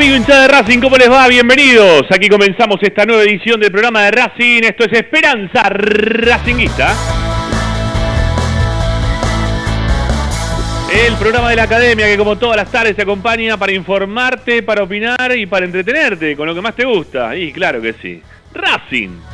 [0.00, 1.28] Amigo hinchada de Racing, ¿cómo les va?
[1.28, 2.06] Bienvenidos.
[2.10, 4.62] Aquí comenzamos esta nueva edición del programa de Racing.
[4.62, 6.96] Esto es Esperanza Racinguista.
[10.90, 14.84] El programa de la academia que como todas las tardes te acompaña para informarte, para
[14.84, 17.36] opinar y para entretenerte con lo que más te gusta.
[17.36, 18.22] Y claro que sí.
[18.54, 19.29] Racing.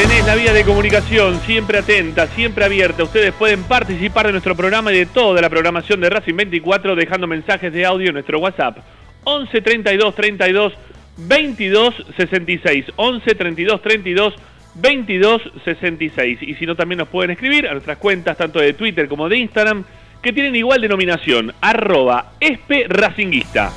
[0.00, 3.02] Tenés la vía de comunicación siempre atenta, siempre abierta.
[3.02, 7.26] Ustedes pueden participar de nuestro programa y de toda la programación de Racing 24 dejando
[7.26, 8.78] mensajes de audio en nuestro WhatsApp.
[9.24, 10.72] 11 32 32
[11.16, 12.84] 22 66.
[12.94, 14.34] 11 32 32
[14.76, 16.42] 22 66.
[16.42, 19.38] Y si no, también nos pueden escribir a nuestras cuentas tanto de Twitter como de
[19.38, 19.82] Instagram
[20.22, 23.72] que tienen igual denominación, arroba espe racinguista.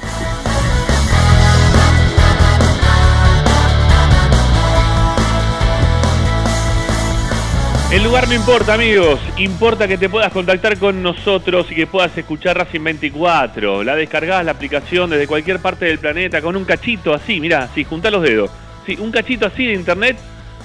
[7.91, 9.19] El lugar no importa, amigos.
[9.37, 13.83] Importa que te puedas contactar con nosotros y que puedas escuchar Racing 24.
[13.83, 17.83] La descargás la aplicación desde cualquier parte del planeta con un cachito así, mirá, sí,
[17.83, 18.49] junta los dedos.
[18.85, 20.17] Sí, un cachito así de internet.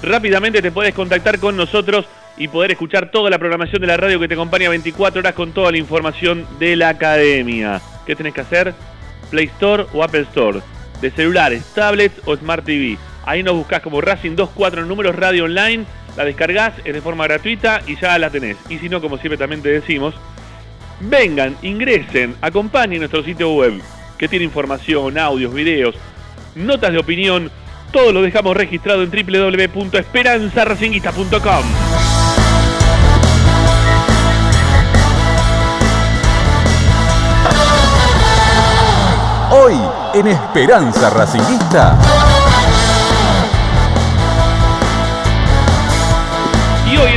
[0.05, 2.07] Rápidamente te puedes contactar con nosotros
[2.37, 5.51] y poder escuchar toda la programación de la radio que te acompaña 24 horas con
[5.51, 7.81] toda la información de la academia.
[8.07, 8.73] ¿Qué tenés que hacer?
[9.31, 10.61] Play Store o Apple Store.
[11.01, 12.97] De celulares, tablets o Smart TV.
[13.25, 17.83] Ahí nos buscás como Racing 24 números radio online la descargas es de forma gratuita
[17.87, 18.57] y ya la tenés.
[18.69, 20.15] Y si no, como siempre también te decimos,
[21.01, 23.81] vengan, ingresen, acompañen nuestro sitio web
[24.19, 25.97] que tiene información, audios, videos,
[26.55, 27.51] notas de opinión.
[27.93, 31.65] Todo lo dejamos registrado en www.esperanzaracinguista.com.
[39.53, 39.77] Hoy
[40.15, 42.16] en Esperanza Racinguista.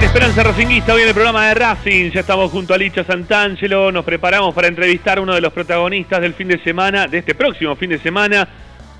[0.10, 4.04] Esperanza Racinguista, hoy en el programa de Racing, ya estamos junto a Licha Santangelo, nos
[4.04, 7.76] preparamos para entrevistar a uno de los protagonistas del fin de semana, de este próximo
[7.76, 8.48] fin de semana,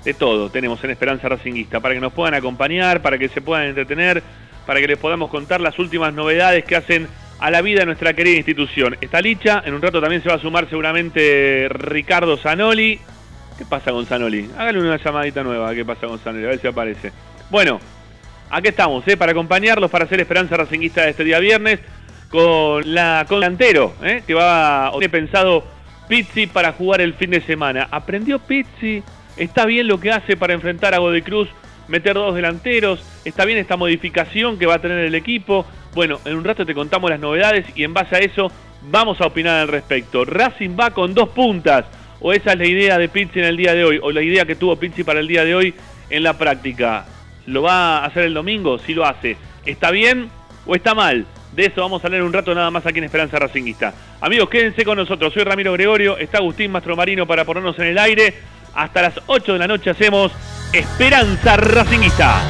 [0.04, 3.66] de todo tenemos en Esperanza Racinguista, para que nos puedan acompañar, para que se puedan
[3.66, 4.22] entretener,
[4.64, 7.08] para que les podamos contar las últimas novedades que hacen
[7.40, 8.96] a la vida de nuestra querida institución.
[9.00, 13.00] Está Licha, en un rato también se va a sumar seguramente Ricardo Zanoli.
[13.58, 14.48] ¿Qué pasa con Zanoli?
[14.56, 16.44] Hágale una llamadita nueva, ¿qué pasa con Zanoli?
[16.44, 17.10] A ver si aparece.
[17.50, 17.80] Bueno,
[18.52, 19.16] Aquí estamos, ¿eh?
[19.16, 21.78] para acompañarlos, para hacer Esperanza Racinguista de este día viernes,
[22.28, 24.24] con la con delantero, ¿eh?
[24.26, 25.64] que va, tiene pensado
[26.08, 27.86] Pizzi para jugar el fin de semana.
[27.92, 29.04] ¿Aprendió Pizzi?
[29.36, 31.48] ¿Está bien lo que hace para enfrentar a Godoy Cruz?
[31.86, 35.64] Meter dos delanteros, está bien esta modificación que va a tener el equipo.
[35.94, 38.50] Bueno, en un rato te contamos las novedades y en base a eso
[38.82, 40.24] vamos a opinar al respecto.
[40.24, 41.84] Racing va con dos puntas,
[42.18, 44.44] o esa es la idea de Pizzi en el día de hoy, o la idea
[44.44, 45.74] que tuvo Pizzi para el día de hoy
[46.10, 47.06] en la práctica.
[47.50, 48.78] ¿Lo va a hacer el domingo?
[48.78, 49.36] Si lo hace.
[49.66, 50.30] ¿Está bien
[50.66, 51.26] o está mal?
[51.52, 53.92] De eso vamos a hablar un rato nada más aquí en Esperanza Racinguista.
[54.20, 55.34] Amigos, quédense con nosotros.
[55.34, 58.34] Soy Ramiro Gregorio, está Agustín Mastromarino para ponernos en el aire.
[58.72, 60.30] Hasta las 8 de la noche hacemos
[60.72, 62.40] Esperanza Racinguista.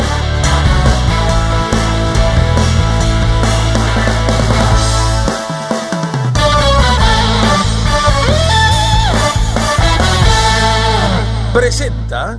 [11.54, 12.38] Presenta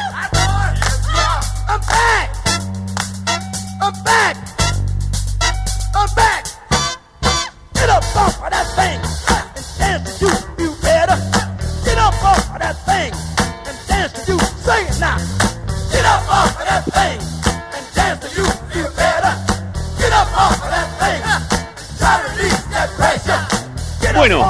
[24.21, 24.47] Bueno,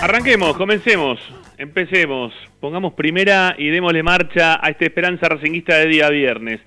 [0.00, 1.20] arranquemos, comencemos,
[1.58, 6.60] empecemos, pongamos primera y démosle marcha a esta esperanza racinguista de día viernes.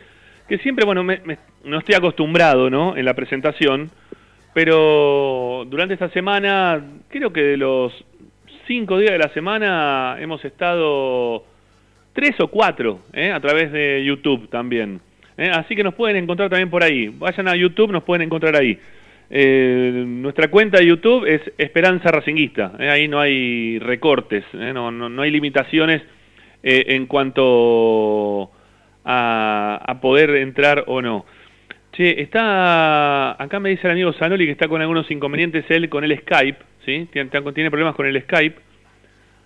[0.47, 2.95] Que siempre, bueno, me- me- no estoy acostumbrado, ¿no?
[2.97, 3.89] En la presentación,
[4.53, 7.91] pero durante esta semana, creo que de los
[8.67, 11.43] cinco días de la semana hemos estado
[12.13, 13.31] tres o cuatro, ¿eh?
[13.31, 15.01] a través de YouTube también.
[15.35, 15.49] ¿eh?
[15.51, 17.07] Así que nos pueden encontrar también por ahí.
[17.07, 18.77] Vayan a YouTube, nos pueden encontrar ahí.
[19.29, 22.73] Eh, nuestra cuenta de YouTube es Esperanza Racinguista.
[22.79, 22.89] ¿eh?
[22.89, 24.71] Ahí no hay recortes, ¿eh?
[24.73, 26.01] no, no, no hay limitaciones
[26.63, 28.51] eh, en cuanto
[29.03, 31.25] a, a poder entrar o no.
[31.95, 33.41] Che, está.
[33.41, 36.59] Acá me dice el amigo Zanoli que está con algunos inconvenientes él con el Skype,
[36.85, 37.07] ¿sí?
[37.09, 37.29] Tiene,
[37.69, 38.59] problemas con el Skype.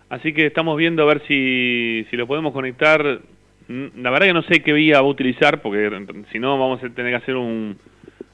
[0.10, 3.20] Así que estamos viendo a ver si, si lo podemos conectar.
[3.68, 5.92] Mm, la verdad que no sé qué vía va a utilizar, porque
[6.32, 7.78] si no vamos a tener que hacer un.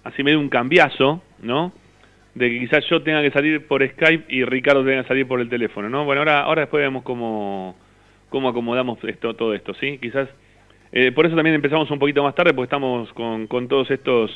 [0.05, 1.71] Así medio un cambiazo, ¿no?
[2.33, 5.39] De que quizás yo tenga que salir por Skype y Ricardo tenga que salir por
[5.39, 6.03] el teléfono, ¿no?
[6.03, 7.75] Bueno, ahora, ahora después vemos cómo,
[8.29, 9.97] cómo acomodamos esto, todo esto, ¿sí?
[9.99, 10.27] Quizás
[10.91, 14.31] eh, por eso también empezamos un poquito más tarde, porque estamos con, con todos estos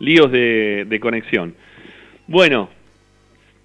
[0.00, 1.54] líos de, de, conexión.
[2.26, 2.68] Bueno,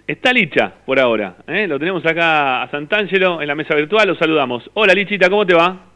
[0.07, 1.35] está Licha por ahora.
[1.47, 1.67] ¿eh?
[1.67, 4.07] Lo tenemos acá a Santangelo en la mesa virtual.
[4.07, 4.69] Lo saludamos.
[4.73, 5.93] Hola Lichita, ¿cómo te va?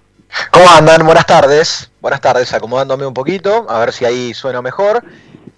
[0.51, 1.05] ¿Cómo andan?
[1.05, 1.91] Buenas tardes.
[2.01, 5.03] Buenas tardes, acomodándome un poquito, a ver si ahí suena mejor.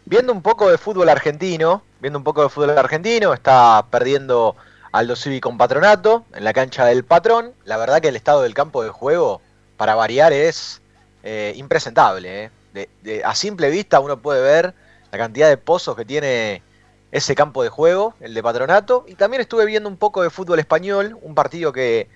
[0.10, 4.56] Viendo un poco de fútbol argentino, viendo un poco de fútbol argentino, está perdiendo
[4.92, 7.54] Aldo Civi con Patronato en la cancha del Patrón.
[7.64, 9.40] La verdad que el estado del campo de juego
[9.78, 10.82] para variar, es
[11.22, 12.50] eh, impresentable.
[12.74, 13.22] Eh.
[13.24, 14.74] a simple vista uno puede ver
[15.12, 16.64] la cantidad de pozos que tiene
[17.12, 19.06] ese campo de juego, el de Patronato.
[19.08, 22.10] Y también estuve viendo un poco de fútbol español, un partido que,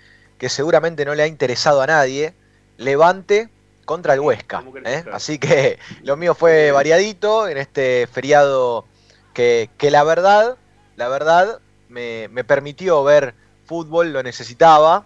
[0.48, 2.34] seguramente no le ha interesado a nadie.
[2.78, 3.50] Levante
[3.86, 4.64] contra el Huesca.
[4.86, 5.04] ¿eh?
[5.12, 8.86] Así que lo mío fue variadito en este feriado
[9.34, 10.58] que, la verdad,
[10.96, 11.60] la verdad,
[11.90, 13.34] me, me permitió ver
[13.66, 15.06] fútbol, lo necesitaba,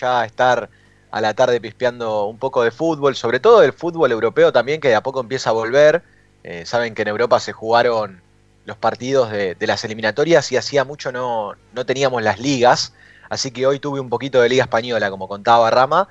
[0.00, 0.68] ya estar
[1.10, 4.88] a la tarde pispeando un poco de fútbol, sobre todo del fútbol europeo también, que
[4.88, 6.02] de a poco empieza a volver.
[6.42, 8.22] Eh, saben que en Europa se jugaron
[8.64, 12.94] los partidos de, las eliminatorias y hacía mucho no, no teníamos las ligas,
[13.28, 16.08] así que hoy tuve un poquito de liga española, como contaba Rama,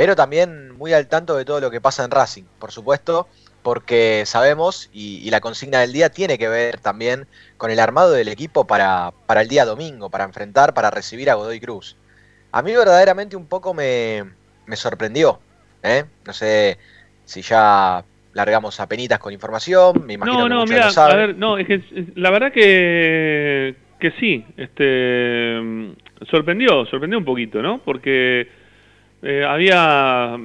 [0.00, 3.28] pero también muy al tanto de todo lo que pasa en Racing, por supuesto,
[3.62, 7.26] porque sabemos, y, la consigna del día tiene que ver también
[7.58, 11.34] con el armado del equipo para, para el día domingo, para enfrentar, para recibir a
[11.34, 11.98] Godoy Cruz.
[12.50, 14.24] A mí verdaderamente un poco me,
[14.64, 15.38] me sorprendió.
[15.82, 16.04] ¿eh?
[16.26, 16.78] No sé
[17.26, 18.02] si ya
[18.32, 21.82] largamos a penitas con información, me imagino no, no, a ver, no, es que
[22.14, 25.94] la verdad que, que sí, este,
[26.30, 27.82] sorprendió, sorprendió un poquito, ¿no?
[27.84, 28.59] Porque
[29.22, 30.36] eh, había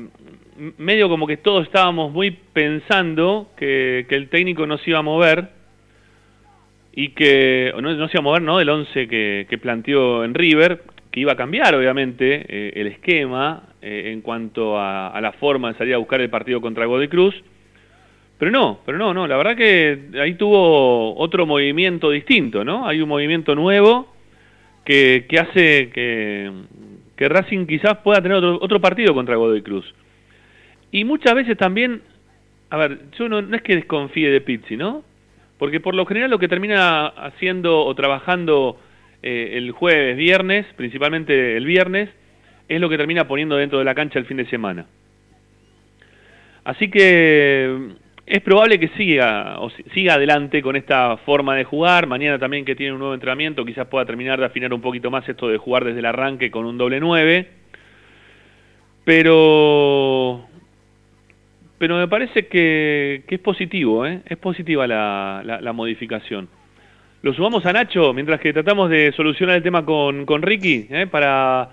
[0.77, 5.04] medio como que todos estábamos muy pensando que, que, el técnico no se iba a
[5.04, 5.50] mover
[6.94, 8.57] y que no, no se iba a mover, ¿no?
[8.57, 13.64] Del 11 que, que planteó en River, que iba a cambiar obviamente eh, el esquema
[13.81, 17.35] eh, en cuanto a, la forma de salir a buscar el partido contra Godoy Cruz,
[18.38, 22.85] pero no, pero no, no, la verdad que ahí tuvo otro movimiento distinto, ¿no?
[22.85, 24.14] Hay un movimiento nuevo
[24.83, 26.52] que, que hace que,
[27.16, 29.94] que, Racing quizás pueda tener otro, otro partido contra Godoy Cruz.
[30.92, 32.02] Y muchas veces también,
[32.69, 35.04] a ver, yo no, no es que desconfíe de Pizzi, ¿no?
[35.57, 38.80] Porque por lo general lo que termina haciendo o trabajando
[39.24, 42.10] eh, el jueves, viernes, principalmente el viernes,
[42.68, 44.86] es lo que termina poniendo dentro de la cancha el fin de semana.
[46.64, 52.07] Así que es probable que siga, o siga adelante con esta forma de jugar.
[52.07, 55.27] Mañana también que tiene un nuevo entrenamiento, quizás pueda terminar de afinar un poquito más
[55.29, 57.47] esto de jugar desde el arranque con un doble 9.
[59.03, 60.47] Pero,
[61.77, 64.21] pero me parece que, es positivo, ¿eh?
[64.25, 66.49] es positiva la, la modificación.
[67.25, 71.07] Lo sumamos a Nacho mientras que tratamos de solucionar el tema con, con Ricky, ¿eh?
[71.07, 71.67] para,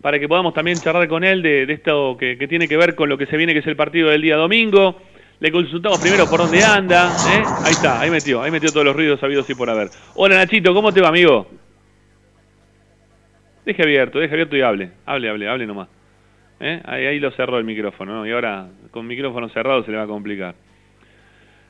[0.00, 3.18] para que podamos también charlar con él de, esto que, tiene que ver con lo
[3.18, 4.98] que se viene, que es el partido del día domingo.
[5.40, 7.08] Le consultamos primero por dónde anda.
[7.32, 7.42] ¿eh?
[7.64, 9.90] Ahí está, ahí metió, ahí metió todos los ruidos sabidos y por haber.
[10.14, 11.48] Hola Nachito, ¿cómo te va, amigo?
[13.64, 14.90] Deje abierto, deje abierto y hable.
[15.06, 15.88] Hable, hable, hable nomás.
[16.60, 16.80] ¿Eh?
[16.84, 18.26] Ahí, ahí lo cerró el micrófono, ¿no?
[18.26, 20.54] Y ahora con micrófono cerrado se le va a complicar.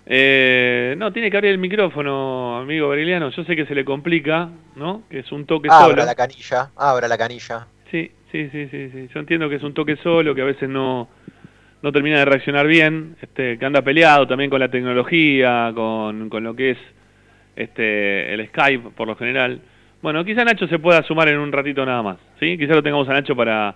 [0.06, 3.30] Eh, no, tiene que abrir el micrófono, amigo Beriliano.
[3.30, 5.04] Yo sé que se le complica, ¿no?
[5.08, 5.84] Que es un toque solo.
[5.84, 7.66] Abra la canilla, abra la canilla.
[7.90, 9.08] Sí, sí, sí, sí, sí.
[9.12, 11.08] Yo entiendo que es un toque solo, que a veces no,
[11.84, 16.42] no termina de reaccionar bien, este, que anda peleado también con la tecnología, con, con
[16.42, 16.78] lo que es
[17.56, 19.60] este, el Skype por lo general.
[20.00, 22.56] Bueno, quizá Nacho se pueda sumar en un ratito nada más, ¿sí?
[22.56, 23.74] Quizá lo tengamos a Nacho para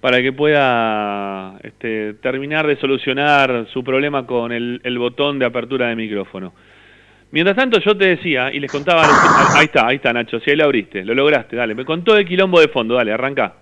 [0.00, 5.94] para que pueda este, terminar de solucionar su problema con el, botón de apertura de
[5.94, 6.54] micrófono.
[7.32, 9.04] Mientras tanto yo te decía y les contaba,
[9.56, 12.26] ahí está, ahí está Nacho, si ahí lo abriste, lo lograste, dale, me contó el
[12.26, 13.56] quilombo de fondo, dale, arranca.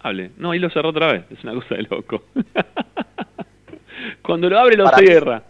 [0.00, 2.22] Hable, no, ahí lo cerró otra vez, es una cosa de loco.
[4.22, 5.42] Cuando lo abre lo cierra.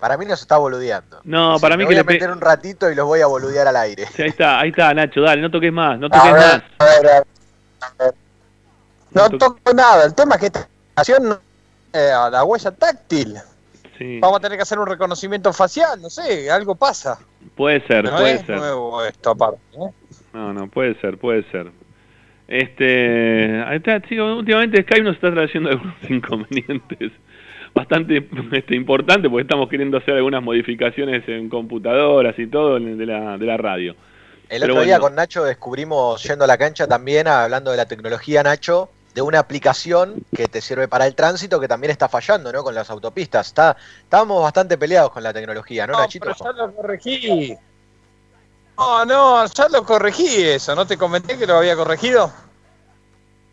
[0.00, 1.20] para mí no se está boludeando.
[1.24, 3.76] No, para mí que voy a meter un ratito y los voy a boludear al
[3.76, 4.04] aire.
[4.18, 6.62] ahí está, ahí está Nacho, dale, no toques más, no toques más.
[9.12, 11.38] No toco nada, el tema es que esta estación
[11.92, 13.36] eh, a la huella táctil.
[14.20, 17.18] Vamos a tener que hacer un reconocimiento facial, no sé, algo pasa.
[17.54, 18.58] Puede ser, no puede es ser.
[18.58, 19.60] nuevo esto aparte.
[19.72, 19.90] ¿eh?
[20.34, 21.72] No, no, puede ser, puede ser.
[22.48, 23.64] Este,
[24.20, 27.12] últimamente Skype nos está trayendo algunos inconvenientes.
[27.74, 33.36] bastante este, importante porque estamos queriendo hacer algunas modificaciones en computadoras y todo de la,
[33.36, 33.94] de la radio.
[34.48, 37.86] El Pero otro día con Nacho descubrimos, yendo a la cancha también, hablando de la
[37.86, 42.52] tecnología, Nacho, de una aplicación que te sirve para el tránsito que también está fallando,
[42.52, 42.62] ¿no?
[42.62, 43.48] Con las autopistas.
[43.48, 46.26] Está, estábamos bastante peleados con la tecnología, ¿no, No, Nachito?
[46.26, 47.56] pero ya lo corregí.
[48.78, 50.74] No, no, ya lo corregí eso.
[50.74, 52.30] ¿No te comenté que lo había corregido?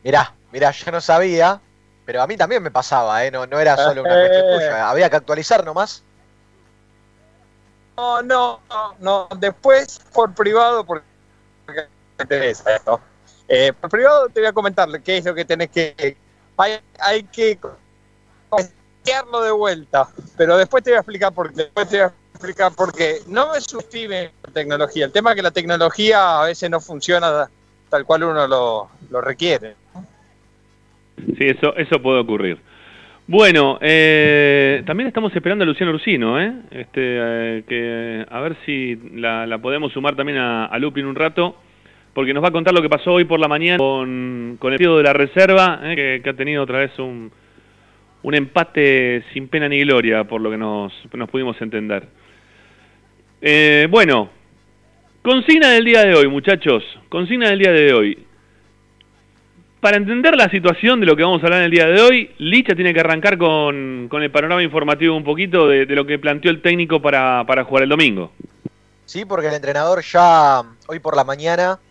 [0.04, 1.62] Mirá, mirá, yo no sabía,
[2.06, 3.32] pero a mí también me pasaba, ¿eh?
[3.32, 4.56] No, no era solo una cuestión Eh.
[4.58, 4.90] tuya.
[4.90, 6.04] Había que actualizar nomás.
[7.96, 8.60] No, no,
[9.00, 9.28] no.
[9.38, 11.06] Después, por privado, porque
[11.68, 11.88] me
[12.20, 13.00] interesa esto.
[13.48, 16.18] Eh, por privado te voy a comentar qué es lo que tenés que...
[16.58, 17.60] Hay, hay que
[19.42, 21.64] de vuelta, pero después te voy a explicar por qué.
[21.64, 22.14] Después te voy a
[22.44, 23.20] explicar por qué.
[23.28, 25.06] No me subestime la tecnología.
[25.06, 27.48] El tema es que la tecnología a veces no funciona
[27.90, 29.76] tal cual uno lo, lo requiere.
[31.16, 32.58] Sí, eso, eso puede ocurrir.
[33.26, 36.54] Bueno, eh, también estamos esperando a Luciano Ursino, ¿eh?
[36.72, 41.56] Este, eh, que a ver si la, podemos sumar también a, a Lupin un rato,
[42.14, 44.78] porque nos va a contar lo que pasó hoy por la mañana con, con el
[44.78, 45.96] partido de la reserva, ¿eh?
[45.96, 47.32] que, que ha tenido otra vez un,
[48.24, 52.23] un empate sin pena ni gloria, por lo que nos, nos pudimos entender.
[53.46, 54.30] Eh, bueno,
[55.22, 58.26] consigna del día de hoy, muchachos, consigna del día de hoy.
[59.82, 62.34] Para entender la situación de lo que vamos a hablar en el día de hoy,
[62.38, 66.20] Licha tiene que arrancar con, con el panorama informativo un poquito de, de lo que
[66.20, 68.32] planteó el técnico para, para jugar el domingo.
[69.04, 71.82] Sí, porque el entrenador ya hoy por la mañana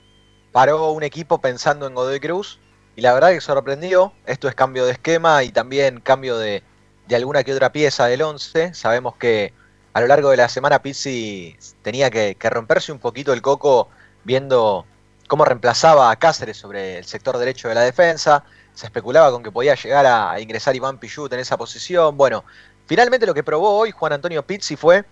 [0.53, 2.61] paró un equipo pensando en Godoy Cruz
[2.97, 4.15] y la verdad que sorprendió.
[4.25, 6.63] Esto es cambio de esquema y también cambio de,
[7.09, 8.73] de alguna que otra pieza del 11.
[8.73, 9.53] Sabemos que
[9.93, 13.89] a lo largo de la semana Pizzi tenía que, romperse un poquito el coco
[14.25, 14.87] viendo
[15.29, 18.45] cómo reemplazaba a Cáceres sobre el sector derecho de la defensa.
[18.75, 22.17] Se especulaba con que podía llegar a, ingresar Iván Pichut en esa posición.
[22.17, 22.45] Bueno,
[22.87, 25.05] finalmente lo que probó hoy Juan Antonio Pizzi fue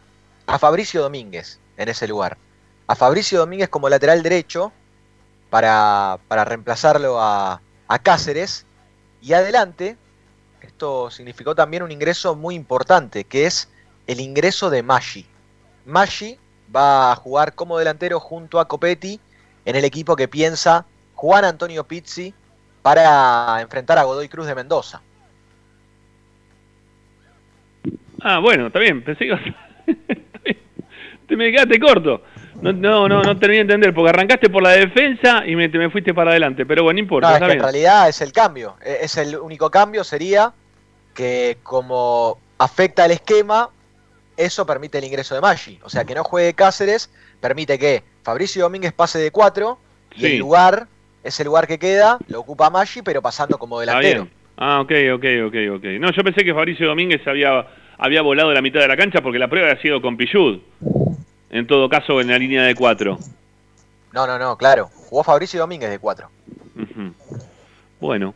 [0.46, 2.38] a Fabricio Domínguez en ese lugar.
[2.86, 4.72] A Fabricio Domínguez como lateral derecho
[5.50, 7.60] para, para reemplazarlo a
[8.02, 8.64] Cáceres.
[9.20, 9.98] Y adelante,
[10.62, 13.68] esto significó también un ingreso muy importante, que es
[14.12, 15.26] el ingreso de Maggi.
[15.86, 16.38] Maggi
[16.74, 19.20] va a jugar como delantero junto a Copetti
[19.64, 22.34] en el equipo que piensa Juan Antonio Pizzi
[22.82, 25.02] para enfrentar a Godoy Cruz de Mendoza.
[28.22, 29.54] Ah, bueno, está bien, pensé que.
[31.26, 32.22] Te me quedaste corto.
[32.60, 35.78] No, no, no, no terminé de entender, porque arrancaste por la defensa y me, te
[35.78, 36.66] me fuiste para adelante.
[36.66, 38.76] Pero bueno, no importa, No, es está que en realidad es el cambio.
[38.84, 40.52] E- Es el único cambio sería
[41.14, 43.70] que como afecta el esquema,
[44.44, 45.78] eso permite el ingreso de Maggi.
[45.82, 49.78] O sea, que no juegue Cáceres, permite que Fabricio Domínguez pase de 4
[50.16, 50.26] y Sí.
[50.26, 50.86] el lugar,
[51.22, 54.28] ese lugar que queda, lo ocupa Maggi, pero pasando como delantero.
[54.56, 55.84] Ah, ok, ok, ok, ok.
[56.00, 57.66] No, yo pensé que Fabricio Domínguez había,
[57.98, 60.60] había volado la mitad de la cancha porque la prueba había sido con Pichud.
[61.50, 63.18] En todo caso, en la línea de cuatro.
[64.12, 64.90] No, no, no, claro.
[65.08, 66.28] Jugó Fabricio Domínguez de 4.
[66.76, 67.14] Ujú.
[68.00, 68.34] Bueno.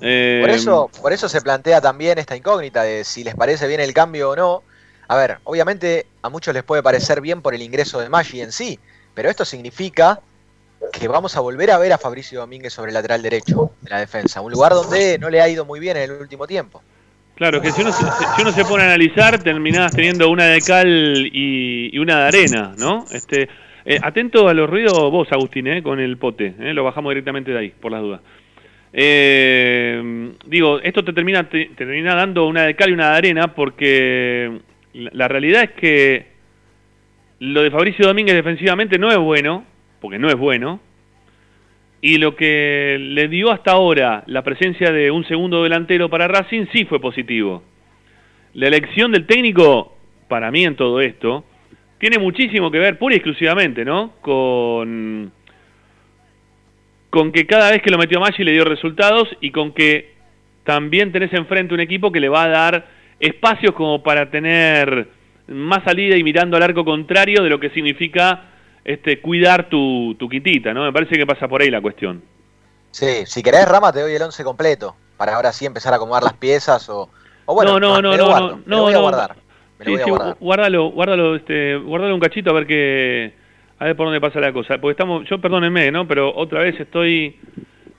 [0.00, 3.80] eh, Por eso, por eso se plantea también esta incógnita de si les parece bien
[3.80, 4.62] el cambio o no.
[5.10, 8.52] A ver, obviamente a muchos les puede parecer bien por el ingreso de Maggi en
[8.52, 8.78] sí,
[9.12, 10.20] pero esto significa
[10.92, 13.98] que vamos a volver a ver a Fabricio Domínguez sobre el lateral derecho de la
[13.98, 16.80] defensa, un lugar donde no le ha ido muy bien en el último tiempo.
[17.34, 17.90] Claro, que si uno,
[18.40, 23.04] uno se pone a analizar, terminás teniendo una de cal y, una de arena, ¿no?
[23.10, 23.48] Este,
[23.86, 27.50] eh, atento a los ruidos vos, Agustín, eh, con el pote, eh, lo bajamos directamente
[27.50, 28.20] de ahí, por las dudas.
[28.92, 33.16] Eh, digo, esto te termina, te, te termina dando una de cal y una de
[33.16, 36.26] arena porque la, realidad es que
[37.38, 39.64] lo de Fabricio Domínguez defensivamente no es bueno,
[40.00, 40.80] porque no es bueno,
[42.02, 46.66] y lo que le dio hasta ahora la presencia de un segundo delantero para Racing
[46.72, 47.62] sí fue positivo.
[48.54, 49.96] La elección del técnico,
[50.28, 51.44] para mí en todo esto,
[51.98, 54.14] tiene muchísimo que ver, pura y exclusivamente, ¿no?
[54.22, 55.30] Con,
[57.10, 60.14] con que cada vez que lo metió Maggi le dio resultados y con que
[60.64, 65.08] también tenés enfrente un equipo que le va a dar espacios como para tener
[65.48, 68.44] más salida y mirando al arco contrario de lo que significa
[68.84, 70.84] este cuidar tu, tu quitita, ¿no?
[70.84, 72.22] Me parece que pasa por ahí la cuestión.
[72.90, 76.22] Sí, si querés Rama te doy el 11 completo, para ahora sí empezar a acomodar
[76.24, 77.08] las piezas o,
[77.46, 78.96] o bueno, no, no, me no, lo no, guardo, no, me lo no, voy a
[78.96, 79.02] no.
[79.02, 79.36] guardar.
[79.78, 80.36] Me lo Sí, voy a guardar.
[80.40, 83.32] guárdalo, guárdalo, este, guárdalo un cachito a ver qué,
[83.78, 86.06] a ver por dónde pasa la cosa, porque estamos, yo perdónenme, ¿no?
[86.08, 87.36] Pero otra vez estoy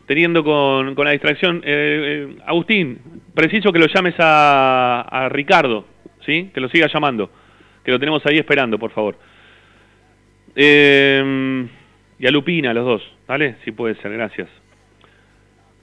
[0.07, 1.57] teniendo con, con la distracción.
[1.63, 2.99] Eh, eh, Agustín,
[3.33, 5.85] preciso que lo llames a, a Ricardo,
[6.25, 6.51] ¿sí?
[6.53, 7.29] Que lo siga llamando,
[7.83, 9.17] que lo tenemos ahí esperando, por favor.
[10.55, 11.67] Eh,
[12.19, 13.57] y a Lupina, los dos, ¿vale?
[13.63, 14.50] Si puede ser, gracias.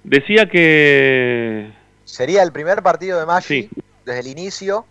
[0.05, 1.71] Decía que
[2.05, 3.71] Sería el primer partido de Maggi Sí.
[4.05, 4.87] desde el inicio.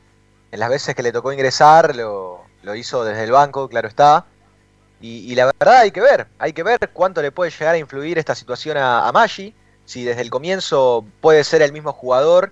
[0.51, 4.25] En las veces que le tocó ingresar, lo, lo hizo desde el banco, claro está.
[5.01, 7.77] Y, y, la verdad hay que ver, hay que ver cuánto le puede llegar a
[7.77, 9.53] influir esta situación a, a Maggi.
[9.87, 12.51] Si desde el comienzo puede ser el mismo jugador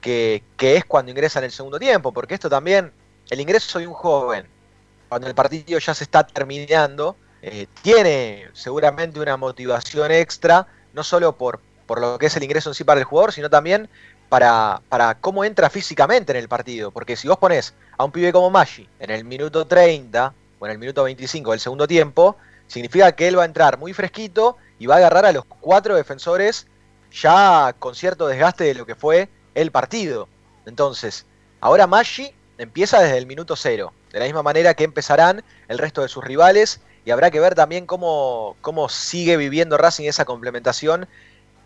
[0.00, 2.10] que, que es cuando ingresa en el segundo tiempo.
[2.10, 2.90] Porque esto también,
[3.28, 4.46] el ingreso de un joven,
[5.08, 11.36] cuando el partido ya se está terminando, eh, tiene seguramente una motivación extra, no solo
[11.36, 13.90] por, por lo que es el ingreso en sí para el jugador, sino también
[14.30, 16.92] para, para cómo entra físicamente en el partido.
[16.92, 20.72] Porque si vos pones a un pibe como Maggi en el minuto 30 o en
[20.72, 24.86] el minuto 25 del segundo tiempo, significa que él va a entrar muy fresquito y
[24.86, 26.66] va a agarrar a los cuatro defensores
[27.12, 30.26] ya con cierto desgaste de lo que fue el partido.
[30.66, 31.26] Entonces,
[31.60, 36.02] ahora Maggi empieza desde el minuto cero, de la misma manera que empezarán el resto
[36.02, 41.06] de sus rivales y habrá que ver también cómo, cómo sigue viviendo Racing esa complementación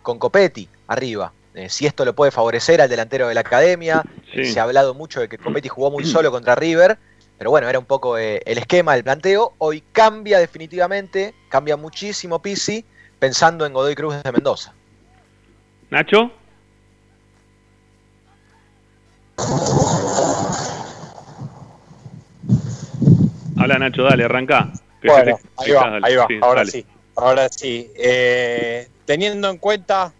[0.02, 1.32] con Copetti arriba.
[1.54, 4.44] Eh, si esto lo puede favorecer al delantero de la academia, sí.
[4.44, 6.98] se ha hablado mucho de que Copetti jugó muy solo contra River,
[7.38, 9.54] pero bueno, era un poco eh, el esquema, el planteo.
[9.58, 12.84] Hoy cambia definitivamente, cambia muchísimo Pisi,
[13.24, 14.74] pensando en Godoy Cruz de Mendoza.
[15.88, 16.30] Nacho.
[23.56, 24.70] Habla Nacho, dale, arranca.
[25.02, 26.70] Bueno, ahí va, ahí va, sí, ahora dale.
[26.70, 27.90] sí, ahora sí.
[27.96, 30.12] Eh, teniendo en cuenta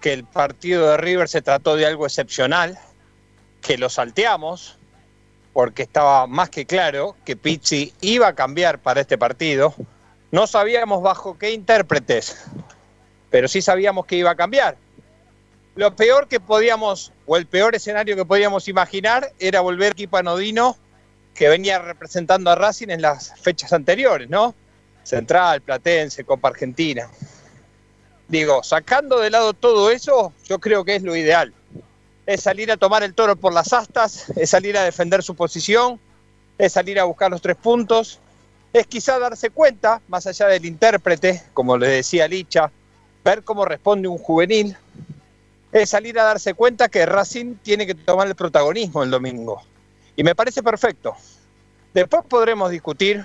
[0.00, 2.76] que el partido de River se trató de algo excepcional,
[3.62, 4.76] que lo salteamos,
[5.52, 9.72] porque estaba más que claro que Pizzi iba a cambiar para este partido.
[10.30, 12.44] No sabíamos bajo qué intérpretes,
[13.30, 14.76] pero sí sabíamos que iba a cambiar.
[15.74, 20.76] Lo peor que podíamos, o el peor escenario que podíamos imaginar, era volver equipo anodino
[21.34, 24.54] que venía representando a Racing en las fechas anteriores, ¿no?
[25.02, 27.08] Central, Platense, Copa Argentina.
[28.28, 31.52] Digo, sacando de lado todo eso, yo creo que es lo ideal.
[32.26, 35.98] Es salir a tomar el toro por las astas, es salir a defender su posición,
[36.58, 38.20] es salir a buscar los tres puntos,
[38.72, 42.70] es quizá darse cuenta, más allá del intérprete, como le decía Licha,
[43.24, 44.76] ver cómo responde un juvenil,
[45.72, 49.62] es salir a darse cuenta que Racing tiene que tomar el protagonismo el domingo.
[50.16, 51.14] Y me parece perfecto.
[51.94, 53.24] Después podremos discutir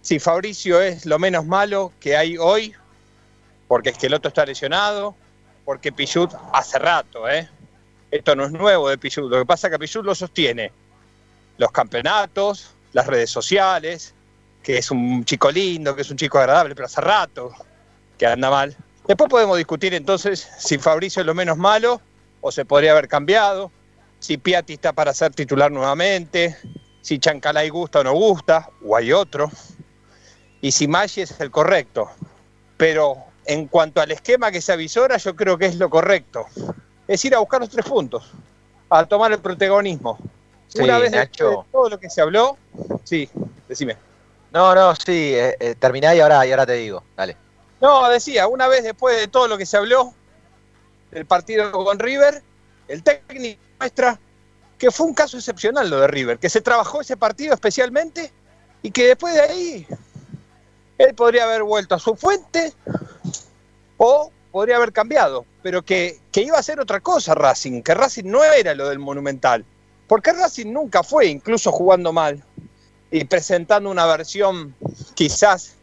[0.00, 2.74] si Fabricio es lo menos malo que hay hoy,
[3.68, 5.14] porque es que el otro está lesionado,
[5.64, 7.48] porque Pichut hace rato, ¿eh?
[8.10, 9.30] Esto no es nuevo de Pichut.
[9.30, 10.70] Lo que pasa es que Pichut lo sostiene.
[11.56, 14.13] Los campeonatos, las redes sociales,
[14.64, 17.52] que es un chico lindo, que es un chico agradable, pero hace rato
[18.18, 18.74] que anda mal.
[19.06, 22.00] Después podemos discutir entonces si Fabricio es lo menos malo
[22.40, 23.70] o se podría haber cambiado,
[24.18, 26.56] si Piatti está para ser titular nuevamente,
[27.02, 29.50] si Chancalay gusta o no gusta, o hay otro,
[30.62, 32.10] y si Maggi es el correcto.
[32.78, 36.46] Pero en cuanto al esquema que se avisora, yo creo que es lo correcto.
[37.06, 38.32] Es ir a buscar los tres puntos,
[38.88, 40.18] a tomar el protagonismo.
[40.68, 41.28] Sí, Una vez de
[41.70, 42.56] todo lo que se habló,
[43.04, 43.28] sí,
[43.68, 43.98] decime.
[44.54, 47.36] No, no, sí, eh, eh, terminá y ahora, y ahora te digo, dale.
[47.80, 50.14] No, decía, una vez después de todo lo que se habló
[51.10, 52.40] del partido con River,
[52.86, 54.20] el técnico muestra
[54.78, 58.30] que fue un caso excepcional lo de River, que se trabajó ese partido especialmente
[58.80, 59.86] y que después de ahí
[60.98, 62.72] él podría haber vuelto a su fuente
[63.96, 68.26] o podría haber cambiado, pero que, que iba a ser otra cosa Racing, que Racing
[68.26, 69.64] no era lo del Monumental,
[70.06, 72.44] porque Racing nunca fue, incluso jugando mal
[73.14, 74.74] y presentando una versión
[75.14, 75.76] quizás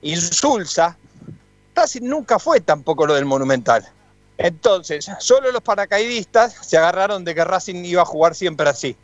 [0.00, 0.96] insulsa,
[1.74, 3.84] Racing nunca fue tampoco lo del Monumental.
[4.38, 8.96] Entonces, solo los paracaidistas se agarraron de que Racing iba a jugar siempre así.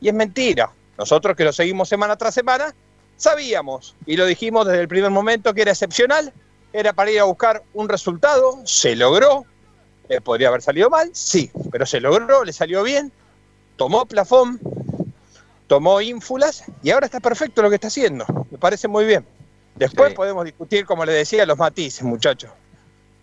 [0.00, 0.72] Y es mentira.
[0.96, 2.74] Nosotros que lo seguimos semana tras semana,
[3.18, 6.32] sabíamos y lo dijimos desde el primer momento que era excepcional,
[6.72, 9.44] era para ir a buscar un resultado, se logró,
[10.08, 13.12] eh, podría haber salido mal, sí, pero se logró, le salió bien,
[13.76, 14.58] tomó plafón,
[15.72, 19.24] tomó ínfulas y ahora está perfecto lo que está haciendo, me parece muy bien.
[19.76, 20.16] Después Sí.
[20.16, 22.50] podemos discutir, como le decía, los matices, muchachos.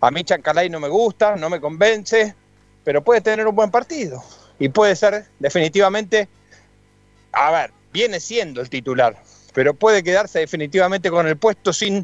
[0.02, 2.34] A mí Chancalay no me gusta, no me convence,
[2.84, 4.24] pero puede tener un buen partido.
[4.58, 6.28] Y puede ser definitivamente,
[7.34, 9.16] a ver, viene siendo el titular,
[9.54, 12.04] pero puede quedarse definitivamente con el puesto sin,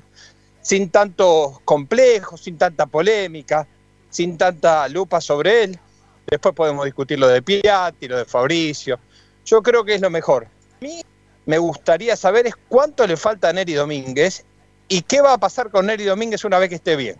[0.62, 3.66] sin tanto complejo, sin tanta polémica,
[4.12, 5.80] sin tanta lupa sobre él.
[6.28, 9.00] Después podemos discutir lo de Piatti, lo de Fabricio.
[9.46, 10.46] Yo creo que es lo mejor.
[10.46, 11.02] A mí
[11.46, 14.44] me gustaría saber es cuánto le falta a Neri Domínguez
[14.88, 17.18] y qué va a pasar con Neri Domínguez una vez que esté bien.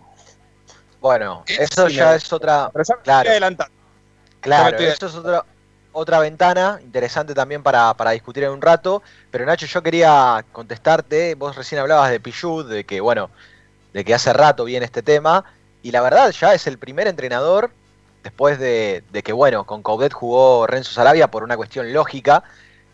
[1.00, 3.20] Bueno, eso ya es otra, Pero ya me Claro.
[3.20, 3.74] estoy adelantando.
[4.40, 5.44] Claro, estoy- eso es otra,
[5.92, 9.02] otra ventana interesante también para, para discutir en un rato.
[9.30, 11.34] Pero Nacho, yo quería contestarte.
[11.36, 13.30] Vos recién hablabas de Pichud, de que, bueno,
[13.92, 15.44] de que hace rato viene este tema.
[15.82, 17.70] Y la verdad, ya es el primer entrenador
[18.26, 22.42] después de, que, bueno, con Coudet jugó Renzo Sarabia por una cuestión lógica,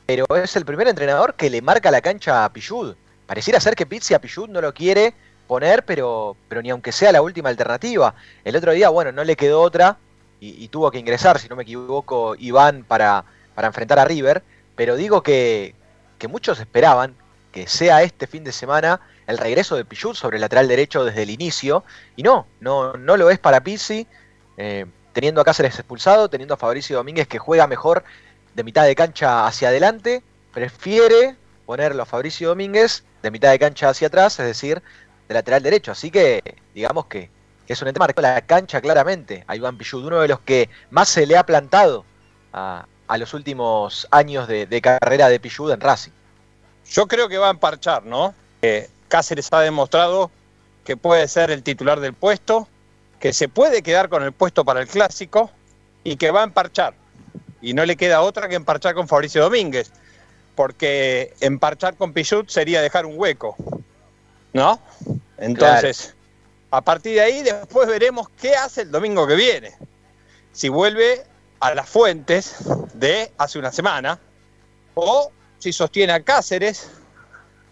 [0.04, 2.94] pero es el primer entrenador que le marca la cancha a Pichud.
[3.24, 5.14] Pareciera ser que Pizzi a Pichud no lo quiere
[5.46, 8.14] poner, pero, pero ni aunque sea la última alternativa.
[8.44, 9.96] El otro día, bueno, no le quedó otra
[10.38, 14.42] y, y tuvo que ingresar, si no me equivoco, Iván para, para enfrentar a River,
[14.76, 15.74] pero digo que,
[16.18, 17.16] que muchos esperaban
[17.52, 21.22] que sea este fin de semana el regreso de Pichut sobre el lateral derecho desde
[21.22, 21.84] el inicio,
[22.16, 24.06] y no, no, no lo es para Pizzi,
[24.58, 28.04] eh, teniendo a Cáceres expulsado, teniendo a Fabricio Domínguez que juega mejor
[28.54, 30.22] de mitad de cancha hacia adelante,
[30.52, 34.82] prefiere ponerlo a Fabricio Domínguez de mitad de cancha hacia atrás, es decir,
[35.28, 36.42] de lateral derecho, así que
[36.74, 37.30] digamos que,
[37.68, 41.08] es un ente marcó la cancha claramente a Iván Pichut, uno de los que más
[41.08, 42.04] se le ha plantado
[42.52, 46.12] a, los últimos años de, de carrera de Pichud en Racing.
[46.90, 48.34] Yo creo que va a emparchar, ¿no?
[48.62, 50.30] Eh, Cáceres ha demostrado
[50.84, 52.68] que puede ser el titular del puesto,
[53.22, 55.48] que se puede quedar con el puesto para el clásico
[56.02, 56.94] y que va a emparchar.
[57.60, 59.92] Y no le queda otra que emparchar con Fabricio Domínguez,
[60.56, 63.54] porque emparchar con Pichut sería dejar un hueco,
[64.52, 64.80] ¿no?
[65.38, 66.16] Entonces,
[66.72, 69.72] a partir de ahí después veremos qué hace el domingo que viene.
[70.50, 71.22] Si vuelve
[71.60, 72.56] a las fuentes
[72.92, 74.18] de hace una semana
[74.94, 75.30] o
[75.60, 76.90] si sostiene a Cáceres,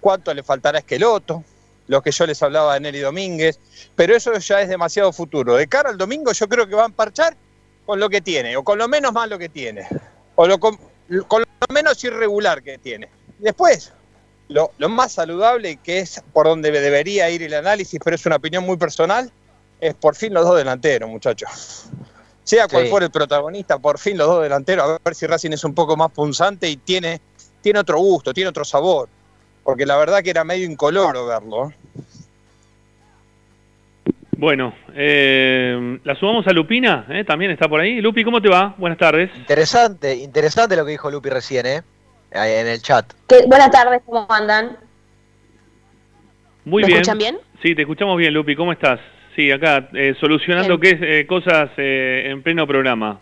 [0.01, 1.43] cuánto le faltará a Esqueloto,
[1.91, 3.59] lo que yo les hablaba de Nelly Domínguez,
[3.97, 5.57] pero eso ya es demasiado futuro.
[5.57, 7.37] De cara al domingo yo creo que va a emparchar
[7.85, 9.89] con lo que tiene, o con lo menos malo que tiene,
[10.37, 10.79] o lo, con,
[11.27, 13.09] con lo menos irregular que tiene.
[13.41, 13.93] Después,
[14.49, 18.37] lo, lo, más saludable, que es por donde debería ir el análisis, pero es una
[18.37, 19.33] opinión muy personal,
[19.81, 21.87] es por fin los dos delanteros, muchachos.
[22.45, 22.91] Sea cual sí.
[22.91, 25.97] fuera el protagonista, por fin los dos delanteros, a ver si Racing es un poco
[25.97, 27.21] más punzante y tiene,
[27.61, 29.09] tiene otro gusto, tiene otro sabor
[29.63, 31.73] porque la verdad que era medio incoloro verlo.
[34.41, 37.25] Bueno, eh, la sumamos a Lupina, ¿eh?
[37.25, 38.01] también está por ahí.
[38.01, 38.75] Lupi, ¿cómo te va?
[38.79, 39.31] Buenas tardes.
[39.37, 41.83] Interesante, interesante lo que dijo Lupi recién, ¿eh?
[42.33, 43.05] En el chat.
[43.29, 43.45] ¿Qué?
[43.47, 44.79] Buenas tardes, ¿cómo andan?
[46.65, 47.01] Muy ¿Me bien.
[47.01, 47.39] escuchan bien?
[47.61, 48.57] Sí, te escuchamos bien, Lupi.
[48.57, 48.99] ¿Cómo estás?
[49.37, 53.21] Sí, acá, eh, solucionando qué, eh, cosas eh, en pleno programa.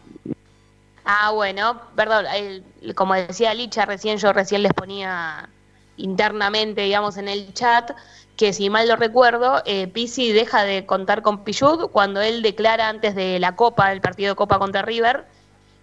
[1.05, 5.49] Ah, bueno, perdón, el, como decía Licha recién, yo recién les ponía
[5.97, 7.91] internamente, digamos, en el chat,
[8.39, 12.89] que si mal lo recuerdo, eh, Pisi deja de contar con Pichud cuando él declara
[12.89, 15.25] antes de la Copa, el partido de Copa contra River,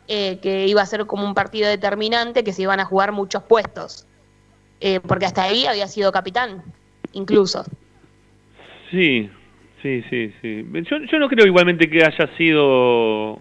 [0.07, 3.43] eh, que iba a ser como un partido determinante, que se iban a jugar muchos
[3.43, 4.07] puestos.
[4.79, 6.63] Eh, porque hasta ahí había sido capitán,
[7.11, 7.65] incluso.
[8.89, 9.29] Sí,
[9.81, 10.65] sí, sí, sí.
[10.89, 13.37] Yo, yo no creo igualmente que haya sido...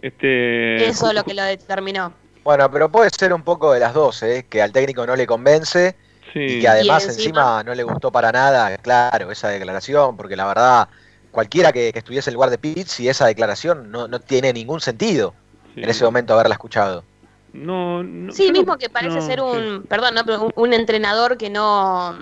[0.00, 0.86] Este...
[0.86, 2.14] Eso es lo que lo determinó.
[2.44, 4.46] Bueno, pero puede ser un poco de las dos, ¿eh?
[4.48, 5.96] que al técnico no le convence
[6.36, 6.56] sí.
[6.56, 7.24] y que además ¿Y encima?
[7.24, 7.62] encima?
[7.62, 10.88] no le gustó para nada, claro, esa declaración, porque la verdad,
[11.30, 14.80] cualquiera que, que estuviese en el lugar de Pizzi, esa declaración no, no tiene ningún
[14.80, 15.34] sentido
[15.74, 15.82] sí.
[15.82, 17.04] en ese momento haberla escuchado.
[17.52, 19.88] No, no sí, mismo que parece no, ser un, sí.
[19.88, 22.14] perdón, no, pero un, un, entrenador que no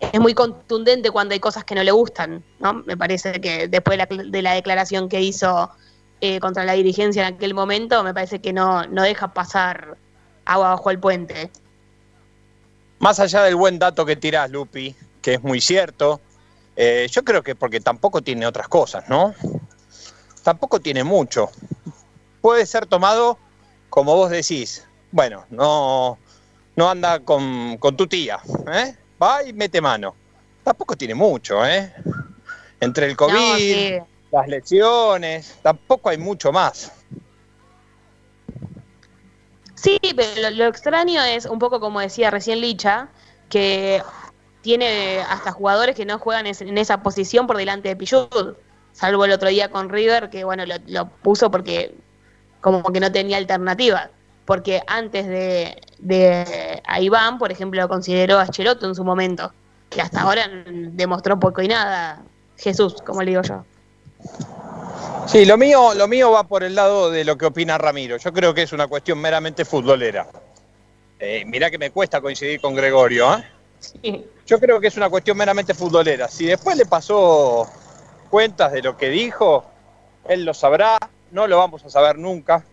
[0.00, 2.74] es muy contundente cuando hay cosas que no le gustan, ¿no?
[2.86, 5.70] Me parece que después de la, de la declaración que hizo
[6.20, 9.96] eh, contra la dirigencia en aquel momento, me parece que no, no deja pasar
[10.44, 11.50] agua bajo el puente.
[12.98, 16.20] Más allá del buen dato que tirás, Lupi, que es muy cierto,
[16.76, 19.34] eh, yo creo que porque tampoco tiene otras cosas, ¿no?
[20.42, 21.50] Tampoco tiene mucho.
[22.40, 23.38] Puede ser tomado,
[23.90, 26.18] como vos decís, bueno, no,
[26.76, 28.40] no anda con, con tu tía,
[28.72, 28.96] ¿eh?
[29.22, 30.14] va y mete mano.
[30.62, 31.92] Tampoco tiene mucho, ¿eh?
[32.80, 33.34] Entre el COVID...
[33.34, 33.98] No, sí
[34.34, 36.90] las lesiones, tampoco hay mucho más.
[39.84, 43.08] Sí, pero lo, lo, extraño es un poco como decía recién Licha,
[43.50, 44.02] que
[44.62, 48.54] tiene hasta jugadores que no juegan en esa posición por delante de Pichud,
[48.92, 51.94] salvo el otro día con River, que bueno, lo, puso porque
[52.62, 54.08] como que no tenía alternativa.
[54.46, 59.52] Porque antes de, de Iván, por ejemplo, lo consideró a Cheloto en su momento,
[59.90, 60.48] que hasta ahora
[60.92, 62.22] demostró poco y nada.
[62.56, 63.64] Jesús, como le digo yo.
[65.26, 68.16] Sí, lo mío, lo mío va por el lado de lo que opina Ramiro.
[68.18, 70.26] Yo creo que es una cuestión meramente futbolera.
[71.18, 73.34] Eh, mirá que me cuesta coincidir con Gregorio.
[73.34, 73.44] ¿eh?
[73.80, 74.26] Sí.
[74.46, 76.28] Yo creo que es una cuestión meramente futbolera.
[76.28, 77.66] Si después le pasó
[78.28, 79.64] cuentas de lo que dijo,
[80.28, 80.98] él lo sabrá.
[81.30, 82.64] No lo vamos a saber nunca.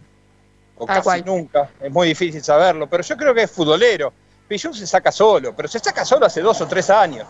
[0.78, 1.70] O casi nunca.
[1.80, 2.88] Es muy difícil saberlo.
[2.90, 4.12] Pero yo creo que es futbolero.
[4.48, 7.26] Pillón se saca solo, pero se saca solo hace dos o tres años.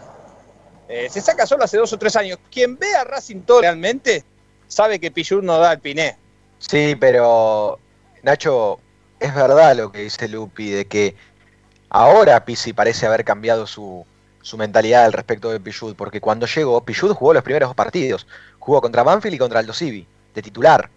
[0.89, 2.39] Eh, se saca solo hace dos o tres años.
[2.51, 4.25] Quien ve a Racing todo realmente
[4.71, 6.17] sabe que Pichur no da el piné.
[6.59, 7.77] Sí, pero
[8.23, 8.79] Nacho,
[9.19, 11.15] es verdad lo que dice Lupi, de que
[11.89, 14.05] ahora Pizzi parece haber cambiado su,
[14.41, 18.25] su mentalidad al respecto de Pichud, porque cuando llegó, Pichud jugó los primeros dos partidos.
[18.59, 20.07] Jugó contra Banfield y contra Aldo Civi.
[20.33, 20.89] de titular.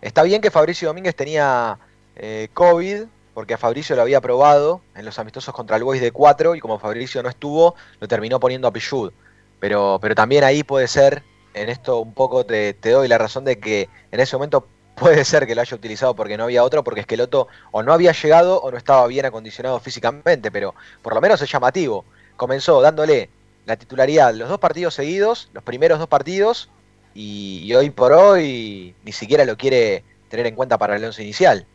[0.00, 1.78] Está bien que Fabricio Domínguez tenía
[2.16, 6.10] eh, COVID, porque a Fabricio lo había probado en los amistosos contra el Boys de
[6.10, 9.12] 4 y como Fabricio no estuvo, lo terminó poniendo a Pichud.
[9.60, 11.22] Pero, pero también ahí puede ser,
[11.54, 15.46] en esto un poco te, doy la razón de que en ese momento puede ser
[15.46, 18.70] que lo haya utilizado porque no había otro, porque Esqueloto o no había llegado o
[18.70, 22.04] no estaba bien acondicionado físicamente, pero por lo menos es llamativo.
[22.36, 23.30] Comenzó dándole
[23.66, 26.68] la titularidad los dos partidos seguidos, los primeros dos partidos,
[27.14, 31.22] y, y hoy por hoy ni siquiera lo quiere tener en cuenta para el once
[31.22, 31.66] inicial.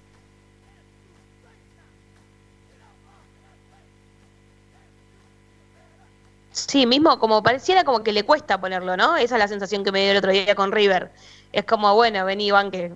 [6.55, 9.17] Sí, mismo como pareciera como que le cuesta ponerlo, ¿no?
[9.17, 11.11] Esa es la sensación que me dio el otro día con River.
[11.51, 12.93] Es como, bueno, vení, Iván, que,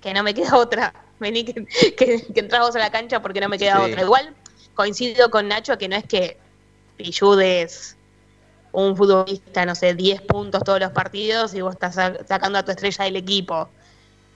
[0.00, 0.92] que no me queda otra.
[1.20, 1.64] Vení, que,
[1.96, 3.92] que, que entras vos a la cancha porque no me queda Sí.
[3.92, 4.02] otra.
[4.02, 4.34] Igual
[4.74, 6.36] coincido con Nacho que no es que
[6.96, 7.96] Pillud es
[8.72, 12.64] un futbolista, no sé, 10 puntos todos los partidos y vos estás sa- sacando a
[12.64, 13.70] tu estrella del equipo.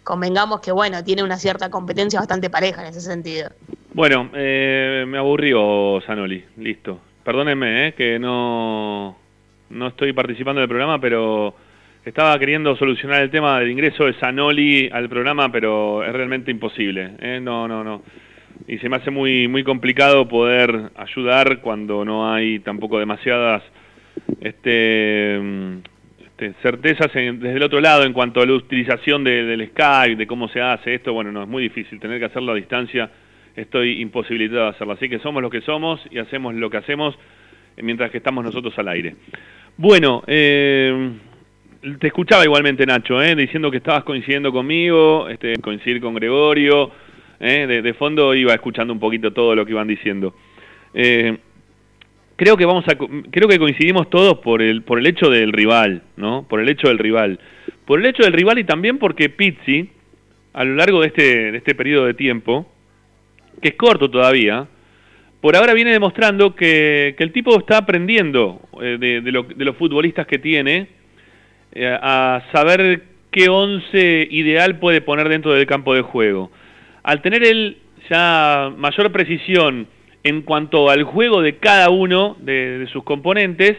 [0.04, 3.50] Convengamos que, bueno, tiene una cierta competencia bastante pareja en ese sentido.
[3.92, 7.00] Bueno, eh, me aburrió Zanoli, listo.
[7.34, 9.16] Perdónenme, eh, que no,
[9.70, 11.54] no estoy participando del programa, pero
[12.04, 17.12] estaba queriendo solucionar el tema del ingreso de Zanoli al programa, pero es realmente imposible.
[17.20, 18.02] eh, No, no, no.
[18.66, 23.62] Y se me hace muy, muy complicado poder ayudar cuando no hay tampoco demasiadas
[24.40, 25.36] este,
[26.18, 30.16] este, certezas en- desde el otro lado en cuanto a la utilización de- del Skype,
[30.16, 31.12] de cómo se hace esto.
[31.12, 33.08] Bueno, no, es muy difícil tener que hacerlo a distancia
[33.60, 34.94] estoy imposibilitado de hacerlo.
[34.94, 37.18] Así que somos lo que somos y hacemos lo que hacemos
[37.76, 39.16] mientras que estamos nosotros al aire.
[39.76, 41.12] Bueno, eh,
[41.98, 46.90] te escuchaba igualmente Nacho, eh, diciendo que estabas coincidiendo conmigo, este, coincidir con Gregorio,
[47.38, 50.34] eh, de, fondo iba escuchando un poquito todo lo que iban diciendo.
[50.92, 51.38] Eh,
[52.36, 52.96] creo que vamos a
[53.30, 56.46] creo que coincidimos todos por el por el hecho del rival, ¿no?
[56.46, 57.40] Por el hecho del rival.
[57.86, 59.88] Por el hecho del rival y también porque Pizzi
[60.52, 62.70] a lo largo de este de este periodo de tiempo
[63.60, 64.66] que es corto todavía,
[65.40, 69.64] por ahora viene demostrando que, que el tipo está aprendiendo eh, de, de lo- de
[69.64, 70.88] los futbolistas que tiene
[71.72, 76.50] eh, a saber qué once ideal puede poner dentro del campo de juego.
[77.02, 77.78] Al tener él
[78.10, 79.86] ya mayor precisión
[80.24, 83.76] en cuanto al juego de cada uno de, de sus componentes,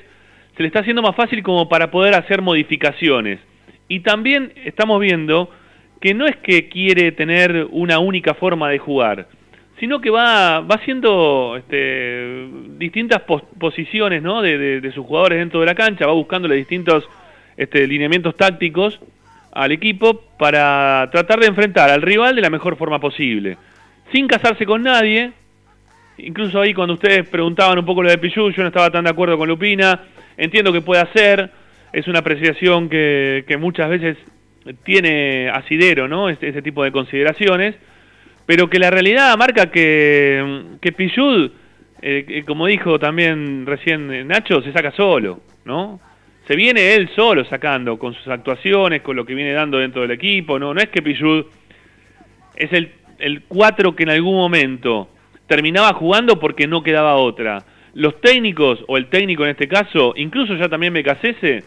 [0.56, 3.40] se le está haciendo más fácil como para poder hacer modificaciones.
[3.88, 5.52] Y también estamos viendo
[6.00, 9.28] que no es que quiere tener una única forma de jugar,
[9.82, 14.44] sino que va, va haciendo este, distintas pos- posiciones ¿no?
[14.44, 17.04] de, sus jugadores dentro de la cancha, va buscándole distintos
[17.58, 19.00] este, lineamientos tácticos
[19.52, 23.58] al equipo para tratar de enfrentar al rival de la mejor forma posible,
[24.14, 25.32] sin casarse con nadie.
[26.20, 29.10] Incluso ahí cuando ustedes preguntaban un poco lo de Pichu, yo no estaba tan de
[29.10, 30.00] acuerdo con Lupina,
[30.38, 31.50] entiendo que puede hacer,
[31.92, 34.16] es una apreciación que, que muchas veces
[34.84, 36.30] tiene asidero, ¿no?
[36.30, 37.74] Este, ese tipo de consideraciones,
[38.52, 41.52] pero que la realidad marca que, que Pichud,
[42.02, 46.02] eh, como dijo también recién eh, Nacho, se saca solo, ¿no?
[46.46, 50.12] Se viene él solo sacando, con sus actuaciones, con lo que viene dando dentro del
[50.12, 51.46] equipo, no, no es que Pichud
[52.58, 55.08] es el, el 4 que en algún momento
[55.48, 57.64] terminaba jugando porque no quedaba otra.
[57.94, 61.64] Los técnicos, o el técnico en este caso, incluso ya también Becasese,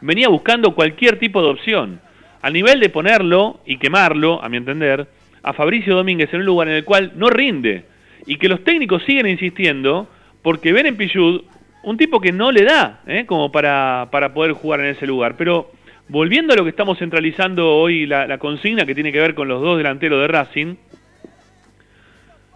[0.00, 2.00] venía buscando cualquier tipo de opción.
[2.42, 5.06] Al nivel de ponerlo y quemarlo, a mi entender,
[5.42, 7.84] a Fabricio Domínguez en un lugar en el cual no rinde.
[8.26, 10.08] Y que los técnicos siguen insistiendo
[10.42, 11.42] porque ven en Pichud
[11.82, 13.26] un tipo que no le da ¿eh?
[13.26, 15.36] como para, para poder jugar en ese lugar.
[15.36, 15.70] Pero
[16.08, 19.62] volviendo a lo que estamos centralizando hoy, la, consigna que tiene que ver con los
[19.62, 20.74] dos delanteros de Racing,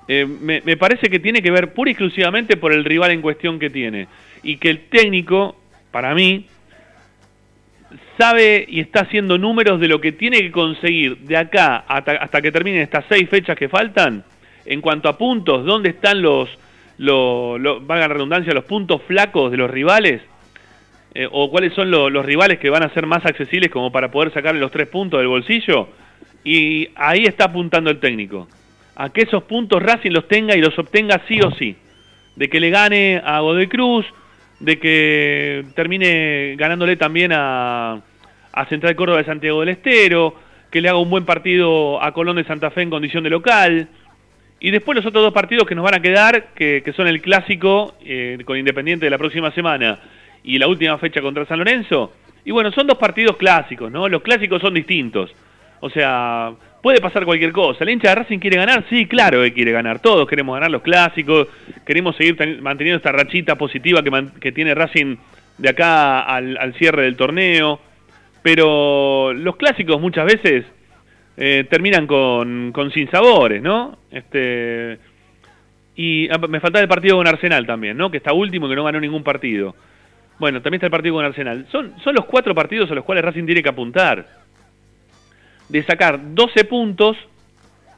[0.09, 3.23] eh, me, me parece que tiene que ver pura y exclusivamente por el rival en
[3.23, 4.09] cuestión que tiene.
[4.43, 5.57] Y que el técnico,
[5.93, 6.47] para mí,
[8.21, 12.43] sabe y está haciendo números de lo que tiene que conseguir de acá hasta, hasta
[12.43, 14.23] que terminen estas seis fechas que faltan,
[14.67, 16.51] en cuanto a puntos, dónde están los,
[16.99, 20.21] los, los valga la redundancia, los puntos flacos de los rivales,
[21.15, 24.11] eh, o cuáles son lo- los rivales que van a ser más accesibles como para
[24.11, 25.89] poder sacarle los tres puntos del bolsillo,
[26.45, 28.49] y ahí está apuntando el técnico,
[28.97, 31.75] a que esos puntos Racing los tenga y los obtenga sí o sí,
[32.37, 34.05] de que le gane a Godoy Cruz,
[34.61, 38.03] de que termine ganándole también a,
[38.53, 40.35] a Central Córdoba de Santiago del Estero,
[40.71, 43.89] que le haga un buen partido a Colón de Santa Fe en condición de local.
[44.61, 47.23] Y después los otros dos partidos que nos van a quedar, que, que son el
[47.23, 49.99] clásico eh, con Independiente de la próxima semana
[50.45, 52.13] y la última fecha contra San Lorenzo.
[52.45, 54.09] Y bueno, son dos partidos clásicos, ¿no?
[54.09, 55.35] Los clásicos son distintos.
[55.81, 57.85] O sea, puede pasar cualquier cosa.
[57.85, 58.85] ¿El hincha de Racing quiere ganar?
[58.91, 60.01] Sí, claro que quiere ganar.
[60.01, 61.49] Todos queremos ganar los clásicos.
[61.87, 64.11] Queremos seguir ten- manteniendo esta rachita positiva que,
[64.41, 65.17] que tiene Racing
[65.57, 67.81] de acá al, al cierre del torneo.
[68.43, 70.65] Pero los clásicos muchas veces
[71.37, 73.99] eh, terminan con, con sinsabores, ¿no?
[74.11, 74.99] Este,
[75.97, 78.11] y ah, me faltaba el partido con Arsenal también, ¿no?
[78.11, 79.75] Que está último y que no ganó ningún partido.
[80.39, 81.67] Bueno, también está el partido con Arsenal.
[81.71, 84.27] Son, son los cuatro partidos a los cuales Racing tiene que apuntar.
[85.69, 87.17] De sacar 12 puntos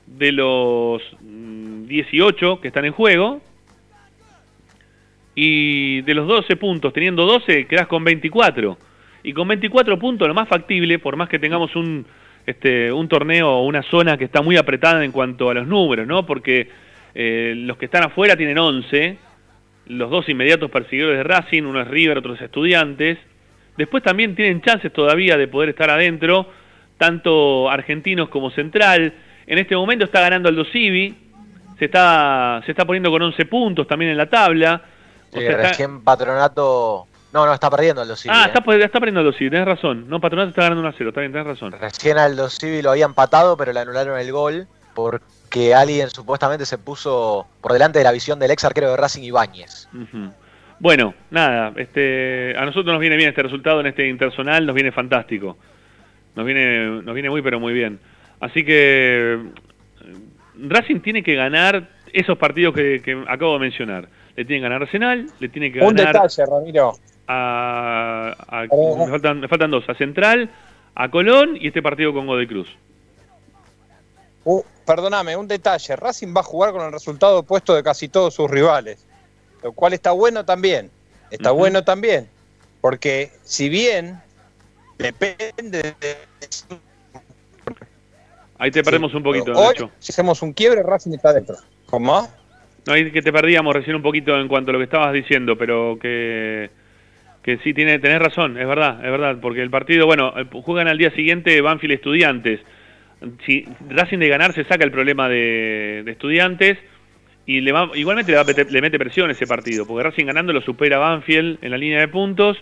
[0.07, 3.41] de los 18 mm, que están en juego.
[5.35, 8.77] Y de los 12 puntos, teniendo 12, quedas con 24.
[9.23, 12.05] Y con 24 puntos, lo más factible, por más que tengamos un,
[12.47, 16.07] este, un torneo o una zona que está muy apretada en cuanto a los números,
[16.07, 16.27] ¿no?
[16.27, 16.69] Porque
[17.15, 19.19] eh, los que están afuera tienen 11,
[19.87, 23.19] los dos inmediatos perseguidores de Racing, uno es River, otro es Estudiantes.
[23.77, 26.49] Después también tienen chances todavía de poder estar adentro,
[26.99, 29.15] tanto argentinos como central.
[29.47, 31.15] En este momento está ganando Aldo Civi,
[31.79, 34.83] se está, se está poniendo con 11 puntos también en la tabla.
[35.33, 37.07] O recién Patronato...
[37.33, 38.35] No, no, está perdiendo Aldo Civi.
[38.35, 38.85] Ah, está, ¿eh?
[38.85, 40.09] está, perdiendo Aldo Civi, tenés razón.
[40.09, 41.73] No, Patronato está ganando 1 a 0, está bien, tenés razón.
[41.73, 46.77] Recién Aldo Civi lo había empatado, pero le anularon el gol porque alguien supuestamente se
[46.77, 49.88] puso por delante de la visión del ex arquero de Racing Ibáñez.
[50.79, 54.92] Bueno, nada, este, a nosotros nos viene bien este resultado en este intersonal, nos viene
[54.92, 55.57] fantástico.
[56.35, 57.99] Nos viene, nos viene muy pero muy bien.
[58.40, 59.38] Así que
[60.59, 64.09] Racing tiene que ganar esos partidos que, acabo de mencionar.
[64.37, 65.90] Le tiene que ganar Arsenal, le tiene que ganar...
[65.90, 66.92] Un detalle, Ramiro.
[67.29, 68.35] A,
[68.71, 70.51] me, faltan, me faltan dos, a Central,
[70.95, 72.69] a Colón y este partido con Godoy Cruz.
[74.45, 75.97] Uh, perdóname, un detalle.
[75.97, 79.07] Racing va a jugar con el resultado opuesto de casi todos sus rivales,
[79.63, 80.91] lo cual está bueno también.
[81.31, 82.29] Está bueno también,
[82.83, 84.21] porque si bien
[84.99, 86.17] depende de...
[88.59, 91.57] Ahí te perdemos un poquito, Hoy, Si hacemos un quiebre, Racing está dentro.
[91.87, 92.29] ¿Cómo?
[92.87, 95.57] No, ahí que te perdíamos recién un poquito en cuanto a lo que estabas diciendo,
[95.57, 96.71] pero que
[97.43, 100.99] que sí tiene tenés razón, es verdad, es verdad, porque el partido, bueno, juegan al
[100.99, 102.61] día siguiente Banfield Estudiantes
[103.47, 106.79] si Racing de ganar se saca el problema de, estudiantes
[107.47, 108.33] y le va, igualmente
[108.71, 112.09] le, mete presión ese partido, porque Racing ganando lo supera Banfield en la línea de
[112.09, 112.57] puntos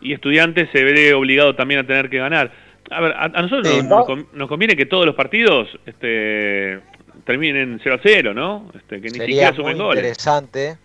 [0.00, 2.52] y estudiantes se ve obligado también a tener que ganar.
[2.90, 3.84] A ver, a, nosotros
[4.32, 6.80] nos, conviene que todos los partidos este,
[7.24, 8.70] terminen 0 a 0, ¿no?
[8.74, 10.76] Este, que ni sería muy interesante,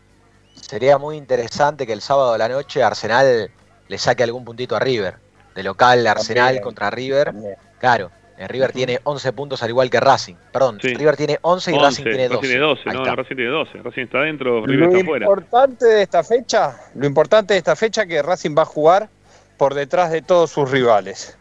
[0.62, 3.50] Sería muy interesante que el sábado de la noche Arsenal
[3.88, 5.16] le saque algún puntito a River.
[5.56, 7.34] De local Arsenal contra River.
[7.80, 10.36] Claro, eh, River tiene 11 puntos al igual que Racing.
[10.52, 12.48] Perdón, River tiene 11 y Racing tiene 12.
[12.48, 13.78] tiene 12, no, Racing tiene 12.
[13.80, 15.26] Racing está dentro, River lo está fuera.
[15.26, 19.10] Importante de esta fecha, lo importante de esta fecha es que Racing va a jugar
[19.58, 21.38] por detrás de todos sus rivales.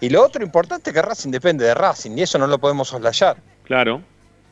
[0.00, 2.88] Y lo otro importante es que Racing depende de Racing y eso no lo podemos
[2.88, 3.36] soslayar.
[3.62, 4.02] Claro.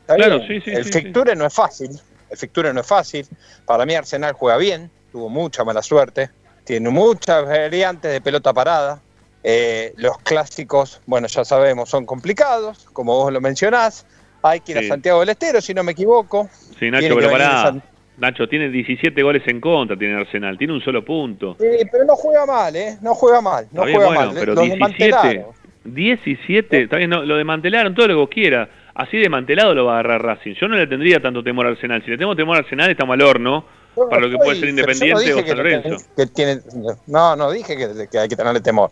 [0.05, 0.71] claro, sí, sí.
[0.71, 1.89] El Ficture no es fácil.
[2.33, 3.25] El Ficture no es fácil.
[3.65, 6.29] Para mí Arsenal juega bien, tuvo mucha mala suerte,
[6.65, 9.01] tiene muchas variantes de pelota parada
[9.43, 14.05] eh, los clásicos, bueno, ya sabemos, son complicados, como vos lo mencionás.
[14.41, 16.49] Hay que ir a Santiago del Estero, si no me equivoco.
[16.79, 17.75] Sí, Nacho, pero pará.
[18.17, 21.55] Nacho, tiene 17 goles en contra, tiene Arsenal, tiene un solo punto.
[21.59, 22.97] Sí, pero no juega mal, ¿eh?
[23.01, 24.31] No juega mal, no juega mal.
[24.33, 25.45] Pero 17,
[25.85, 28.69] 17, está bien, lo desmantelaron, todo lo que vos quieras.
[28.95, 30.53] Así desmantelado lo va a agarrar Racing.
[30.53, 32.03] Yo no le tendría tanto temor a Arsenal.
[32.03, 33.65] Si le tengo temor a Arsenal, está mal horno.
[33.95, 35.97] para lo que puede ser Independiente o San Lorenzo.
[37.07, 38.91] no, no dije que hay que tenerle temor.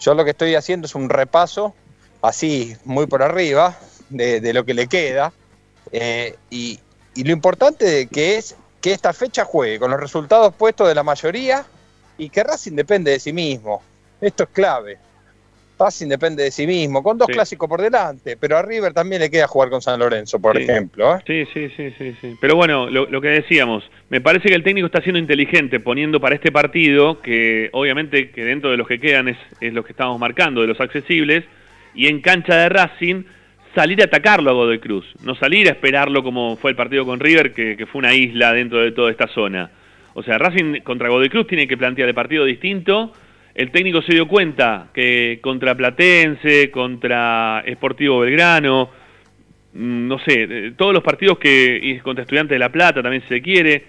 [0.00, 1.74] Yo lo que estoy haciendo es un repaso,
[2.22, 3.76] así, muy por arriba,
[4.08, 5.32] de, lo que le queda.
[5.92, 6.80] Eh, y,
[7.16, 11.66] lo importante que es que esta fecha juegue con los resultados puestos de la mayoría
[12.16, 13.82] y que Racing depende de sí mismo.
[14.22, 14.98] Esto es clave.
[15.80, 19.30] Racing depende de sí mismo, con dos clásicos por delante, pero a River también le
[19.30, 21.16] queda jugar con San Lorenzo, por ejemplo.
[21.16, 21.20] ¿eh?
[21.26, 22.36] Sí, sí, sí, sí, sí.
[22.40, 26.34] Pero bueno, lo, que decíamos, me parece que el técnico está siendo inteligente poniendo para
[26.34, 30.18] este partido, que obviamente que dentro de los que quedan es, es lo que estamos
[30.20, 31.44] marcando, de los accesibles,
[31.94, 33.24] y en cancha de Racing
[33.74, 37.20] salir a atacarlo a Godoy Cruz, no salir a esperarlo como fue el partido con
[37.20, 39.70] River, que, que fue una isla dentro de toda esta zona.
[40.14, 43.12] O sea, Racing contra Godoy Cruz tiene que plantear el partido distinto
[43.60, 48.88] el técnico se dio cuenta que contra Platense, contra Sportivo Belgrano,
[49.74, 53.42] mm, no sé, todos los partidos que, y contra Estudiantes de La Plata también se
[53.42, 53.84] quiere,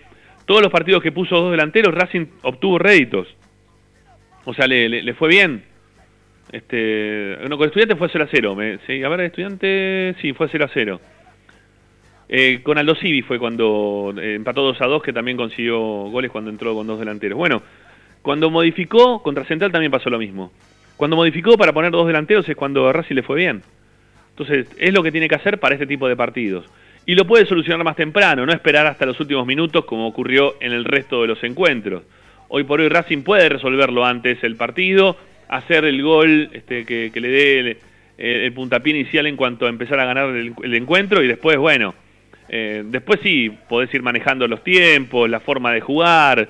[0.45, 3.29] todos los partidos que puso dos delanteros, Racing obtuvo réditos.
[4.43, 5.63] O sea, le, fue bien.
[6.51, 8.55] Este, no, con Estudiantes fue 0 a 0.
[8.55, 11.01] Me, sí, a ver, Estudiantes, sí, fue 0 a 0.
[12.27, 16.29] Eh, con Aldo Civi fue cuando eh, empató 2 a 2, que también consiguió goles
[16.29, 17.37] cuando entró con dos delanteros.
[17.37, 17.61] Bueno,
[18.21, 20.51] cuando modificó, contra Central también pasó lo mismo.
[20.97, 23.63] Cuando modificó para poner dos delanteros es cuando Racing le fue bien.
[24.29, 26.65] Entonces, es lo que tiene que hacer para este tipo de partidos.
[27.05, 30.71] Y lo puede solucionar más temprano, no esperar hasta los últimos minutos como ocurrió en
[30.71, 32.03] el resto de los encuentros.
[32.47, 35.17] Hoy por hoy Racing puede resolverlo antes el partido,
[35.49, 37.77] hacer el gol este, que, que le dé el,
[38.17, 41.95] el puntapié inicial en cuanto a empezar a ganar el, el encuentro y después, bueno,
[42.53, 46.49] eh, después sí, podés ir manejando los tiempos, la forma de jugar,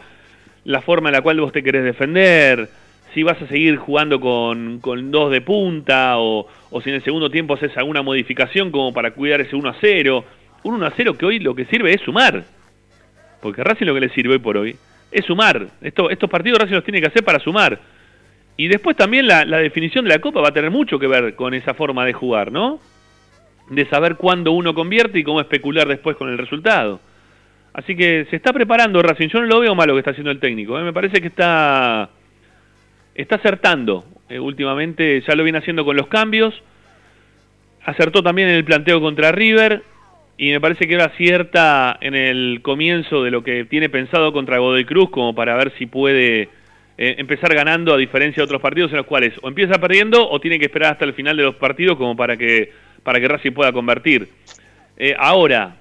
[0.63, 2.69] la forma en la cual vos te querés defender,
[3.13, 7.03] si vas a seguir jugando con, con dos de punta o, o si en el
[7.03, 10.25] segundo tiempo haces alguna modificación como para cuidar ese 1 a 0.
[10.63, 12.43] Un 1 a 0 que hoy lo que sirve es sumar.
[13.41, 14.75] Porque Racing lo que le sirve hoy por hoy
[15.11, 15.67] es sumar.
[15.81, 17.79] Esto, estos partidos Racing los tiene que hacer para sumar.
[18.55, 21.35] Y después también la, la definición de la Copa va a tener mucho que ver
[21.35, 22.79] con esa forma de jugar, ¿no?
[23.69, 26.99] De saber cuándo uno convierte y cómo especular después con el resultado.
[27.73, 29.29] Así que se está preparando Racing.
[29.29, 30.77] Yo no lo veo mal lo que está haciendo el técnico.
[30.77, 30.83] ¿eh?
[30.83, 32.09] Me parece que está,
[33.15, 34.05] está acertando.
[34.29, 36.53] Eh, últimamente ya lo viene haciendo con los cambios.
[37.83, 39.83] Acertó también en el planteo contra River.
[40.37, 44.57] Y me parece que ahora acierta en el comienzo de lo que tiene pensado contra
[44.57, 46.49] Godoy Cruz, como para ver si puede
[46.97, 50.39] eh, empezar ganando, a diferencia de otros partidos en los cuales o empieza perdiendo o
[50.41, 52.71] tiene que esperar hasta el final de los partidos como para que,
[53.03, 54.29] para que Racing pueda convertir.
[55.17, 55.80] Ahora,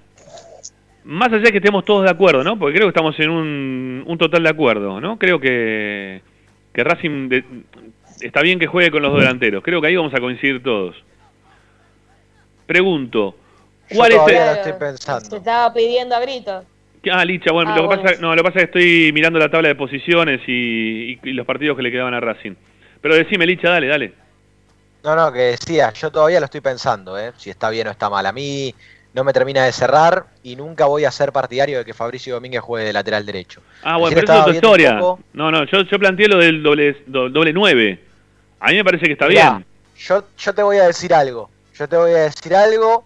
[1.10, 2.58] más allá de que estemos todos de acuerdo, ¿no?
[2.58, 5.18] Porque creo que estamos en un, un total de acuerdo, ¿no?
[5.18, 6.22] Creo que,
[6.72, 7.44] que Racing de-
[8.20, 9.62] está bien que juegue con los delanteros.
[9.64, 10.94] Creo que ahí vamos a coincidir todos.
[12.66, 13.34] Pregunto,
[13.90, 14.24] Yo ¿cuál es el...
[14.24, 15.30] todavía lo estoy pensando.
[15.30, 16.64] Se estaba pidiendo a gritos.
[17.10, 18.02] Ah, Licha, bueno, Ah, lo, que bueno.
[18.02, 21.20] pasa, no, lo que pasa es que estoy mirando la tabla de posiciones y, y-
[21.24, 22.54] y los partidos que le quedaban a Racing.
[23.00, 24.12] Pero decime, Licha, dale, dale.
[25.02, 27.32] No, no, que decía, yo todavía lo estoy pensando, ¿eh?
[27.38, 28.26] si está bien o está mal.
[28.26, 28.74] A mí
[29.12, 32.60] no me termina de cerrar y nunca voy a ser partidario de que Fabricio Domínguez
[32.60, 33.60] juegue de lateral derecho.
[33.82, 34.98] Ah, bueno, Recién pero eso es otra historia.
[34.98, 38.04] poco- No, no, yo, yo planteé lo del doble, do- doble 9.
[38.60, 39.66] A mí me parece que está Mirá, bien.
[39.98, 41.50] Yo, yo te voy a decir algo.
[41.74, 43.04] Yo te voy a decir algo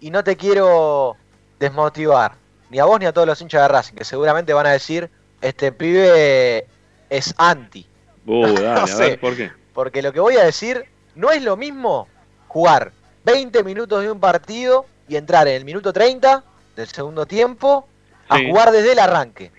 [0.00, 1.16] y no te quiero
[1.60, 2.32] desmotivar.
[2.70, 5.08] Ni a vos ni a todos los hinchas de Racing, que seguramente van a decir,
[5.40, 6.66] este pibe
[7.10, 7.86] es anti.
[8.26, 9.02] Uh, dale, a sé.
[9.10, 9.50] ver, ¿por qué?
[9.72, 10.84] Porque lo que voy a decir,
[11.14, 12.08] no es lo mismo
[12.48, 12.92] jugar
[13.24, 16.42] 20 minutos de un partido y entrar en el minuto 30
[16.76, 17.86] del segundo tiempo
[18.28, 18.46] a Sí.
[18.48, 19.50] jugar desde el arranque.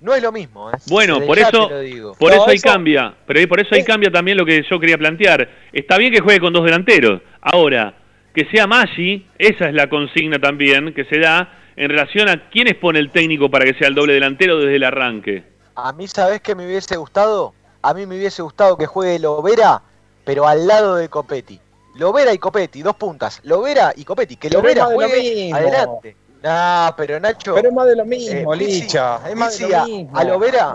[0.00, 0.70] No es lo mismo.
[0.70, 0.74] ¿eh?
[0.88, 2.14] Bueno, Desde por eso, te lo digo.
[2.18, 3.14] por No, eso ahí eso- cambia.
[3.26, 5.48] Pero ahí- por eso ahí Es- cambia también lo que yo quería plantear.
[5.72, 7.22] Está bien que juegue con dos delanteros.
[7.40, 7.94] Ahora,
[8.34, 12.66] que sea Maggi, esa es la consigna también que se da en relación a quién
[12.80, 15.44] pone el técnico para que sea el doble delantero desde el arranque.
[15.76, 17.54] A mí, ¿sabés qué me hubiese gustado?
[17.82, 19.82] A mí me hubiese gustado que juegue Lovera,
[20.24, 21.60] pero al lado de Copetti.
[21.94, 23.40] Lovera y Copetti, dos puntas.
[23.44, 24.36] Lovera y Copetti.
[24.36, 26.16] Que Lovera de juegue adelante.
[26.42, 27.54] No, pero Nacho.
[27.54, 29.20] Pero es más de lo eh, mismo, Pizzi- Licha.
[29.28, 30.18] Es más de lo a- mismo.
[30.18, 30.74] A Lovera,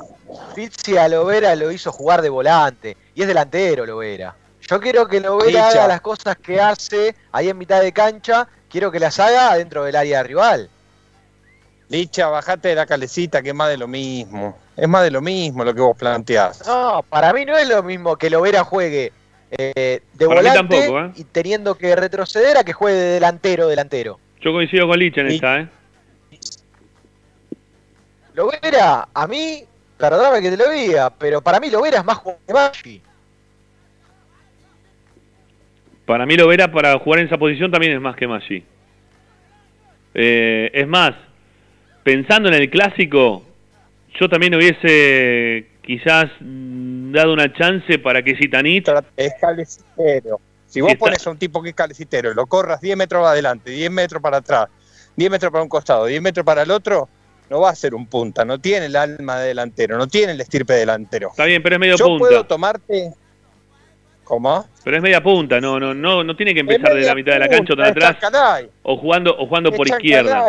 [0.56, 2.98] Pizzi a Lovera lo hizo jugar de volante.
[3.14, 4.36] Y es delantero Lovera.
[4.62, 5.70] Yo quiero que Lovera Licha.
[5.70, 8.48] haga las cosas que hace ahí en mitad de cancha.
[8.70, 10.70] Quiero que las haga dentro del área rival.
[11.90, 14.56] Licha, bajate de la calecita, que es más de lo mismo.
[14.78, 16.66] Es más de lo mismo lo que vos planteás.
[16.68, 19.12] No, para mí no es lo mismo que Lovera juegue
[19.52, 21.12] eh, de Para volante tampoco, ¿eh?
[21.16, 24.20] y teniendo que retroceder a que juegue de delantero, delantero.
[24.42, 25.68] Yo coincido con Licha en Y- esta, ¿eh?
[28.34, 29.64] Lovera, a mí,
[29.98, 33.02] perdóname que te lo diga, pero para mí Lovera es más jugador que Maggi.
[36.06, 38.64] Para mí Lovera para jugar en esa posición también es más que Maggi.
[40.14, 41.14] Eh, es más,
[42.04, 43.44] pensando en el clásico,
[44.20, 46.30] yo también hubiese quizás
[47.12, 48.88] dado una chance para que Zitanich
[49.18, 50.40] Es calecitero.
[50.68, 53.26] Si vos está- pones a un tipo que es calecitero y lo corras 10 metros
[53.28, 54.68] adelante, 10 metros para atrás,
[55.16, 57.10] 10 metros para un costado, 10 metros para el otro,
[57.50, 58.46] no va a ser un punta.
[58.46, 61.30] No tiene el alma de delantero, no tiene el estirpe delantero.
[61.32, 62.28] está bien, pero es medio Yo punta.
[62.28, 63.12] puedo tomarte.
[64.24, 64.68] ¿Cómo?
[64.84, 67.40] Pero es media punta, no, no, no, no tiene que empezar de la mitad de
[67.40, 68.18] la cancha o de atrás
[68.84, 70.46] o jugando o jugando por izquierda.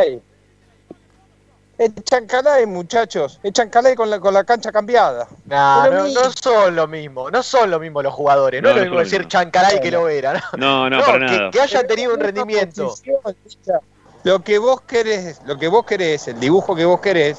[1.81, 3.41] Es Chancalay, muchachos.
[3.43, 5.27] Es Chancalay con la, con la cancha cambiada.
[5.47, 8.75] Nah, lo no, no son lo mismo, no son lo mismo los jugadores, no, No,
[8.75, 9.27] es lo mismo lo decir.
[9.27, 10.59] Chancalay que Lovera, ¿no?
[10.59, 11.51] No, no, No, para que, nada.
[11.51, 12.95] que hayan tenido un rendimiento.
[14.25, 17.39] Lo que vos querés, lo que vos querés, el dibujo que vos querés,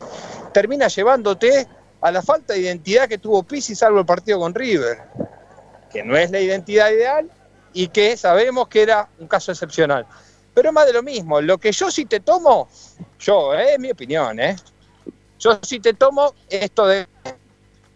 [0.52, 1.68] termina llevándote
[2.02, 5.04] a la falta de identidad que tuvo Pizzi salvo el partido con River,
[5.92, 7.30] que no es la identidad ideal
[7.74, 10.08] y que sabemos que era un caso excepcional.
[10.54, 12.68] Pero es más de lo mismo, lo que yo sí te tomo,
[13.20, 14.56] yo, eh, es mi opinión, ¿eh?
[15.40, 17.08] Yo sí te tomo esto de,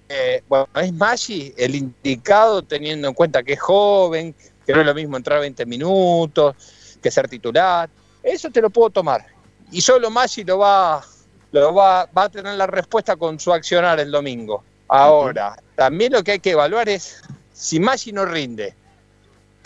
[0.07, 4.35] eh, bueno, es Maggi el indicado teniendo en cuenta que es joven,
[4.65, 6.55] que no es lo mismo entrar 20 minutos,
[7.01, 7.89] que ser titular.
[8.23, 9.25] Eso te lo puedo tomar.
[9.71, 11.03] Y solo Maggi lo va,
[11.51, 14.63] lo va, va a tener la respuesta con su accionar el domingo.
[14.87, 17.21] Ahora, también lo que hay que evaluar es
[17.53, 18.75] si Maggi no rinde.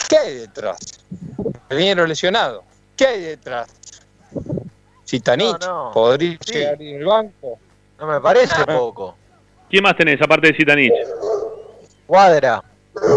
[0.08, 0.78] ¿Qué hay detrás?
[1.68, 2.64] El dinero lesionado.
[3.00, 3.66] ¿Qué hay detrás?
[5.04, 5.90] Si Tanich No, no.
[5.94, 6.52] podría Sí.
[6.52, 7.58] llegar en el banco.
[7.98, 9.16] No me parece poco.
[9.70, 10.92] ¿Quién más tenés aparte de Zitanich?
[12.06, 12.62] Cuadra,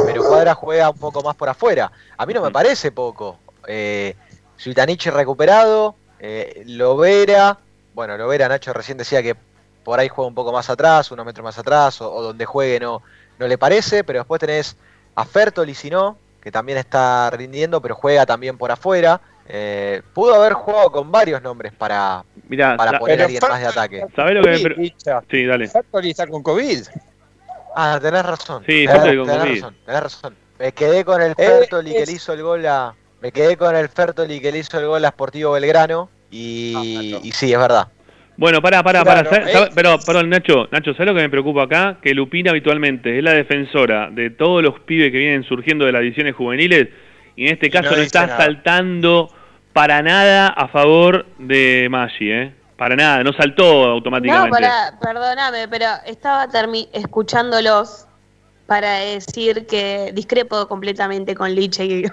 [0.05, 1.91] pero Cuadra juega un poco más por afuera.
[2.17, 3.39] A mí no me parece poco.
[3.67, 4.15] Eh,
[4.55, 7.59] Suitanichi recuperado, eh, Lovera,
[7.93, 9.35] bueno, Lovera, Nacho recién decía que
[9.83, 12.79] por ahí juega un poco más atrás, unos metros más atrás, o, o donde juegue
[12.79, 13.01] no,
[13.37, 14.77] no le parece, pero después tenés
[15.15, 19.19] a Fertoli, si no, que también está rindiendo, pero juega también por afuera.
[19.47, 24.05] Eh, pudo haber jugado con varios nombres para, Mirá, para poner alguien más de ataque.
[24.15, 25.21] ¿sabés lo que me Sí, pre- Licha.
[25.29, 25.67] Sí, dale.
[25.67, 26.79] Fertoli está con COVID.
[27.75, 28.63] Ah, tenés razón.
[28.65, 29.55] Sí, tenés, Fertoli con tenés COVID.
[29.61, 30.35] razón, tenés razón.
[30.59, 32.93] Me quedé con el Eh, Fertoli que le hizo el gol a.
[33.21, 36.09] Me quedé con el Fertoli que le hizo el gol a Sportivo Belgrano.
[36.31, 37.25] Y, Ah, no.
[37.25, 37.87] y sí, es verdad.
[38.37, 39.43] Bueno, pará, pará, Claro, pará.
[39.45, 39.71] ¿sabes- eh.
[39.75, 41.97] Pero, perdón, Nacho, Nacho, ¿sabes lo que me preocupa acá?
[42.01, 46.01] Que Lupina habitualmente es la defensora de todos los pibes que vienen surgiendo de las
[46.01, 46.87] divisiones juveniles
[47.35, 48.37] y en este caso no no, está nada.
[48.37, 49.29] saltando
[49.73, 52.55] para nada a favor de Maggi, ¿eh?
[52.77, 54.49] Para nada, no saltó No, automáticamente.
[54.51, 58.07] para, perdóname, pero estaba termi- escuchándolos
[58.67, 62.03] para decir que discrepo completamente con Liche y,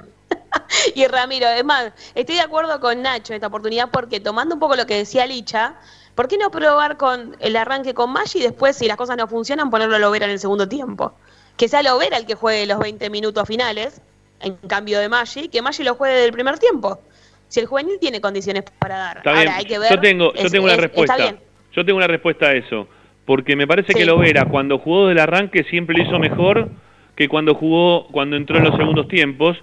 [0.95, 1.49] y Ramiro.
[1.49, 4.87] Es más, estoy de acuerdo con Nacho en esta oportunidad porque tomando un poco lo
[4.87, 5.75] que decía Licha,
[6.15, 9.27] ¿por qué no probar con el arranque con Maggi y después, si las cosas no
[9.29, 11.15] funcionan, ponerlo a Lovera en el segundo tiempo?
[11.57, 14.01] Que sea Lovera el que juegue los 20 minutos finales,
[14.41, 17.01] en cambio de Maggi, que Maggi lo juegue del primer tiempo.
[17.49, 19.17] Si el juvenil tiene condiciones para dar.
[19.19, 19.55] Está Ahora bien.
[19.57, 19.91] hay que ver.
[19.91, 21.15] yo tengo, yo es- tengo una es- respuesta.
[21.17, 21.41] Está bien.
[21.73, 22.89] Yo tengo una respuesta a eso.
[23.25, 24.07] Porque me parece que Sí.
[24.07, 26.69] Lovera, cuando jugó del arranque, siempre lo hizo mejor
[27.17, 29.57] que cuando jugó, cuando entró en los segundos tiempos.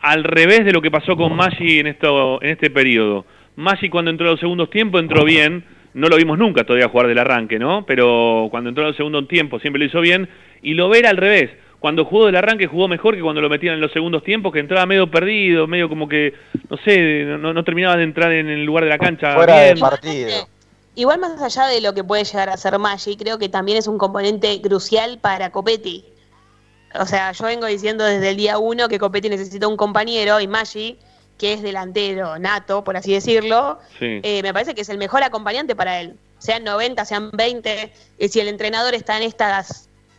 [0.00, 3.24] Al revés de lo que pasó con Maggi en, esto, en este periodo.
[3.56, 5.64] Maggi cuando entró en los segundos tiempos entró bien.
[5.94, 7.86] No lo vimos nunca todavía jugar del arranque, ¿no?
[7.86, 10.28] Pero cuando entró en los segundos tiempos siempre lo hizo bien.
[10.62, 11.50] Y Lovera al revés.
[11.86, 14.58] Cuando jugó del arranque jugó mejor que cuando lo metían en los segundos tiempos, que
[14.58, 16.34] entraba medio perdido, medio como que,
[16.68, 19.34] no sé, no, no terminaba de entrar en el lugar de la cancha.
[19.36, 20.48] Fuera de partido.
[20.96, 23.86] Igual más allá de lo que puede llegar a ser Maggi, creo que también es
[23.86, 26.04] un componente crucial para Copetti.
[26.98, 30.48] O sea, yo vengo diciendo desde el día uno que Copetti necesita un compañero y
[30.48, 30.98] Maggi,
[31.38, 34.18] que es delantero nato, por así decirlo, Sí.
[34.24, 36.14] eh, me parece que es el mejor acompañante para él.
[36.38, 39.64] Sean 90, sean 20, y si el entrenador está en esta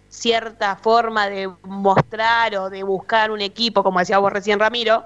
[0.09, 5.05] cierta forma de mostrar o de buscar un equipo, como decía vos recién Ramiro,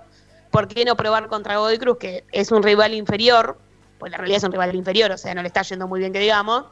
[0.51, 3.57] ¿por qué no probar contra Godoy Cruz, que es un rival inferior?
[3.99, 6.11] Pues la realidad es un rival inferior, o sea, no le está yendo muy bien
[6.11, 6.65] que digamos.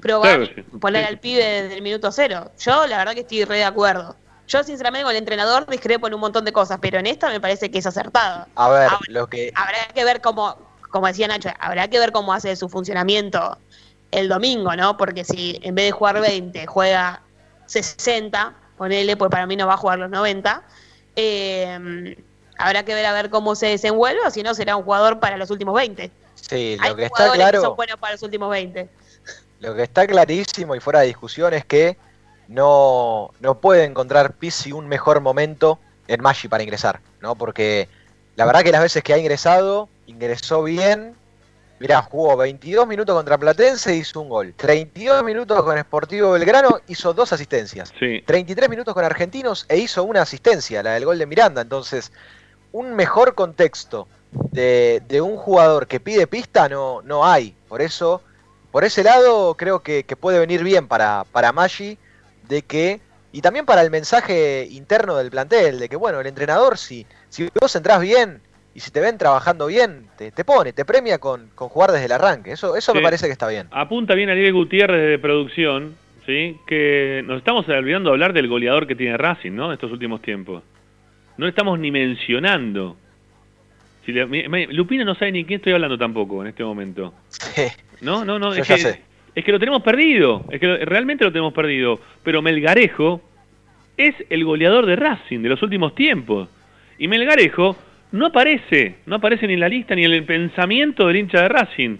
[0.00, 0.78] Probar, Claro que sí.
[0.78, 2.50] poner Sí, al pibe desde el minuto cero.
[2.58, 4.16] Yo la verdad que estoy re de acuerdo.
[4.48, 7.40] Yo sinceramente con el entrenador discrepo en un montón de cosas, pero en esta me
[7.40, 8.46] parece que es acertado.
[8.56, 9.52] A ver, Ahora, lo que.
[9.54, 10.56] Habrá que ver cómo,
[10.90, 13.56] como decía Nacho, habrá que ver cómo hace su funcionamiento
[14.10, 14.96] el domingo, ¿no?
[14.96, 17.22] Porque si en vez de jugar 20 juega
[17.72, 20.62] 60, ponele, pues para mí no va a jugar los 90.
[21.16, 22.16] eh,
[22.58, 25.36] habrá que ver a ver cómo se desenvuelve, o si no será un jugador para
[25.36, 26.10] los últimos 20.
[26.34, 27.74] Sí, Hay lo que está jugadores que son claro.
[27.74, 28.88] buenos para los últimos 20.
[29.60, 31.96] Lo que está clarísimo y fuera de discusión es que
[32.48, 37.34] no, no puede encontrar Pizzi un mejor momento en Maggi para ingresar, ¿no?
[37.34, 37.88] Porque
[38.36, 41.14] la verdad que las veces que ha ingresado, ingresó bien.
[41.82, 44.54] Mirá, jugó 22 minutos contra Platense, hizo un gol.
[44.56, 47.92] 32 minutos con Sportivo Belgrano, hizo dos asistencias.
[47.98, 48.22] Sí.
[48.24, 51.60] 33 minutos con Argentinos e hizo una asistencia, la del gol de Miranda.
[51.60, 52.12] Entonces,
[52.70, 57.56] un mejor contexto de, de un jugador que pide pista no, no hay.
[57.66, 58.22] Por eso,
[58.70, 61.98] por ese lado, creo que, que puede venir bien para, para Maggi,
[62.46, 63.00] de que,
[63.32, 67.50] y también para el mensaje interno del plantel, de que, bueno, el entrenador, si, si
[67.60, 68.40] vos entrás bien
[68.74, 72.06] y si te ven trabajando bien, te, te pone, te premia con, con jugar desde
[72.06, 72.52] el arranque.
[72.52, 73.66] Eso, eso me parece que está bien.
[73.70, 75.94] Apunta bien Ariel Gutiérrez de producción,
[76.26, 76.56] ¿sí?
[76.66, 79.72] Que nos estamos olvidando de hablar del goleador que tiene Racing, ¿no?
[79.72, 80.62] Estos últimos tiempos.
[81.36, 82.96] No estamos ni mencionando.
[84.06, 87.14] Si le- me- me- Lupina no sabe ni quién estoy hablando tampoco en este momento.
[87.28, 87.62] Sí.
[88.00, 88.54] No, no, no.
[88.54, 89.02] Yo Es ya que, sé.
[89.34, 90.44] es que lo tenemos perdido.
[90.50, 92.00] Es que lo- realmente lo tenemos perdido.
[92.24, 93.20] Pero Melgarejo
[93.96, 96.48] es el goleador de Racing de los últimos tiempos.
[96.98, 97.76] Y Melgarejo
[98.12, 98.96] no aparece.
[99.06, 101.96] No aparece ni en la lista ni en el pensamiento del hincha de Racing.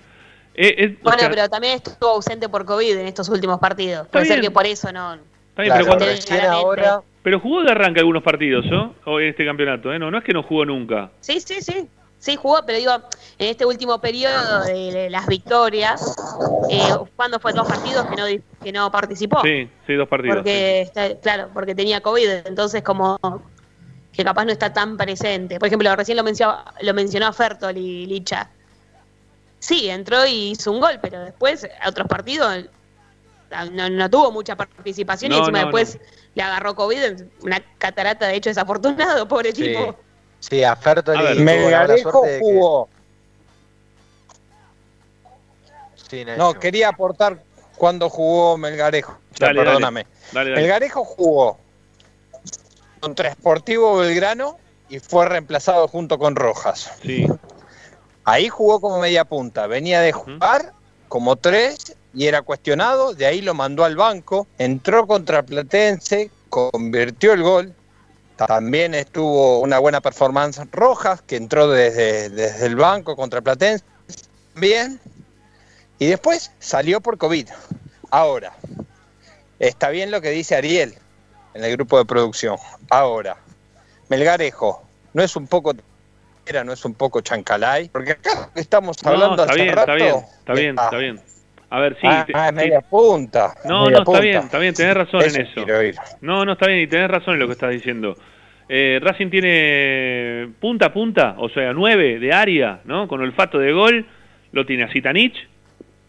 [0.54, 4.06] Eh, es- o Bueno, sea, pero también estuvo ausente por COVID en estos últimos partidos.
[4.08, 4.34] Puede bien.
[4.36, 5.14] ser que por eso no.
[5.14, 6.64] está bien, Claro, pero, cuando- Te- recién claramente.
[6.66, 8.94] ahora, pero jugó de arranque algunos partidos, ¿no?
[9.06, 9.98] O en este campeonato, ¿eh?
[9.98, 11.10] No, no es que no jugó nunca.
[11.20, 11.88] Sí, sí, sí.
[12.18, 12.92] Sí, jugó, pero digo,
[13.38, 16.14] en este último periodo de las victorias,
[16.70, 16.78] eh,
[17.16, 19.40] cuando fue dos partidos que no, que no participó.
[19.42, 20.36] Sí, sí, dos partidos.
[20.36, 23.18] porque, está- claro, porque tenía COVID, entonces como
[24.12, 25.58] que capaz no está tan presente.
[25.58, 28.50] Por ejemplo, recién lo mencionó, lo mencionó a Fertol y Licha.
[29.58, 32.64] Sí, entró y hizo un gol, pero después a otros partidos
[33.52, 36.00] ah, no, no tuvo mucha participación y encima no, después no.
[36.34, 39.62] le agarró COVID, una catarata de hecho desafortunado, pobre Sí.
[39.62, 39.96] tipo.
[40.40, 42.88] sí, a Fertoli Melgarejo que- jugó.
[46.10, 46.24] Sí.
[46.36, 47.42] No, quería aportar
[47.76, 49.16] cuando jugó Melgarejo.
[49.38, 49.60] Dale.
[49.62, 50.06] perdóname.
[50.32, 50.60] Dale, dale.
[50.62, 51.58] Melgarejo jugó
[53.02, 56.92] contra Sportivo Belgrano y fue reemplazado junto con Rojas.
[57.02, 57.26] Sí.
[58.24, 60.72] Ahí jugó como media punta, venía de jugar
[61.08, 67.32] como tres y era cuestionado, de ahí lo mandó al banco, entró contra Platense, convirtió
[67.32, 67.74] el gol,
[68.36, 73.84] también estuvo una buena performance Rojas, que entró desde, desde el banco contra Platense,
[74.54, 75.00] bien,
[75.98, 77.48] y después salió por COVID.
[78.10, 78.54] Ahora,
[79.58, 80.94] está bien lo que dice Ariel
[81.54, 82.56] en el grupo de producción.
[82.90, 83.36] Ahora,
[84.08, 84.82] Melgarejo,
[85.14, 85.72] no es un poco
[86.44, 89.92] era, no es un poco chancalay, porque acá estamos hablando no, está hace bien, rato.
[89.92, 91.20] está bien, está bien, Ah, está bien.
[91.70, 92.06] A ver, sí.
[92.06, 93.54] ah, te- ah, media punta.
[93.64, 95.64] No, media no, está bien, está bien, tenés razón en eso.
[96.20, 98.16] No, no está bien y tenés razón en lo que estás diciendo.
[98.68, 103.06] Eh, Racing tiene punta a punta, o sea, nueve de área, ¿no?
[103.08, 104.06] Con olfato de gol.
[104.52, 105.48] Lo tiene a Zitanich,